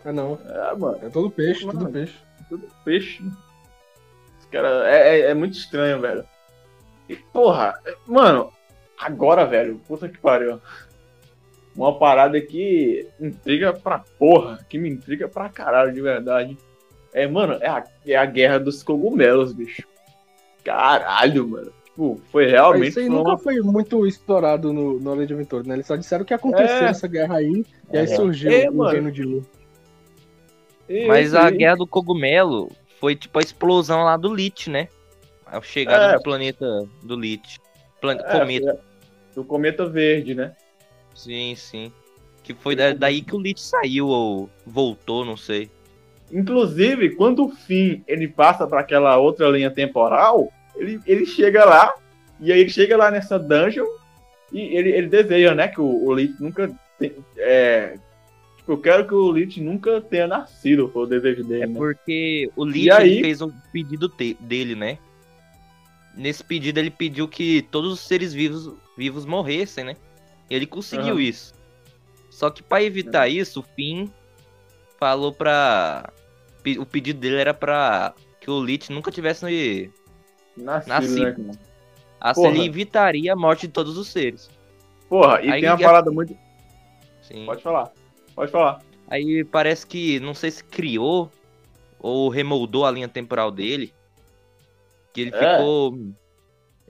Ah, 0.05 0.11
não. 0.11 0.37
É, 0.47 0.75
mano, 0.75 0.99
É 1.01 1.09
todo 1.09 1.31
peixe, 1.31 1.61
tudo 1.65 1.75
Mano. 1.77 1.91
peixe. 1.91 2.15
tudo 2.49 2.67
peixe. 2.85 3.23
Os 4.39 4.45
caras. 4.51 4.85
É, 4.85 5.09
é, 5.09 5.19
é 5.31 5.33
muito 5.33 5.53
estranho, 5.57 5.99
velho. 5.99 6.23
E, 7.09 7.15
porra, 7.15 7.73
mano, 8.05 8.51
agora, 8.99 9.45
velho, 9.45 9.79
puta 9.87 10.07
que 10.07 10.17
pariu. 10.19 10.59
Uma 11.75 11.97
parada 11.97 12.39
que 12.39 13.07
intriga 13.19 13.73
pra 13.73 13.99
porra, 14.19 14.59
que 14.69 14.77
me 14.77 14.89
intriga 14.89 15.27
pra 15.27 15.49
caralho, 15.49 15.91
de 15.93 16.01
verdade. 16.01 16.57
É, 17.13 17.27
mano, 17.27 17.57
é 17.61 17.67
a, 17.67 17.83
é 18.05 18.15
a 18.15 18.25
guerra 18.25 18.59
dos 18.59 18.83
cogumelos, 18.83 19.53
bicho. 19.53 19.83
Caralho, 20.63 21.47
mano. 21.47 21.71
Tipo, 21.85 22.21
foi 22.31 22.47
realmente. 22.47 22.89
Isso 22.89 22.99
aí 22.99 23.07
foi 23.07 23.15
nunca 23.15 23.29
uma- 23.31 23.37
foi 23.37 23.59
muito 23.61 24.05
explorado 24.07 24.71
no, 24.73 24.99
no 24.99 25.11
Hora 25.11 25.25
de 25.25 25.33
Aventura, 25.33 25.63
né? 25.65 25.75
Eles 25.75 25.85
só 25.87 25.95
disseram 25.95 26.23
que 26.25 26.33
aconteceu 26.33 26.77
É. 26.77 26.89
essa 26.89 27.07
guerra 27.07 27.37
aí, 27.37 27.65
e 27.91 27.97
aí 27.97 28.03
É. 28.03 28.07
surgiu 28.07 28.51
É, 28.51 28.69
o 28.69 28.73
mano. 28.75 28.91
Reino 28.91 29.11
de 29.11 29.23
Lu. 29.23 29.45
Mas 31.07 31.33
a 31.33 31.47
aí. 31.47 31.57
guerra 31.57 31.75
do 31.77 31.87
cogumelo 31.87 32.71
foi 32.99 33.15
tipo 33.15 33.39
a 33.39 33.41
explosão 33.41 34.03
lá 34.03 34.15
do 34.17 34.33
Lich, 34.33 34.69
né? 34.69 34.87
A 35.45 35.61
chegada 35.61 36.13
É. 36.13 36.17
do 36.17 36.23
planeta 36.23 36.65
do 37.03 37.15
Lich. 37.15 37.59
Plan... 38.01 38.13
É, 38.15 38.39
Cometa. 38.39 38.79
Do 39.35 39.43
cometa 39.43 39.85
verde, 39.87 40.35
né? 40.35 40.53
Sim, 41.15 41.55
sim. 41.55 41.91
Que 42.43 42.53
foi 42.53 42.75
da- 42.75 42.93
daí 42.93 43.21
que 43.21 43.35
o 43.35 43.39
Lich 43.39 43.61
saiu 43.61 44.07
ou 44.07 44.49
voltou, 44.65 45.23
não 45.23 45.37
sei. 45.37 45.69
Inclusive, 46.31 47.11
quando 47.15 47.45
o 47.45 47.49
Finn 47.49 48.01
ele 48.07 48.27
passa 48.27 48.65
para 48.67 48.79
aquela 48.79 49.17
outra 49.17 49.47
linha 49.49 49.69
temporal, 49.69 50.51
ele, 50.75 50.99
ele 51.05 51.25
chega 51.25 51.63
lá, 51.63 51.93
e 52.39 52.51
aí 52.51 52.59
ele 52.59 52.69
chega 52.69 52.97
lá 52.97 53.11
nessa 53.11 53.37
dungeon, 53.37 53.85
e 54.51 54.59
ele, 54.75 54.89
ele 54.89 55.07
deseja, 55.07 55.53
né, 55.53 55.67
que 55.67 55.79
o, 55.79 56.05
o 56.05 56.13
Lich 56.13 56.33
nunca. 56.39 56.67
te- 56.99 57.15
é, 57.37 57.97
tipo, 58.57 58.71
eu 58.73 58.77
quero 58.79 59.07
que 59.07 59.13
o 59.13 59.31
Lich 59.31 59.61
nunca 59.61 60.01
tenha 60.01 60.27
nascido, 60.27 60.89
foi 60.89 61.03
o 61.03 61.07
desejo 61.07 61.43
dele, 61.43 61.63
É 61.63 61.67
né? 61.67 61.77
porque 61.77 62.49
o 62.55 62.65
Lich 62.65 62.89
aí? 62.91 63.21
fez 63.21 63.41
o 63.41 63.53
pedido 63.71 64.11
dele, 64.39 64.75
né? 64.75 64.97
Nesse 66.15 66.43
pedido 66.43 66.79
ele 66.79 66.91
pediu 66.91 67.27
que 67.27 67.61
todos 67.71 67.91
os 67.93 67.99
seres 67.99 68.33
vivos, 68.33 68.71
vivos 68.97 69.25
morressem, 69.25 69.83
né? 69.83 69.95
Ele 70.53 70.65
conseguiu 70.67 71.15
Aham. 71.15 71.21
isso. 71.21 71.53
Só 72.29 72.49
que 72.49 72.61
pra 72.63 72.81
evitar 72.83 73.27
isso, 73.27 73.59
o 73.59 73.63
Finn 73.63 74.07
falou 74.99 75.31
pra. 75.33 76.11
O 76.79 76.85
pedido 76.85 77.19
dele 77.19 77.37
era 77.37 77.53
pra 77.53 78.13
que 78.39 78.49
o 78.49 78.61
Lich 78.63 78.91
nunca 78.91 79.11
tivesse 79.11 79.91
Nascido, 80.55 80.89
nascido. 80.89 81.43
né? 81.43 81.51
Assim 82.19 82.41
Porra. 82.41 82.55
ele 82.55 82.65
evitaria 82.65 83.33
a 83.33 83.35
morte 83.35 83.67
de 83.67 83.73
todos 83.73 83.97
os 83.97 84.07
seres. 84.07 84.49
Porra, 85.09 85.41
e 85.41 85.51
Aí 85.51 85.61
tem 85.61 85.69
uma 85.69 85.77
que- 85.77 85.83
parada 85.83 86.09
muito. 86.11 86.37
Sim. 87.21 87.45
Pode 87.45 87.61
falar. 87.61 87.91
Pode 88.33 88.51
falar. 88.51 88.81
Aí 89.09 89.43
parece 89.43 89.85
que, 89.85 90.19
não 90.21 90.33
sei 90.33 90.51
se 90.51 90.63
criou 90.63 91.29
ou 91.99 92.29
remoldou 92.29 92.85
a 92.85 92.91
linha 92.91 93.07
temporal 93.07 93.51
dele. 93.51 93.93
Que 95.13 95.21
ele 95.21 95.31
É. 95.35 95.37
ficou. 95.57 95.97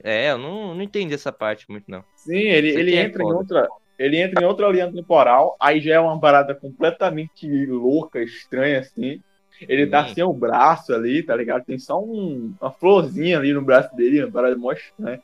É, 0.02 0.30
eu 0.30 0.38
não, 0.38 0.74
não 0.74 0.82
entendi 0.82 1.14
essa 1.14 1.32
parte 1.32 1.64
muito, 1.68 1.90
não. 1.90 2.04
Sim, 2.24 2.38
ele, 2.38 2.68
ele 2.68 2.94
é 2.94 3.02
entra 3.02 3.22
em 3.22 3.26
foda. 3.26 3.38
outra. 3.38 3.68
Ele 3.98 4.16
entra 4.20 4.42
em 4.42 4.46
outra 4.46 4.68
linha 4.68 4.90
temporal, 4.90 5.56
aí 5.60 5.80
já 5.80 5.94
é 5.94 6.00
uma 6.00 6.18
parada 6.18 6.54
completamente 6.54 7.46
louca, 7.66 8.20
estranha, 8.20 8.80
assim. 8.80 9.20
Ele 9.60 9.86
tá 9.86 10.08
sem 10.08 10.24
o 10.24 10.32
braço 10.32 10.92
ali, 10.92 11.22
tá 11.22 11.36
ligado? 11.36 11.64
Tem 11.64 11.78
só 11.78 12.02
um- 12.02 12.52
uma 12.60 12.72
florzinha 12.72 13.38
ali 13.38 13.52
no 13.52 13.62
braço 13.62 13.94
dele, 13.94 14.24
uma 14.24 14.32
parada 14.32 14.56
mó 14.56 14.72
estranha. 14.72 15.20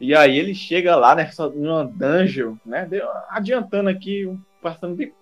E 0.00 0.12
aí 0.14 0.36
ele 0.38 0.54
chega 0.54 0.96
lá 0.96 1.14
nessa 1.14 1.48
numa 1.48 1.84
dungeon, 1.84 2.56
né? 2.66 2.88
Adiantando 3.28 3.88
aqui, 3.88 4.28
passando 4.60 4.96
bem, 4.96 5.12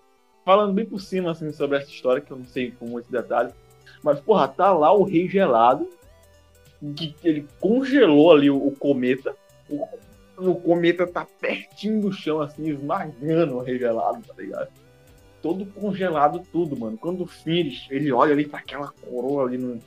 falando 0.43 0.73
bem 0.73 0.85
por 0.85 0.99
cima 0.99 1.31
assim, 1.31 1.51
sobre 1.51 1.77
essa 1.77 1.91
história, 1.91 2.21
que 2.21 2.31
eu 2.31 2.37
não 2.37 2.45
sei 2.45 2.71
com 2.71 2.87
muitos 2.87 3.11
detalhes. 3.11 3.53
Mas, 4.01 4.19
porra, 4.19 4.47
tá 4.47 4.73
lá 4.73 4.91
o 4.91 5.03
Rei 5.03 5.27
Gelado, 5.27 5.87
que 6.95 7.13
ele 7.23 7.45
congelou 7.59 8.31
ali 8.31 8.49
o, 8.49 8.57
o 8.57 8.71
cometa. 8.71 9.35
O, 9.69 9.85
o 10.47 10.55
cometa 10.55 11.05
tá 11.07 11.25
pertinho 11.39 12.01
do 12.01 12.11
chão, 12.13 12.41
assim, 12.41 12.69
esmagando 12.69 13.55
o 13.57 13.61
Rei 13.61 13.77
Gelado, 13.77 14.21
tá 14.25 14.33
ligado? 14.37 14.69
Todo 15.41 15.65
congelado, 15.65 16.41
tudo, 16.51 16.77
mano. 16.77 16.97
Quando 16.97 17.23
o 17.23 17.27
Finn, 17.27 17.71
ele, 17.89 18.11
olha 18.11 18.33
ali 18.33 18.45
pra 18.45 18.59
aquela 18.59 18.89
coroa 18.89 19.45
ali 19.45 19.57
no, 19.57 19.79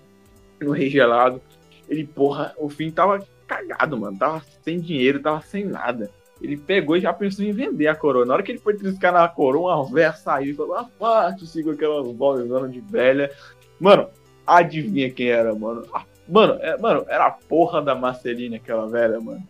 no 0.60 0.72
Rei 0.72 0.88
Gelado, 0.88 1.40
ele, 1.88 2.06
porra, 2.06 2.54
o 2.58 2.68
Finn 2.68 2.90
tava 2.90 3.24
cagado, 3.46 3.98
mano. 3.98 4.18
Tava 4.18 4.42
sem 4.62 4.80
dinheiro, 4.80 5.20
tava 5.20 5.40
sem 5.42 5.64
nada. 5.64 6.10
Ele 6.40 6.56
pegou 6.56 6.96
e 6.96 7.00
já 7.00 7.12
pensou 7.12 7.44
em 7.44 7.52
vender 7.52 7.86
a 7.86 7.94
coroa. 7.94 8.24
Na 8.24 8.34
hora 8.34 8.42
que 8.42 8.50
ele 8.50 8.58
foi 8.58 8.74
triscar 8.74 9.12
na 9.12 9.28
coroa, 9.28 9.76
uma 9.76 9.92
véia 9.92 10.12
saiu 10.12 10.52
e 10.52 10.54
falou: 10.54 10.74
Afate, 10.74 11.46
sigo 11.46 11.70
aquela 11.70 12.02
vozona 12.02 12.68
de 12.68 12.80
velha. 12.80 13.30
Mano, 13.78 14.08
adivinha 14.46 15.10
quem 15.10 15.28
era, 15.28 15.54
mano? 15.54 15.86
A- 15.92 16.04
Mano, 16.28 16.54
é, 16.60 16.78
mano, 16.78 17.04
era 17.08 17.26
a 17.26 17.30
porra 17.32 17.82
da 17.82 17.96
Marceline, 17.96 18.54
aquela 18.56 18.88
velha, 18.88 19.20
mano. 19.20 19.42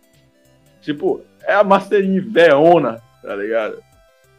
Tipo, 0.83 1.23
é 1.43 1.53
a 1.55 1.63
Marceline 1.63 2.19
velhona, 2.19 3.01
tá 3.21 3.35
ligado? 3.35 3.81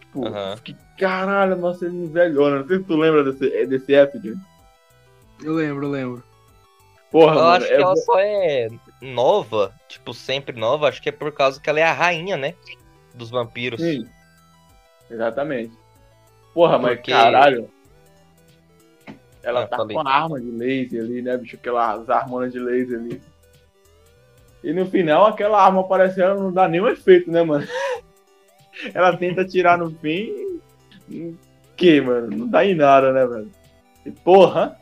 Tipo, 0.01 0.23
que 0.63 0.77
caralho, 0.99 1.55
a 1.55 1.57
Marceline 1.57 2.07
velhona. 2.07 2.61
Não 2.61 2.67
sei 2.69 2.79
se 2.79 2.85
tu 2.85 2.97
lembra 2.97 3.25
desse, 3.25 3.67
desse 3.67 3.95
app, 3.95 4.17
Jim. 4.21 4.37
Eu 5.43 5.55
lembro, 5.55 5.87
eu 5.87 5.91
lembro. 5.91 6.23
Porra, 7.11 7.33
Eu 7.33 7.35
mano. 7.41 7.49
acho 7.51 7.67
que 7.67 7.73
é- 7.73 7.81
ela 7.81 7.97
só 7.97 8.19
é 8.21 8.69
nova, 9.01 9.73
tipo, 9.89 10.13
sempre 10.15 10.57
nova, 10.59 10.89
acho 10.89 11.01
que 11.03 11.09
é 11.09 11.13
por 11.13 11.33
causa 11.33 11.61
que 11.61 11.69
ela 11.69 11.81
é 11.81 11.85
a 11.85 11.93
rainha, 11.93 12.37
né? 12.37 12.55
Dos 13.15 13.31
vampiros. 13.31 13.81
Sim. 13.81 14.07
Exatamente. 15.11 15.73
Porra, 16.53 16.79
mas 16.79 16.97
Porque- 16.97 17.11
caralho. 17.13 17.69
Ela 19.43 19.65
Ah, 19.65 19.67
tá 19.67 19.77
falei. 19.77 19.95
com 19.97 20.09
a 20.09 20.11
arma 20.11 20.41
de 20.41 20.51
laser 20.51 21.03
ali, 21.03 21.21
né, 21.21 21.37
bicho? 21.37 21.57
Aquelas 21.57 22.09
armas 22.09 22.53
de 22.53 22.59
laser 22.59 22.99
ali. 22.99 23.21
E 24.65 24.73
no 24.73 24.87
final, 24.87 25.27
aquela 25.27 25.63
arma 25.63 25.85
parece 25.87 26.15
que 26.17 26.23
ela 26.23 26.35
não 26.35 26.53
dá 26.53 26.67
nenhum 26.67 26.89
efeito, 26.89 27.31
né, 27.31 27.43
mano? 27.43 27.67
Ela 28.93 29.17
tenta 29.17 29.43
atirar 29.43 29.79
no 29.79 29.91
fim. 29.91 30.33
e- 31.09 31.35
Que, 31.77 32.01
mano? 32.01 32.37
Não 32.37 32.49
dá 32.49 32.65
em 32.65 32.75
nada, 32.75 33.13
né, 33.13 33.27
velho? 33.27 33.51
E 34.05 34.11
porra. 34.11 34.77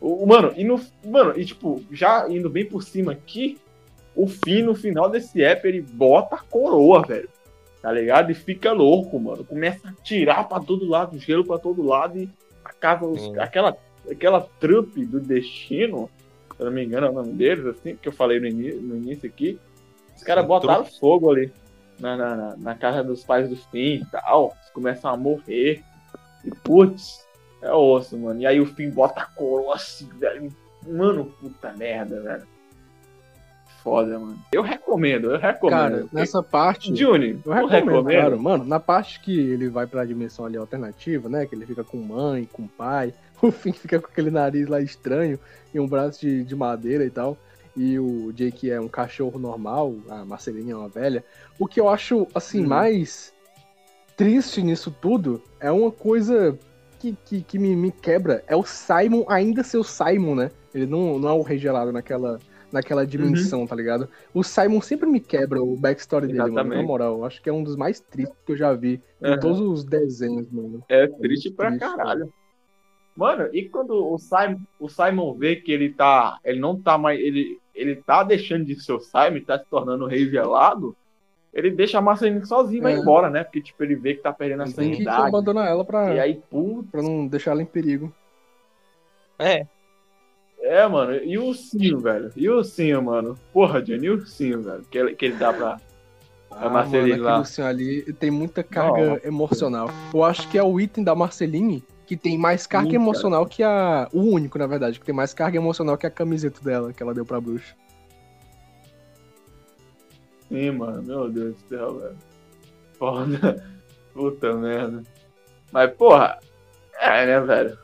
O, 0.00 0.26
mano, 0.26 0.52
e 0.56 0.64
no. 0.64 0.80
Mano, 1.04 1.32
e 1.38 1.44
tipo, 1.44 1.82
já 1.90 2.28
indo 2.28 2.50
bem 2.50 2.64
por 2.66 2.82
cima 2.82 3.12
aqui, 3.12 3.58
o 4.14 4.26
fim 4.26 4.62
no 4.62 4.74
final 4.74 5.08
desse 5.08 5.42
app, 5.42 5.66
ele 5.66 5.80
bota 5.80 6.36
a 6.36 6.40
coroa, 6.40 7.02
velho 7.02 7.28
tá 7.80 7.92
ligado? 7.92 8.32
E 8.32 8.34
fica 8.34 8.72
louco, 8.72 9.18
mano. 9.20 9.44
Começa 9.44 9.88
a 9.88 9.92
tirar 10.02 10.48
pra 10.48 10.58
todo 10.58 10.84
lado, 10.88 11.16
gelo 11.18 11.44
pra 11.44 11.58
todo 11.58 11.80
lado 11.80 12.18
e 12.18 12.28
a 12.64 12.72
casa, 12.72 13.06
os- 13.06 13.38
aquela, 13.38 13.76
aquela 14.10 14.40
trupe 14.58 15.06
do 15.06 15.20
destino, 15.20 16.10
se 16.58 16.62
eu 16.62 16.66
não 16.66 16.72
me 16.72 16.84
engano 16.84 17.06
é 17.06 17.10
o 17.10 17.14
nome 17.14 17.32
deles, 17.32 17.64
assim, 17.64 17.96
que 17.96 18.06
eu 18.08 18.12
falei 18.12 18.38
no, 18.40 18.46
ini- 18.46 18.74
no 18.74 18.96
início 18.96 19.26
aqui, 19.28 19.58
os 20.14 20.22
caras 20.22 20.42
Sim, 20.44 20.48
botaram 20.48 20.84
fogo 20.84 21.30
ali. 21.30 21.50
na, 21.98 22.16
na, 22.16 22.36
na- 22.36 22.56
na 22.56 22.74
casa 22.74 23.02
dos 23.02 23.24
pais 23.24 23.48
do 23.48 23.56
Finn 23.56 24.02
e 24.02 24.06
tal. 24.06 24.52
Eles 24.60 24.70
começam 24.72 25.10
a 25.10 25.16
morrer. 25.16 25.82
E 26.44 26.50
putz, 26.62 27.26
é 27.62 27.72
osso, 27.72 28.16
mano. 28.18 28.40
E 28.40 28.46
aí 28.46 28.60
o 28.60 28.66
Finn 28.66 28.90
bota 28.90 29.20
a 29.22 29.26
coroa 29.26 29.74
assim, 29.76 30.08
velho. 30.18 30.48
Mano, 30.86 31.24
puta 31.40 31.72
merda, 31.72 32.20
velho. 32.20 32.46
Foda, 33.82 34.18
mano. 34.18 34.38
Eu 34.52 34.62
recomendo, 34.62 35.30
eu 35.32 35.38
recomendo. 35.38 35.78
Cara, 35.78 36.06
nessa 36.12 36.42
parte. 36.42 36.94
Juni, 36.94 37.40
Eu 37.44 37.52
eu 37.52 37.66
recomendo, 37.66 37.86
recomendo. 37.96 38.20
claro. 38.20 38.40
Mano, 38.42 38.64
na 38.64 38.80
parte 38.80 39.20
que 39.20 39.38
ele 39.38 39.68
vai 39.68 39.86
pra 39.86 40.04
dimensão 40.04 40.44
ali 40.44 40.56
alternativa, 40.56 41.28
né? 41.28 41.46
Que 41.46 41.54
ele 41.54 41.64
fica 41.64 41.84
com 41.84 41.96
mãe, 41.96 42.44
com 42.52 42.66
pai. 42.66 43.14
O 43.42 43.50
Finn 43.52 43.72
fica 43.72 44.00
com 44.00 44.06
aquele 44.06 44.30
nariz 44.30 44.66
lá 44.68 44.80
estranho 44.80 45.38
e 45.72 45.78
um 45.78 45.86
braço 45.86 46.20
de, 46.20 46.44
de 46.44 46.56
madeira 46.56 47.04
e 47.04 47.10
tal. 47.10 47.36
E 47.76 47.98
o 47.98 48.32
Jake 48.32 48.70
é 48.70 48.80
um 48.80 48.88
cachorro 48.88 49.38
normal, 49.38 49.94
a 50.08 50.24
Marcelinha 50.24 50.72
é 50.72 50.76
uma 50.76 50.88
velha. 50.88 51.24
O 51.58 51.66
que 51.66 51.80
eu 51.80 51.88
acho, 51.88 52.26
assim, 52.34 52.62
Uhum. 52.62 52.68
mais 52.68 53.32
triste 54.16 54.62
nisso 54.62 54.90
tudo 54.90 55.40
é 55.60 55.70
uma 55.70 55.92
coisa 55.92 56.58
que, 56.98 57.16
que, 57.24 57.42
que 57.42 57.58
me, 57.58 57.76
me 57.76 57.92
quebra. 57.92 58.42
É 58.48 58.56
o 58.56 58.64
Simon 58.64 59.24
ainda 59.28 59.62
ser 59.62 59.78
o 59.78 59.84
Simon, 59.84 60.34
né? 60.34 60.50
Ele 60.74 60.86
não, 60.86 61.18
não 61.20 61.28
é 61.28 61.32
o 61.32 61.42
rei 61.42 61.56
gelado 61.56 61.92
naquela, 61.92 62.40
naquela 62.72 63.06
dimensão, 63.06 63.64
tá 63.64 63.76
ligado? 63.76 64.08
O 64.34 64.42
Simon 64.42 64.80
sempre 64.80 65.08
me 65.08 65.20
quebra 65.20 65.62
o 65.62 65.76
backstory 65.76 66.26
dele, 66.26 66.50
mano. 66.50 66.72
Na 66.72 66.82
Exatamente. 66.82 66.88
moral, 66.88 67.18
eu 67.18 67.24
acho 67.24 67.40
que 67.40 67.48
é 67.48 67.52
um 67.52 67.62
dos 67.62 67.76
mais 67.76 68.00
tristes 68.00 68.36
que 68.44 68.52
eu 68.52 68.56
já 68.56 68.74
vi 68.74 69.00
em 69.22 69.34
Aham. 69.34 69.40
todos 69.40 69.60
os 69.60 69.84
desenhos, 69.84 70.50
mano. 70.50 70.82
É 70.88 71.06
triste 71.06 71.50
pra 71.52 71.68
triste, 71.68 71.78
caralho. 71.78 72.32
Mano, 73.18 73.48
e 73.52 73.68
quando 73.68 73.90
o 74.14 74.16
Simon, 74.16 74.60
o 74.78 74.88
Simon 74.88 75.34
vê 75.34 75.56
que 75.56 75.72
ele 75.72 75.90
tá. 75.90 76.38
Ele 76.44 76.60
não 76.60 76.80
tá 76.80 76.96
mais. 76.96 77.18
Ele, 77.18 77.58
ele 77.74 77.96
tá 77.96 78.22
deixando 78.22 78.64
de 78.64 78.80
ser 78.80 78.92
o 78.92 79.00
Simon, 79.00 79.40
tá 79.44 79.58
se 79.58 79.64
tornando 79.68 80.04
o 80.04 80.06
rei 80.06 80.28
gelado. 80.30 80.94
Ele 81.52 81.68
deixa 81.72 81.98
a 81.98 82.00
Marceline 82.00 82.46
sozinho 82.46 82.78
e 82.78 82.82
vai 82.82 82.92
É. 82.94 82.98
embora, 82.98 83.28
né? 83.28 83.42
Porque, 83.42 83.60
tipo, 83.60 83.82
ele 83.82 83.96
vê 83.96 84.14
que 84.14 84.22
tá 84.22 84.32
perdendo 84.32 84.62
a 84.62 84.66
Ele 84.66 84.72
tem 84.72 84.90
que 84.90 84.96
sanidade. 84.98 85.28
abandonar 85.28 85.66
ela 85.66 85.84
pra, 85.84 86.14
E 86.14 86.20
aí, 86.20 86.40
puta. 86.48 86.88
pra 86.92 87.02
não 87.02 87.26
deixar 87.26 87.50
ela 87.50 87.62
em 87.62 87.66
perigo. 87.66 88.12
É, 89.36 89.66
É, 90.60 90.86
mano. 90.86 91.14
E 91.16 91.38
o 91.38 91.46
ursinho, 91.46 91.98
velho? 91.98 92.30
E 92.36 92.48
o 92.48 92.56
ursinho, 92.56 93.02
mano? 93.02 93.36
Porra, 93.52 93.80
Johnny, 93.80 94.06
e 94.06 94.10
o 94.10 94.14
ursinho, 94.14 94.60
velho? 94.62 94.82
Que 94.90 94.98
ele, 94.98 95.14
que 95.14 95.24
ele 95.26 95.34
dá 95.36 95.52
pra. 95.52 95.80
Ah, 96.50 96.68
Marceline 96.68 97.10
mano, 97.12 97.22
lá. 97.24 97.38
ursinho 97.38 97.66
ali 97.66 98.12
tem 98.14 98.30
muita 98.30 98.62
carga 98.62 99.20
emocional. 99.24 99.88
Eu 100.14 100.22
acho 100.24 100.48
que 100.48 100.58
é 100.58 100.62
o 100.62 100.78
item 100.80 101.02
da 101.04 101.14
Marceline 101.14 101.82
que 102.08 102.16
tem 102.16 102.38
mais 102.38 102.66
carga 102.66 102.86
Sim, 102.88 102.92
cara. 102.96 103.02
emocional 103.04 103.44
que 103.46 103.62
a. 103.62 104.08
O 104.14 104.22
único, 104.22 104.58
na 104.58 104.66
verdade, 104.66 104.98
que 104.98 105.04
tem 105.04 105.14
mais 105.14 105.34
carga 105.34 105.58
emocional 105.58 105.98
que 105.98 106.06
a 106.06 106.10
camiseta 106.10 106.58
dela 106.62 106.90
que 106.90 107.02
ela 107.02 107.12
deu 107.12 107.24
pra 107.26 107.38
bruxa. 107.38 107.76
Sim, 110.48 110.70
mano. 110.70 111.02
Meu 111.02 111.28
Deus 111.30 111.54
do 111.56 111.68
céu, 111.68 111.98
velho. 111.98 112.16
Foda. 112.98 113.78
Puta 114.14 114.54
merda. 114.54 115.02
Mas, 115.70 115.94
porra. 115.94 116.38
É, 116.98 117.26
né, 117.26 117.40
velho? 117.40 117.78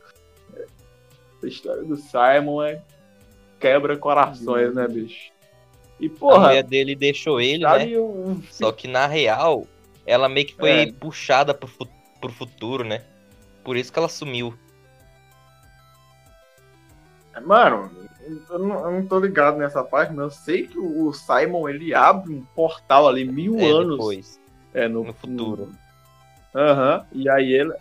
A 1.42 1.46
história 1.46 1.82
do 1.84 1.96
Simon 1.96 2.62
é 2.62 2.82
quebra 3.60 3.96
corações, 3.98 4.74
né, 4.74 4.88
bicho? 4.88 5.30
E, 6.00 6.06
a 6.06 6.10
porra, 6.10 6.46
mulher 6.48 6.64
dele 6.64 6.96
deixou 6.96 7.40
ele, 7.40 7.62
né? 7.62 7.70
sabe 7.80 7.98
um... 7.98 8.42
Só 8.50 8.72
que 8.72 8.88
na 8.88 9.06
real, 9.06 9.66
ela 10.06 10.28
meio 10.28 10.46
que 10.46 10.56
foi 10.56 10.70
É. 10.70 10.92
puxada 10.92 11.52
pro, 11.54 11.68
fu- 11.68 11.86
pro 12.20 12.32
futuro, 12.32 12.82
né? 12.82 13.02
Por 13.64 13.76
isso 13.76 13.92
que 13.92 13.98
ela 13.98 14.08
sumiu. 14.08 14.54
Mano, 17.44 17.90
eu 18.50 18.58
não, 18.58 18.84
eu 18.86 18.90
não 18.92 19.06
tô 19.06 19.18
ligado 19.18 19.58
nessa 19.58 19.82
parte, 19.82 20.12
mas 20.12 20.24
eu 20.24 20.30
sei 20.30 20.66
que 20.66 20.78
o 20.78 21.12
Simon, 21.12 21.68
ele 21.68 21.92
abre 21.92 22.32
um 22.32 22.44
portal 22.54 23.08
ali 23.08 23.24
mil 23.24 23.58
É, 23.58 23.70
anos 23.70 23.96
depois. 23.96 24.40
é, 24.72 24.86
no, 24.86 25.04
no 25.04 25.12
futuro. 25.12 25.72
Aham. 26.54 27.04
E 27.12 27.28
aí 27.28 27.52
ele, 27.52 27.72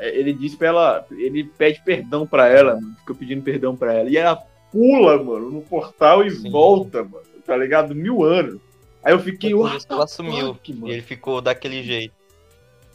ele 0.00 0.32
diz 0.32 0.56
pra 0.56 0.68
ela, 0.68 1.06
ele 1.12 1.44
pede 1.44 1.80
perdão 1.84 2.26
pra 2.26 2.48
ela, 2.48 2.74
mano. 2.74 2.96
Fica 2.98 3.14
pedindo 3.14 3.42
perdão 3.42 3.76
pra 3.76 3.92
ela. 3.94 4.10
E 4.10 4.16
ela 4.16 4.36
pula, 4.72 5.22
mano, 5.22 5.50
no 5.50 5.62
portal 5.62 6.24
e 6.24 6.30
Sim. 6.32 6.50
volta, 6.50 7.04
mano. 7.04 7.24
Tá 7.46 7.56
ligado? 7.56 7.94
Mil 7.94 8.24
anos. 8.24 8.60
Aí 9.04 9.12
eu 9.12 9.20
fiquei, 9.20 9.52
por 9.52 9.72
isso 9.72 9.86
que 9.86 9.92
ela 9.92 10.08
sumiu. 10.08 10.54
fuck, 10.54 10.72
E 10.72 10.90
ele 10.90 11.02
ficou 11.02 11.40
daquele 11.40 11.84
jeito. 11.84 12.12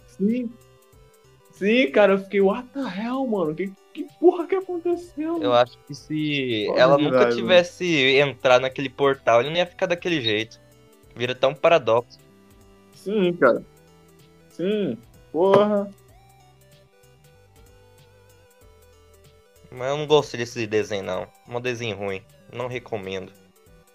Sim. 0.07 0.51
Sim, 1.53 1.91
cara, 1.91 2.13
eu 2.13 2.17
fiquei, 2.19 2.41
what 2.41 2.67
the 2.69 2.79
hell, 2.79 3.25
mano? 3.27 3.53
Que, 3.53 3.71
que 3.93 4.07
porra 4.19 4.47
que 4.47 4.55
aconteceu? 4.55 5.41
Eu 5.41 5.53
acho 5.53 5.77
que 5.85 5.93
se 5.93 6.67
ela 6.75 6.97
nunca 6.97 7.19
mano. 7.19 7.35
tivesse 7.35 7.85
entrado 8.17 8.61
naquele 8.61 8.89
portal, 8.89 9.41
ele 9.41 9.49
não 9.49 9.57
ia 9.57 9.65
ficar 9.65 9.85
daquele 9.85 10.21
jeito. 10.21 10.59
Vira 11.15 11.35
tão 11.35 11.53
paradoxo. 11.53 12.17
Sim, 12.95 13.33
cara. 13.33 13.63
Sim. 14.49 14.97
Porra. 15.31 15.89
Mas 19.69 19.89
eu 19.89 19.97
não 19.97 20.07
gostei 20.07 20.39
desse 20.39 20.65
desenho, 20.67 21.03
não. 21.03 21.27
Um 21.47 21.61
desenho 21.61 21.95
ruim. 21.97 22.21
Não 22.51 22.67
recomendo. 22.67 23.31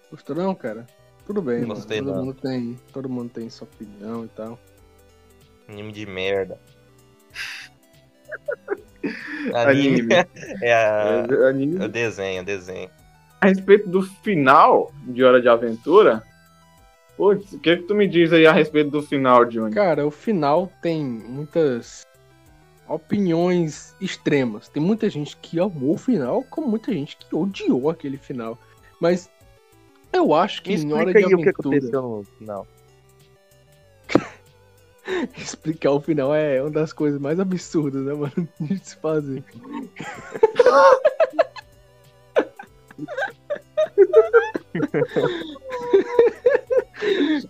Gostou 0.09 0.35
não, 0.35 0.55
cara? 0.55 0.87
Tudo 1.25 1.41
bem, 1.41 1.59
Não 1.61 1.67
mano. 1.69 1.79
gostei, 1.81 1.99
Todo 1.99 2.11
não. 2.15 2.25
mundo 2.25 2.33
tem. 2.33 2.79
Todo 2.93 3.09
mundo 3.09 3.29
tem 3.31 3.49
sua 3.49 3.67
opinião 3.67 4.25
e 4.25 4.27
tal. 4.29 4.57
Anime 5.67 5.91
de 5.91 6.05
merda. 6.05 6.59
Anime. 9.53 10.07
É, 10.61 10.73
a... 10.73 11.27
É, 11.29 11.49
anime. 11.49 11.83
o 11.83 11.87
desenho, 11.87 12.41
o 12.41 12.45
desenho. 12.45 12.89
A 13.39 13.47
respeito 13.47 13.89
do 13.89 14.01
final 14.01 14.91
de 15.03 15.23
Hora 15.23 15.41
de 15.41 15.47
Aventura, 15.47 16.23
putz, 17.15 17.53
o 17.53 17.59
que, 17.59 17.77
que 17.77 17.83
tu 17.83 17.93
me 17.93 18.07
diz 18.07 18.33
aí 18.33 18.47
a 18.47 18.51
respeito 18.51 18.89
do 18.89 19.01
final, 19.01 19.45
Johnny? 19.45 19.73
Cara, 19.73 20.05
o 20.05 20.11
final 20.11 20.71
tem 20.81 21.03
muitas 21.03 22.05
opiniões 22.87 23.95
extremas. 24.01 24.69
Tem 24.69 24.81
muita 24.81 25.09
gente 25.09 25.37
que 25.37 25.59
amou 25.59 25.93
o 25.93 25.97
final, 25.97 26.43
como 26.49 26.67
muita 26.67 26.91
gente 26.91 27.17
que 27.17 27.35
odiou 27.35 27.89
aquele 27.89 28.17
final. 28.17 28.57
Mas 28.99 29.29
eu 30.11 30.33
acho 30.33 30.63
que 30.63 30.75
Me 30.75 30.83
em 30.83 30.93
hora 30.93 31.11
de 31.11 31.17
aí 31.17 31.25
o 31.25 31.27
que 31.27 31.33
aventura, 31.35 31.51
aconteceu 31.51 32.01
no 32.01 32.23
final. 32.23 32.67
explicar 35.37 35.91
o 35.91 36.01
final 36.01 36.33
é 36.33 36.61
uma 36.61 36.71
das 36.71 36.93
coisas 36.93 37.19
mais 37.19 37.39
absurdas, 37.39 38.03
né, 38.03 38.13
mano, 38.13 38.47
de 38.59 38.77
se 38.79 38.95
fazer. 38.97 39.43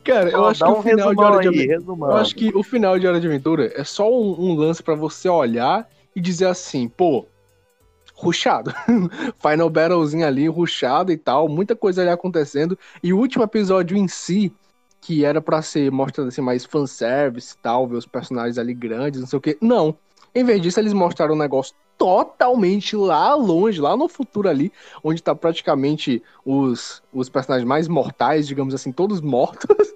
Cara, 0.03 0.29
eu 0.29 0.45
acho 0.45 0.63
que 0.63 0.69
um 0.69 0.79
o 0.79 0.83
final 0.83 1.15
de 1.15 1.21
Hora 1.21 1.41
de 1.41 1.47
Aventura. 1.47 2.11
Eu 2.11 2.17
acho 2.17 2.35
que 2.35 2.55
o 2.55 2.63
final 2.63 2.99
de 2.99 3.07
Hora 3.07 3.19
de 3.19 3.27
Aventura 3.27 3.71
é 3.75 3.83
só 3.83 4.09
um, 4.11 4.39
um 4.39 4.55
lance 4.55 4.81
pra 4.81 4.95
você 4.95 5.27
olhar 5.27 5.89
e 6.15 6.21
dizer 6.21 6.45
assim, 6.45 6.87
pô, 6.87 7.25
ruxado. 8.13 8.73
Final 9.37 9.69
Battlezinho 9.69 10.25
ali, 10.25 10.47
ruxado 10.47 11.11
e 11.11 11.17
tal, 11.17 11.47
muita 11.47 11.75
coisa 11.75 12.01
ali 12.01 12.09
acontecendo. 12.09 12.77
E 13.01 13.13
o 13.13 13.17
último 13.17 13.43
episódio 13.43 13.97
em 13.97 14.07
si, 14.07 14.51
que 15.01 15.23
era 15.23 15.41
pra 15.41 15.61
ser 15.61 15.91
mostrado 15.91 16.27
assim 16.27 16.41
mais 16.41 16.65
fanservice 16.65 17.53
e 17.53 17.57
tal, 17.57 17.87
ver 17.87 17.97
os 17.97 18.05
personagens 18.05 18.57
ali 18.57 18.73
grandes, 18.73 19.19
não 19.19 19.27
sei 19.27 19.37
o 19.37 19.41
que. 19.41 19.57
Não. 19.61 19.95
Em 20.33 20.43
vez 20.43 20.61
disso, 20.61 20.79
eles 20.79 20.93
mostraram 20.93 21.33
um 21.33 21.37
negócio 21.37 21.73
totalmente 21.97 22.95
lá 22.95 23.33
longe, 23.33 23.81
lá 23.81 23.97
no 23.97 24.07
futuro 24.07 24.47
ali, 24.47 24.71
onde 25.03 25.21
tá 25.21 25.33
praticamente 25.33 26.21
os, 26.45 27.01
os 27.11 27.27
personagens 27.27 27.67
mais 27.67 27.87
mortais, 27.87 28.47
digamos 28.47 28.73
assim, 28.73 28.91
todos 28.91 29.19
mortos. 29.19 29.93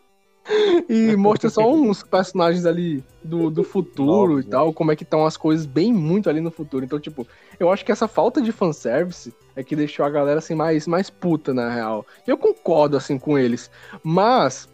e 0.89 1.16
mostra 1.16 1.49
só 1.49 1.72
uns 1.72 2.02
personagens 2.02 2.66
ali 2.66 3.04
do, 3.24 3.49
do 3.49 3.64
futuro 3.64 4.39
e 4.39 4.43
tal, 4.43 4.74
como 4.74 4.91
é 4.91 4.95
que 4.95 5.04
estão 5.04 5.26
as 5.26 5.38
coisas 5.38 5.66
bem 5.66 5.93
muito 5.93 6.30
ali 6.30 6.41
no 6.41 6.49
futuro. 6.49 6.84
Então, 6.84 6.99
tipo, 6.99 7.28
eu 7.60 7.72
acho 7.72 7.86
que 7.86 7.91
essa 7.91 8.08
falta 8.08 8.41
de 8.41 8.52
fanservice 8.52 9.34
é 9.56 9.64
que 9.64 9.76
deixou 9.76 10.06
a 10.06 10.10
galera 10.10 10.39
assim 10.39 10.56
mais, 10.56 10.88
mais 10.88 11.10
puta, 11.10 11.54
na 11.54 11.70
real. 11.70 12.06
Eu 12.26 12.38
concordo 12.38 12.97
assim 12.97 13.20
com 13.20 13.38
eles, 13.38 13.70
mas 14.04 14.68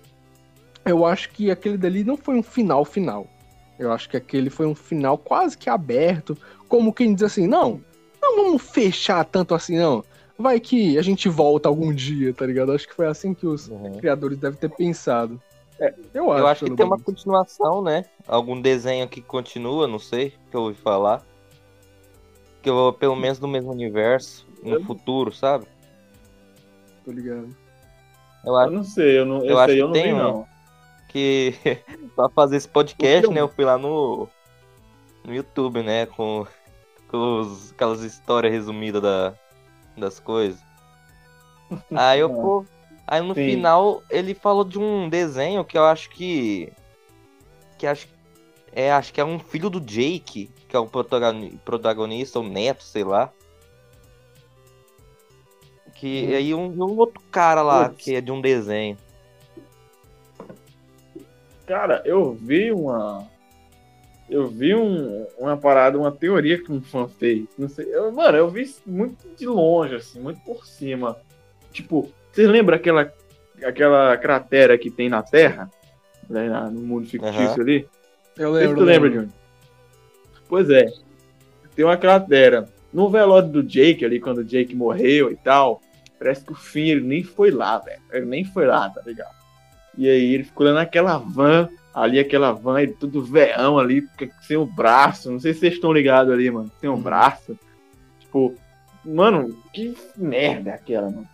eu 0.88 1.05
acho 1.05 1.29
que 1.31 1.51
aquele 1.51 1.77
dali 1.77 2.03
não 2.03 2.17
foi 2.17 2.35
um 2.35 2.43
final 2.43 2.83
final. 2.85 3.27
Eu 3.77 3.91
acho 3.91 4.09
que 4.09 4.17
aquele 4.17 4.49
foi 4.49 4.65
um 4.65 4.73
final 4.75 5.17
quase 5.17 5.57
que 5.57 5.69
aberto, 5.69 6.35
como 6.67 6.93
quem 6.93 7.13
diz 7.13 7.23
assim, 7.23 7.45
não, 7.47 7.79
não 8.21 8.35
vamos 8.43 8.61
fechar 8.63 9.23
tanto 9.25 9.53
assim, 9.53 9.77
não. 9.77 10.03
Vai 10.38 10.59
que 10.59 10.97
a 10.97 11.01
gente 11.01 11.27
volta 11.29 11.67
algum 11.69 11.93
dia, 11.93 12.33
tá 12.33 12.45
ligado? 12.45 12.71
Acho 12.71 12.88
que 12.88 12.93
foi 12.95 13.07
assim 13.07 13.33
que 13.33 13.45
os 13.45 13.67
Uhum. 13.69 13.97
criadores 13.99 14.38
devem 14.38 14.57
ter 14.59 14.69
pensado. 14.69 15.41
É, 15.79 15.93
eu 16.13 16.31
acho. 16.31 16.41
Eu 16.41 16.47
acho 16.47 16.65
que 16.65 16.75
tem 16.75 16.85
uma 16.85 16.99
continuação, 16.99 17.81
né? 17.83 18.05
Algum 18.27 18.59
desenho 18.59 19.07
que 19.07 19.21
continua, 19.21 19.88
não 19.88 19.99
sei, 19.99 20.33
que 20.49 20.55
eu 20.57 20.61
ouvi 20.61 20.75
falar. 20.75 21.23
Que 22.63 22.69
eu, 22.69 22.93
pelo 22.99 23.15
menos 23.15 23.39
no 23.39 23.47
mesmo 23.47 23.71
universo, 23.71 24.45
no 24.63 24.75
Eu- 24.75 24.83
futuro, 24.85 25.31
sabe? 25.31 25.65
Tô 27.05 27.11
ligado. 27.11 27.47
Eu 28.43 28.53
Eu 28.53 28.55
acho 28.57 28.71
não 28.73 28.83
sei, 28.83 29.19
eu 29.19 29.25
não, 29.25 29.38
Eu 29.38 29.43
esse 29.45 29.53
acho 29.53 29.69
aí 29.71 29.75
que 29.77 29.81
eu 29.83 29.88
não 29.88 29.93
tem 29.93 30.03
vi, 30.03 30.13
um. 30.13 30.17
não. 30.17 30.47
Que 31.08 31.53
pra 32.16 32.30
fazer 32.30 32.58
esse 32.58 32.68
podcast, 32.68 33.30
né? 33.32 33.41
Eu 33.41 33.47
fui 33.49 33.66
lá 33.66 33.78
no, 33.78 34.28
no 35.24 35.34
YouTube, 35.34 35.82
né? 35.84 36.05
Com, 36.05 36.45
com 37.10 37.39
os- 37.41 37.72
aquelas 37.72 38.01
histórias 38.01 38.51
resumidas 38.53 39.01
da, 39.01 39.34
das 39.97 40.20
coisas. 40.20 40.60
Aí 41.95 42.20
eu, 42.20 42.30
pô, 42.30 42.66
Aí 43.05 43.22
no 43.22 43.34
Sim. 43.34 43.45
final 43.51 44.03
ele 44.10 44.34
falou 44.34 44.66
de 44.66 44.78
um 44.78 45.08
desenho 45.08 45.64
que 45.64 45.78
eu 45.78 45.86
acho 45.86 46.10
que. 46.10 46.72
Que 47.78 47.88
acho. 47.88 48.08
É, 48.74 48.91
acho 48.91 49.14
que 49.14 49.22
é 49.22 49.26
um 49.26 49.39
filho 49.39 49.70
do 49.70 49.80
Jake, 49.80 50.51
que 50.68 50.76
é 50.76 50.80
o 50.80 50.86
protagoni- 50.86 51.58
protagonista, 51.64 52.39
o 52.39 52.43
neto, 52.43 52.84
sei 52.84 53.03
lá. 53.03 53.32
Que 55.95 56.36
aí 56.36 56.53
um, 56.53 56.66
um 56.68 56.97
outro 56.97 57.22
cara 57.32 57.62
lá, 57.62 57.89
Putz. 57.89 58.03
que 58.03 58.16
é 58.16 58.22
de 58.22 58.32
um 58.32 58.39
desenho. 58.41 58.97
Cara, 61.68 62.01
eu 62.05 62.34
vi 62.34 62.72
uma. 62.72 63.28
Eu 64.30 64.47
vi 64.47 64.74
um, 64.74 65.26
uma 65.38 65.55
parada, 65.55 65.97
uma 65.97 66.11
teoria 66.11 66.57
que 66.61 66.72
um 66.72 66.82
fã 66.82 67.07
fez. 67.07 67.45
Não 67.57 67.70
sei. 67.70 67.86
Eu, 67.93 68.11
mano, 68.11 68.38
eu 68.38 68.49
vi 68.49 68.63
isso 68.63 68.82
muito 68.86 69.28
de 69.38 69.45
longe, 69.45 69.95
assim, 69.95 70.20
muito 70.20 70.39
por 70.41 70.65
cima. 70.65 71.15
Tipo, 71.72 72.11
vocês 72.32 72.47
lembram 72.47 72.76
aquela, 72.76 73.13
aquela 73.63 74.18
cratera 74.18 74.78
que 74.78 74.89
tem 74.89 75.07
na 75.09 75.22
Terra? 75.22 75.70
Né, 76.30 76.49
na- 76.49 76.70
no 76.70 76.82
mundo 76.82 77.07
fictício 77.07 77.39
Aham. 77.41 77.61
ali? 77.61 77.88
Eu 78.38 78.51
lembro. 78.51 78.78
tu 78.78 78.84
lembra. 78.84 79.09
Júnior. 79.09 79.30
Pois 80.49 80.70
é. 80.70 80.88
Tem 81.76 81.86
uma 81.86 81.97
cratera. 81.97 82.68
No 82.91 83.09
velório 83.09 83.47
do 83.49 83.63
Jake 83.63 84.03
ali, 84.03 84.20
quando 84.20 84.39
o 84.39 84.43
Jake 84.43 84.76
morreu 84.76 85.32
e 85.32 85.36
tal, 85.38 85.82
parece 86.20 86.43
que 86.43 86.51
o 86.51 86.55
Finn 86.55 86.88
ele 86.88 87.01
nem 87.01 87.24
foi 87.24 87.51
lá, 87.51 87.78
velho. 87.78 88.01
Ele 88.11 88.26
nem 88.26 88.43
foi 88.43 88.65
lá, 88.65 88.89
tá 88.89 89.01
ligado? 89.05 89.36
E 89.98 90.08
aí 90.08 90.34
ele 90.34 90.43
ficou 90.43 90.66
lá 90.68 90.74
naquela 90.74 91.18
van, 91.18 91.70
ali 91.93 92.20
aquela 92.20 92.52
van, 92.52 92.82
ele 92.82 92.93
tudo 92.93 93.24
veão 93.24 93.80
ali, 93.80 94.04
sem 94.43 94.56
o 94.58 94.66
braço. 94.66 95.32
Não 95.32 95.39
sei 95.39 95.54
se 95.54 95.62
vocês 95.62 95.74
estão 95.74 95.91
ligados 95.91 96.32
ali, 96.32 96.50
mano. 96.52 96.72
Sem 96.80 96.89
o 96.89 96.93
Uhum. 96.93 97.02
braço. 97.02 97.58
Tipo, 98.20 98.54
mano, 99.04 99.58
que 99.74 99.95
merda 100.16 100.72
é 100.72 100.74
aquela, 100.76 101.10
mano. 101.10 101.28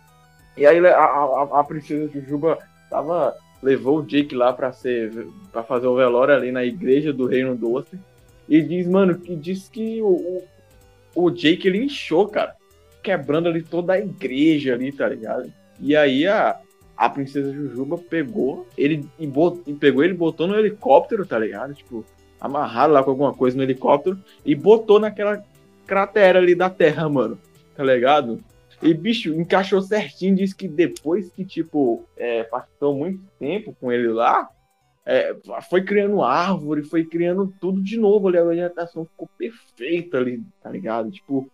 E 0.56 0.64
aí 0.64 0.78
a, 0.86 0.96
a, 0.98 1.60
a 1.60 1.64
princesa 1.64 2.10
Jujuba 2.12 2.58
tava 2.88 3.34
levou 3.62 3.98
o 4.00 4.02
Jake 4.06 4.34
lá 4.34 4.52
pra 4.52 4.72
ser 4.72 5.26
para 5.50 5.62
fazer 5.62 5.86
o 5.86 5.96
velório 5.96 6.34
ali 6.34 6.52
na 6.52 6.64
igreja 6.64 7.12
do 7.12 7.26
Reino 7.26 7.56
Doce 7.56 7.98
e 8.48 8.60
diz, 8.62 8.86
mano, 8.86 9.18
que 9.18 9.34
diz 9.34 9.68
que 9.68 10.00
o, 10.02 10.06
o, 11.14 11.24
o 11.26 11.30
Jake 11.30 11.66
ele 11.66 11.84
inchou, 11.84 12.28
cara, 12.28 12.54
quebrando 13.02 13.48
ali 13.48 13.62
toda 13.62 13.94
a 13.94 13.98
igreja 13.98 14.74
ali, 14.74 14.92
tá 14.92 15.08
ligado? 15.08 15.50
E 15.80 15.96
aí 15.96 16.26
a, 16.26 16.56
a 16.96 17.08
princesa 17.08 17.52
Jujuba 17.52 17.98
pegou 17.98 18.66
ele 18.76 19.08
e, 19.18 19.26
bot, 19.26 19.60
e 19.66 19.74
pegou 19.74 20.04
ele 20.04 20.14
botou 20.14 20.46
no 20.46 20.56
helicóptero, 20.56 21.26
tá 21.26 21.38
ligado? 21.38 21.74
Tipo, 21.74 22.04
amarrado 22.40 22.92
lá 22.92 23.02
com 23.02 23.10
alguma 23.10 23.34
coisa 23.34 23.56
no 23.56 23.62
helicóptero 23.62 24.18
e 24.44 24.54
botou 24.54 25.00
naquela 25.00 25.44
cratera 25.86 26.38
ali 26.38 26.54
da 26.54 26.70
terra, 26.70 27.08
mano. 27.08 27.38
Tá 27.76 27.82
ligado? 27.82 28.40
E, 28.82 28.92
bicho, 28.94 29.34
encaixou 29.34 29.80
certinho. 29.82 30.36
Diz 30.36 30.52
que 30.52 30.68
depois 30.68 31.30
que, 31.30 31.44
tipo, 31.44 32.04
é, 32.16 32.44
passou 32.44 32.94
muito 32.94 33.20
tempo 33.38 33.74
com 33.80 33.90
ele 33.90 34.08
lá, 34.08 34.48
é, 35.06 35.36
foi 35.68 35.82
criando 35.82 36.22
árvore, 36.22 36.82
foi 36.82 37.04
criando 37.04 37.52
tudo 37.60 37.82
de 37.82 37.96
novo 37.96 38.28
ali. 38.28 38.38
A 38.38 38.44
vegetação 38.44 39.04
ficou 39.04 39.28
perfeita 39.36 40.18
ali, 40.18 40.42
tá 40.62 40.70
ligado? 40.70 41.10
Tipo, 41.10 41.50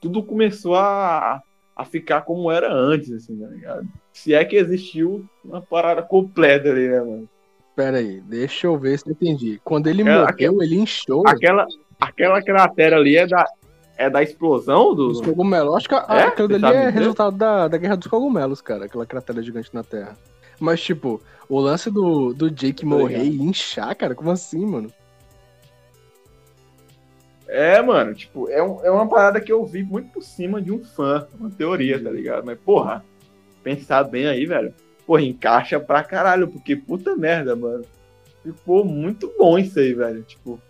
tudo 0.00 0.22
começou 0.22 0.74
a, 0.74 1.42
a 1.80 1.84
ficar 1.84 2.20
como 2.22 2.50
era 2.50 2.72
antes, 2.72 3.10
assim, 3.10 3.36
tá 3.38 3.46
ligado? 3.48 3.86
Se 4.12 4.34
é 4.34 4.44
que 4.44 4.56
existiu 4.56 5.24
uma 5.44 5.62
parada 5.62 6.02
completa 6.02 6.68
ali, 6.70 6.88
né, 6.88 7.00
mano? 7.00 7.28
Pera 7.74 7.96
aí, 7.98 8.20
deixa 8.20 8.66
eu 8.66 8.76
ver 8.76 8.98
se 8.98 9.08
eu 9.08 9.12
entendi. 9.12 9.58
Quando 9.64 9.86
ele 9.86 10.02
Aquela- 10.02 10.26
morreu, 10.30 10.62
ele 10.62 10.76
inchou 10.76 11.22
Aquela, 11.26 11.66
aquela 12.00 12.42
cratera 12.42 12.96
ali 12.96 13.16
é 13.16 13.26
da, 13.26 13.46
é 13.96 14.10
da 14.10 14.22
explosão 14.22 14.94
do. 14.94 15.08
os 15.10 15.20
cogumelos. 15.22 15.74
Acho 15.76 15.88
que 15.88 15.94
a- 15.94 16.06
É? 16.10 16.22
aquilo 16.24 16.48
dali 16.48 16.64
é 16.66 16.86
dizer? 16.88 16.98
resultado 16.98 17.36
da, 17.36 17.68
da 17.68 17.78
Guerra 17.78 17.96
dos 17.96 18.08
Cogumelos, 18.08 18.60
cara. 18.60 18.84
Aquela 18.84 19.06
cratera 19.06 19.42
gigante 19.42 19.70
na 19.72 19.82
Terra. 19.82 20.16
Mas, 20.58 20.82
tipo, 20.82 21.22
o 21.48 21.58
lance 21.58 21.90
do, 21.90 22.34
do 22.34 22.50
Jake 22.50 22.84
morrer 22.84 23.24
e 23.24 23.40
inchar, 23.42 23.94
cara, 23.96 24.14
como 24.14 24.30
assim, 24.30 24.66
mano? 24.66 24.92
É, 27.52 27.82
mano, 27.82 28.14
tipo, 28.14 28.48
é, 28.48 28.62
um- 28.62 28.84
é 28.84 28.90
uma 28.92 29.08
parada 29.08 29.40
que 29.40 29.50
eu 29.50 29.66
vi 29.66 29.82
muito 29.82 30.12
por 30.12 30.22
cima 30.22 30.62
de 30.62 30.70
um 30.70 30.84
fã, 30.84 31.26
uma 31.38 31.50
teoria, 31.50 32.00
tá 32.00 32.08
ligado? 32.08 32.44
Mas, 32.46 32.56
porra, 32.60 33.04
pensar 33.60 34.04
bem 34.04 34.28
aí, 34.28 34.46
velho. 34.46 34.72
Porra, 35.04 35.22
encaixa 35.22 35.80
pra 35.80 36.04
caralho, 36.04 36.46
porque 36.46 36.76
puta 36.76 37.16
merda, 37.16 37.56
mano. 37.56 37.84
Ficou 38.44 38.84
muito 38.84 39.34
bom 39.36 39.58
isso 39.58 39.80
aí, 39.80 39.92
velho. 39.92 40.22
Tipo, 40.22 40.60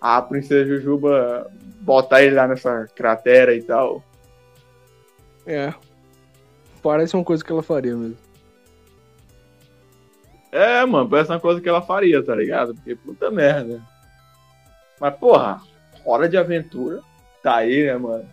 a 0.00 0.22
princesa 0.22 0.64
Jujuba 0.64 1.50
botar 1.80 2.22
ele 2.22 2.36
lá 2.36 2.46
nessa 2.46 2.86
cratera 2.94 3.52
e 3.52 3.62
tal. 3.62 4.04
É. 5.44 5.74
Parece 6.80 7.16
uma 7.16 7.24
coisa 7.24 7.44
que 7.44 7.50
ela 7.50 7.64
faria 7.64 7.96
mesmo. 7.96 8.16
É, 10.52 10.84
mano, 10.86 11.08
parece 11.08 11.30
uma 11.30 11.40
coisa 11.40 11.60
que 11.60 11.68
ela 11.68 11.82
faria, 11.82 12.22
tá 12.22 12.34
ligado? 12.34 12.74
Porque 12.76 12.94
puta 12.94 13.28
merda. 13.28 13.82
Mas, 15.00 15.14
porra, 15.16 15.60
hora 16.04 16.28
de 16.28 16.36
aventura. 16.36 17.00
Tá 17.42 17.56
aí, 17.56 17.86
né, 17.86 17.96
mano? 17.96 18.28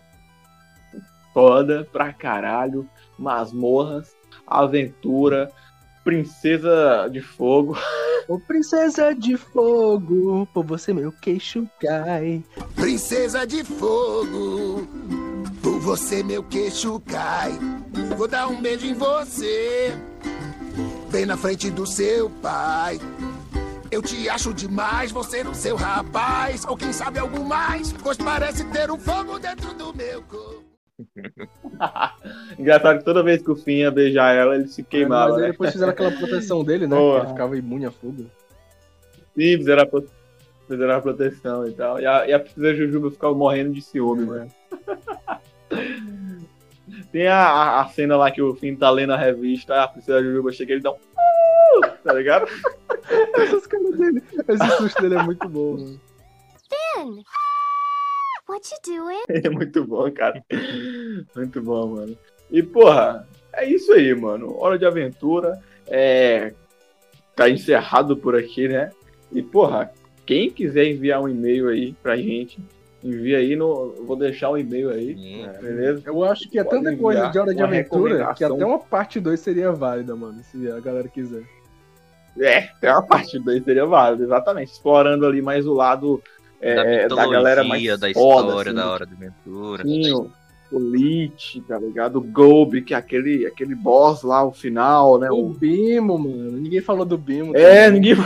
Foda 1.32 1.86
pra 1.90 2.12
caralho. 2.12 2.88
Masmorras, 3.18 4.14
aventura, 4.46 5.50
princesa 6.04 7.08
de 7.10 7.20
fogo. 7.20 7.76
Ô, 8.28 8.38
princesa 8.38 9.12
de 9.12 9.36
fogo, 9.36 10.46
por 10.54 10.64
você 10.64 10.92
meu 10.92 11.10
queixo 11.10 11.68
cai. 11.80 12.44
Princesa 12.76 13.44
de 13.44 13.64
fogo, 13.64 14.86
por 15.60 15.80
você 15.80 16.22
meu 16.22 16.42
queixo 16.44 17.00
cai. 17.00 17.52
Vou 18.16 18.28
dar 18.28 18.46
um 18.46 18.60
beijo 18.62 18.86
em 18.86 18.94
você, 18.94 19.92
bem 21.10 21.26
na 21.26 21.36
frente 21.36 21.70
do 21.70 21.84
seu 21.86 22.30
pai. 22.30 23.00
Eu 23.90 24.00
te 24.02 24.28
acho 24.28 24.54
demais, 24.54 25.10
você 25.10 25.42
no 25.42 25.52
seu 25.54 25.74
rapaz, 25.74 26.64
ou 26.66 26.76
quem 26.76 26.92
sabe 26.92 27.18
algo 27.18 27.44
mais, 27.44 27.92
pois 27.92 28.16
parece 28.16 28.64
ter 28.70 28.88
um 28.90 28.98
fogo 28.98 29.38
dentro 29.38 29.74
do 29.74 29.92
meu 29.94 30.22
corpo. 30.22 30.64
Engraçado 32.58 32.98
que 32.98 33.04
toda 33.04 33.22
vez 33.22 33.42
que 33.42 33.50
o 33.50 33.56
Finn 33.56 33.78
ia 33.78 33.90
beijar 33.90 34.34
ela, 34.34 34.54
ele 34.54 34.68
se 34.68 34.82
queimava, 34.84 35.30
Mas 35.30 35.36
aí 35.38 35.42
né? 35.46 35.50
depois 35.52 35.72
fizeram 35.72 35.90
aquela 35.92 36.12
proteção 36.12 36.62
dele, 36.62 36.86
né? 36.86 36.96
Ele 36.96 37.26
ficava 37.28 37.56
imune 37.56 37.86
a 37.86 37.90
fogo. 37.90 38.26
Sim, 39.34 39.56
fizeram 39.56 39.82
a, 39.82 39.86
pro- 39.86 40.08
fizeram 40.68 40.94
a 40.94 41.00
proteção 41.00 41.66
e 41.66 41.72
tal. 41.72 42.00
E 42.00 42.06
a, 42.06 42.28
e 42.28 42.32
a 42.32 42.38
princesa 42.38 42.74
Jujuba 42.74 43.10
ficava 43.10 43.34
morrendo 43.34 43.72
de 43.72 43.80
ciúme, 43.82 44.24
mano. 44.26 44.50
Tem 47.10 47.26
a, 47.26 47.38
a- 47.40 47.80
a 47.80 47.88
cena 47.88 48.16
lá 48.16 48.30
que 48.30 48.42
o 48.42 48.54
Finn 48.54 48.76
tá 48.76 48.90
lendo 48.90 49.12
a 49.14 49.16
revista, 49.16 49.82
a 49.82 49.88
princesa 49.88 50.22
Jujuba 50.22 50.52
chega 50.52 50.72
e 50.72 50.74
ele 50.76 50.82
dá 50.82 50.92
um. 50.92 50.96
Tá 52.02 52.12
ligado? 52.12 52.46
Esses 53.36 53.66
caras 53.66 53.98
dele. 53.98 54.22
Esse 54.48 54.76
susto 54.76 55.02
dele 55.02 55.14
é 55.16 55.22
muito 55.22 55.48
bom, 55.48 55.72
mano. 55.72 56.00
Finn! 56.68 57.22
What 58.48 58.68
you 58.72 58.98
doing? 58.98 59.22
É 59.28 59.48
muito 59.48 59.84
bom, 59.84 60.10
cara. 60.10 60.44
Muito 61.36 61.62
bom, 61.62 61.86
mano. 61.96 62.18
E, 62.50 62.62
porra, 62.62 63.28
é 63.52 63.64
isso 63.64 63.92
aí, 63.92 64.14
mano. 64.14 64.56
Hora 64.58 64.78
de 64.78 64.84
aventura. 64.84 65.60
É... 65.86 66.52
Tá 67.36 67.48
encerrado 67.48 68.16
por 68.16 68.36
aqui, 68.36 68.68
né? 68.68 68.90
E, 69.32 69.42
porra, 69.42 69.92
quem 70.26 70.50
quiser 70.50 70.86
enviar 70.86 71.22
um 71.22 71.28
e-mail 71.28 71.68
aí 71.68 71.92
pra 72.02 72.16
gente, 72.16 72.58
envia 73.02 73.38
aí 73.38 73.56
no. 73.56 73.94
Vou 74.04 74.16
deixar 74.16 74.50
um 74.50 74.58
e-mail 74.58 74.90
aí, 74.90 75.16
Sim. 75.16 75.48
beleza? 75.60 76.02
Eu 76.06 76.22
acho 76.24 76.48
que 76.50 76.58
é 76.58 76.64
tanta 76.64 76.94
coisa 76.96 77.28
de 77.28 77.38
hora 77.38 77.54
de 77.54 77.62
aventura 77.62 78.34
que 78.34 78.44
até 78.44 78.64
uma 78.64 78.78
parte 78.78 79.20
2 79.20 79.38
seria 79.38 79.72
válida, 79.72 80.14
mano, 80.14 80.42
se 80.44 80.70
a 80.70 80.80
galera 80.80 81.08
quiser. 81.08 81.44
É, 82.40 82.70
tem 82.80 82.90
uma 82.90 83.02
parte 83.02 83.38
2 83.38 83.62
seria 83.62 83.86
válido, 83.86 84.24
exatamente. 84.24 84.72
Explorando 84.72 85.26
ali 85.26 85.42
mais 85.42 85.66
o 85.66 85.74
lado 85.74 86.22
é, 86.60 87.08
da 87.08 87.16
da, 87.16 87.26
galera 87.26 87.64
mais 87.64 87.82
da 87.98 88.12
foda, 88.12 88.48
história, 88.48 88.70
assim, 88.70 88.74
da 88.74 88.90
hora 88.90 89.06
de 89.06 89.14
aventura. 89.14 89.82
Sim, 89.82 90.12
o, 90.12 90.30
o 90.72 90.78
Lich, 90.78 91.60
tá 91.62 91.78
ligado? 91.78 92.16
O 92.16 92.22
Gobi, 92.22 92.82
que 92.82 92.94
é 92.94 92.96
aquele, 92.96 93.46
aquele 93.46 93.74
boss 93.74 94.22
lá, 94.22 94.44
o 94.44 94.52
final, 94.52 95.18
né? 95.18 95.30
O 95.30 95.46
O, 95.46 95.48
Bimo, 95.50 96.18
mano. 96.18 96.52
Ninguém 96.52 96.80
falou 96.80 97.04
do 97.04 97.18
Bimo. 97.18 97.56
é, 97.56 97.86
também. 97.86 98.00
ninguém. 98.00 98.16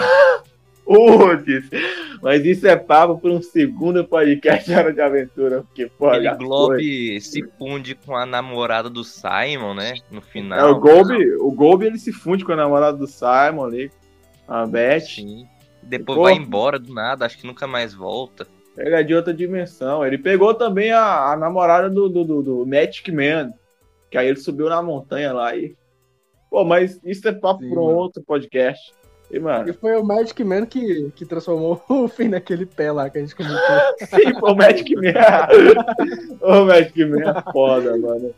Putz, 0.84 1.70
mas 2.22 2.44
isso 2.44 2.66
é 2.66 2.76
papo 2.76 3.18
por 3.18 3.30
um 3.30 3.40
segundo 3.40 4.04
podcast 4.04 4.70
Hora 4.70 4.92
de 4.92 5.00
Aventura, 5.00 5.62
porque, 5.62 5.90
pô, 5.98 6.12
já 6.20 6.34
Globe 6.34 7.18
se 7.22 7.42
funde 7.58 7.94
com 7.94 8.14
a 8.14 8.26
namorada 8.26 8.90
do 8.90 9.02
Simon, 9.02 9.72
né? 9.74 9.94
No 10.10 10.20
final. 10.20 10.58
É, 10.58 10.64
o 10.64 10.78
Gobi, 10.78 11.36
o 11.36 11.50
Gobi 11.52 11.86
ele 11.86 11.98
se 11.98 12.12
funde 12.12 12.44
com 12.44 12.52
a 12.52 12.56
namorada 12.56 12.98
do 12.98 13.06
Simon 13.06 13.64
ali, 13.64 13.90
a 14.46 14.66
Beth. 14.66 15.00
Sim. 15.00 15.46
Depois 15.82 16.16
Pô. 16.16 16.22
vai 16.24 16.34
embora 16.34 16.78
do 16.78 16.92
nada, 16.92 17.26
acho 17.26 17.38
que 17.38 17.46
nunca 17.46 17.66
mais 17.66 17.92
volta. 17.92 18.46
Ele 18.76 18.94
é 18.94 19.02
de 19.02 19.14
outra 19.14 19.32
dimensão. 19.32 20.04
Ele 20.04 20.18
pegou 20.18 20.54
também 20.54 20.90
a, 20.90 21.32
a 21.32 21.36
namorada 21.36 21.88
do, 21.88 22.08
do, 22.08 22.24
do, 22.24 22.42
do 22.42 22.66
Magic 22.66 23.10
Man. 23.12 23.52
Que 24.10 24.18
aí 24.18 24.28
ele 24.28 24.38
subiu 24.38 24.68
na 24.68 24.82
montanha 24.82 25.32
lá 25.32 25.54
e. 25.54 25.76
Pô, 26.50 26.64
mas 26.64 27.00
isso 27.04 27.26
é 27.28 27.32
papo 27.32 27.62
Sim, 27.62 27.70
para 27.70 27.80
um 27.80 27.86
mano. 27.86 27.98
outro 27.98 28.22
podcast. 28.22 28.92
E, 29.30 29.38
mano, 29.38 29.68
E 29.68 29.72
foi 29.72 29.96
o 29.96 30.04
Magic 30.04 30.44
Man 30.44 30.66
que, 30.66 31.10
que 31.16 31.24
transformou 31.24 31.82
o 31.88 32.08
fim 32.08 32.28
naquele 32.28 32.66
pé 32.66 32.92
lá 32.92 33.08
que 33.10 33.18
a 33.18 33.20
gente 33.20 33.34
comentou. 33.34 33.58
sim, 34.06 34.32
pô, 34.38 34.52
o 34.52 34.56
Magic 34.56 34.94
Man. 34.94 35.12
o 36.40 36.64
Magic 36.64 37.04
Man 37.04 37.30
é 37.30 37.52
foda, 37.52 37.96
mano. 37.96 38.34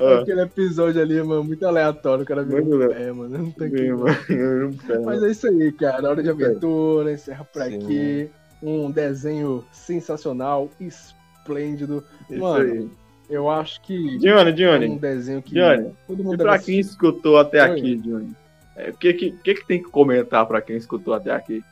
Ah, 0.00 0.20
Aquele 0.20 0.40
episódio 0.40 1.00
ali, 1.02 1.22
mano, 1.22 1.44
muito 1.44 1.66
aleatório. 1.66 2.22
O 2.24 2.26
cara 2.26 2.42
Muito 2.42 2.74
um 2.74 2.88
pé, 2.88 3.12
mano. 3.12 3.38
Não 3.38 3.50
tem 3.50 3.70
que... 3.70 3.92
mano. 3.92 4.16
Mas 5.04 5.22
é 5.22 5.30
isso 5.30 5.46
aí, 5.46 5.70
cara. 5.72 6.08
Hora 6.08 6.22
de 6.22 6.30
aventura, 6.30 7.12
encerra 7.12 7.44
por 7.44 7.62
Sim. 7.62 7.74
aqui. 7.76 8.30
Um 8.62 8.90
desenho 8.90 9.64
sensacional, 9.72 10.70
esplêndido. 10.80 12.04
Isso 12.28 12.40
Mano, 12.40 12.72
aí. 12.72 12.90
eu 13.28 13.48
acho 13.50 13.80
que 13.82 14.18
Johnny, 14.18 14.50
é 14.50 14.52
um 14.52 14.54
Johnny. 14.54 14.98
desenho 14.98 15.42
que 15.42 15.54
Johnny, 15.54 15.92
todo 16.06 16.20
E 16.20 16.24
mundo 16.24 16.36
pra 16.38 16.52
deve 16.52 16.64
quem 16.64 16.80
assistir. 16.80 16.92
escutou 16.92 17.38
até 17.38 17.62
Oi. 17.62 17.70
aqui, 17.70 17.96
Johnny? 17.96 18.32
é, 18.76 18.90
O 18.90 18.94
que, 18.96 19.12
que, 19.14 19.32
que 19.32 19.54
que 19.54 19.66
tem 19.66 19.82
que 19.82 19.88
comentar 19.90 20.46
pra 20.46 20.60
quem 20.60 20.76
escutou 20.76 21.14
até 21.14 21.30
aqui? 21.32 21.62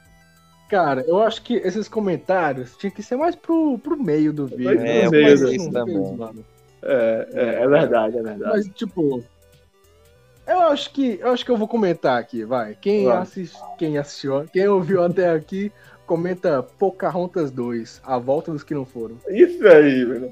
Cara, 0.71 1.03
eu 1.07 1.19
acho 1.23 1.43
que 1.43 1.55
esses 1.55 1.89
comentários 1.89 2.77
tinha 2.77 2.91
que 2.91 3.03
ser 3.03 3.17
mais 3.17 3.35
pro, 3.35 3.79
pro 3.79 4.03
meio 4.03 4.33
do 4.33 4.47
vídeo. 4.47 4.81
É, 4.81 5.05
Mas 5.05 5.13
eu 5.13 5.23
mas 5.23 5.41
não 5.41 5.53
isso 5.53 5.71
também. 5.73 5.95
fez, 5.97 6.17
mano. 6.19 6.45
É, 6.83 7.29
é, 7.33 7.63
é 7.65 7.69
verdade, 7.69 8.19
é 8.19 8.23
verdade. 8.23 8.51
Mas, 8.53 8.69
tipo. 8.69 9.23
Eu 10.47 10.61
acho 10.61 10.91
que. 10.93 11.19
Eu 11.21 11.31
acho 11.31 11.45
que 11.45 11.51
eu 11.51 11.57
vou 11.57 11.69
comentar 11.69 12.19
aqui, 12.19 12.45
vai. 12.45 12.75
Quem, 12.81 13.05
Vai. 13.07 13.19
assist, 13.19 13.57
quem 13.79 13.99
assistiu, 13.99 14.45
quem 14.53 14.67
ouviu 14.69 15.03
até 15.03 15.31
aqui, 15.31 15.71
comenta 16.07 16.63
Pocahontas 16.63 17.51
2, 17.51 18.01
a 18.05 18.17
volta 18.19 18.51
dos 18.53 18.63
que 18.65 18.75
não 18.75 18.87
foram. 18.87 19.17
Isso 19.29 19.67
aí, 19.67 20.05
velho. 20.05 20.31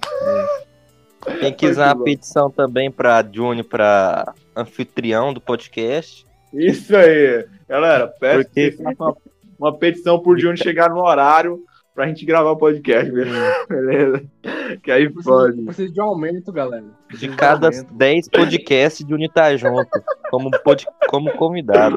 Quem 1.41 1.53
quiser 1.53 1.87
uma 1.87 1.95
bom. 1.95 2.05
petição 2.05 2.51
também 2.51 2.91
pra 2.91 3.23
Juni, 3.31 3.63
pra 3.63 4.33
anfitrião 4.55 5.35
do 5.35 5.41
podcast. 5.41 6.25
Isso 6.55 6.97
aí. 6.97 7.47
Galera, 7.69 8.07
peço 8.07 8.45
Porque- 8.45 8.71
que 8.71 8.77
vocês 8.77 8.97
façam 8.97 9.07
uma, 9.09 9.17
uma 9.59 9.77
petição 9.77 10.19
por 10.21 10.37
Johnny 10.39 10.57
chegar 10.57 10.89
no 10.89 11.03
horário 11.05 11.63
pra 11.97 12.07
gente 12.07 12.27
gravar 12.27 12.51
o 12.51 12.57
podcast, 12.57 13.11
beleza? 13.11 13.55
beleza? 13.69 14.23
Que 14.83 14.93
aí 14.93 15.09
Precisa, 15.09 15.31
pode. 15.31 15.63
precisa 15.63 15.93
de 15.93 16.01
um 16.01 16.05
aumento, 16.05 16.53
galera. 16.53 16.83
De 16.83 16.91
Precisa 17.09 17.37
cada 17.37 17.69
aumento. 17.69 17.95
10 17.95 18.29
podcasts, 18.29 19.09
Juni 19.09 19.29
tá 19.31 19.57
junto. 19.57 19.89
Como, 20.31 20.51
pod, 20.63 20.87
como 21.09 21.33
convidado. 21.33 21.97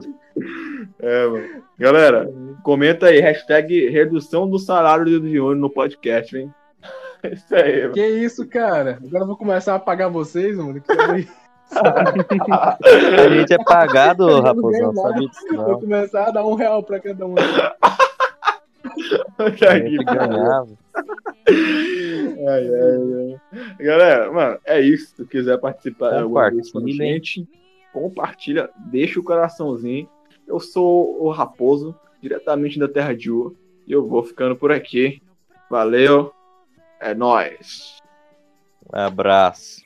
É, 1.00 1.28
mano. 1.28 1.64
Galera, 1.78 2.32
comenta 2.64 3.08
aí, 3.08 3.20
hashtag 3.20 3.90
redução 3.90 4.50
do 4.50 4.58
salário 4.58 5.20
do 5.20 5.30
Johnny 5.30 5.60
no 5.60 5.70
podcast, 5.70 6.36
hein? 6.38 6.54
Isso 7.30 7.54
aí, 7.54 7.82
mano. 7.82 7.94
Que 7.94 8.08
isso, 8.08 8.48
cara? 8.48 9.00
Agora 9.06 9.24
eu 9.24 9.28
vou 9.28 9.36
começar 9.36 9.76
a 9.76 9.80
pagar 9.80 10.08
vocês, 10.08 10.56
mano. 10.56 10.80
Que 10.80 10.92
eu 10.94 10.98
A 11.76 13.30
gente 13.30 13.54
é 13.54 13.64
pagado, 13.64 14.26
disso 15.16 15.56
vou 15.56 15.80
começar 15.80 16.30
a 16.30 16.32
dar 16.32 16.46
um 16.46 16.56
real 16.56 16.82
pra 16.82 17.00
cada 17.00 17.26
um. 17.28 17.36
Ganhava. 20.06 20.78
Ai, 22.48 22.68
ai, 22.68 23.40
ai. 23.52 23.76
Galera, 23.80 24.32
mano, 24.32 24.60
é 24.66 24.80
isso. 24.82 25.16
Se 25.16 25.26
quiser 25.26 25.60
participar 25.60 26.20
alguma 26.22 26.50
vez 26.50 26.72
com 26.72 26.78
a 26.78 26.82
Compartilhem. 26.82 27.14
gente, 27.14 27.48
compartilha, 27.94 28.70
deixa 28.92 29.20
o 29.20 29.24
coraçãozinho. 29.24 30.10
Eu 30.48 30.60
sou 30.60 31.24
o 31.24 31.30
Raposo, 31.32 31.96
diretamente 32.22 32.80
da 32.80 32.88
Terra 32.88 33.16
de 33.16 33.32
Ur, 33.32 33.56
e 33.88 33.92
eu 33.92 34.08
vou 34.08 34.24
ficando 34.24 34.56
por 34.56 34.72
aqui. 34.72 35.22
Valeu, 35.70 36.34
é 37.00 37.14
nóis. 37.14 38.00
Abraço. 38.92 39.82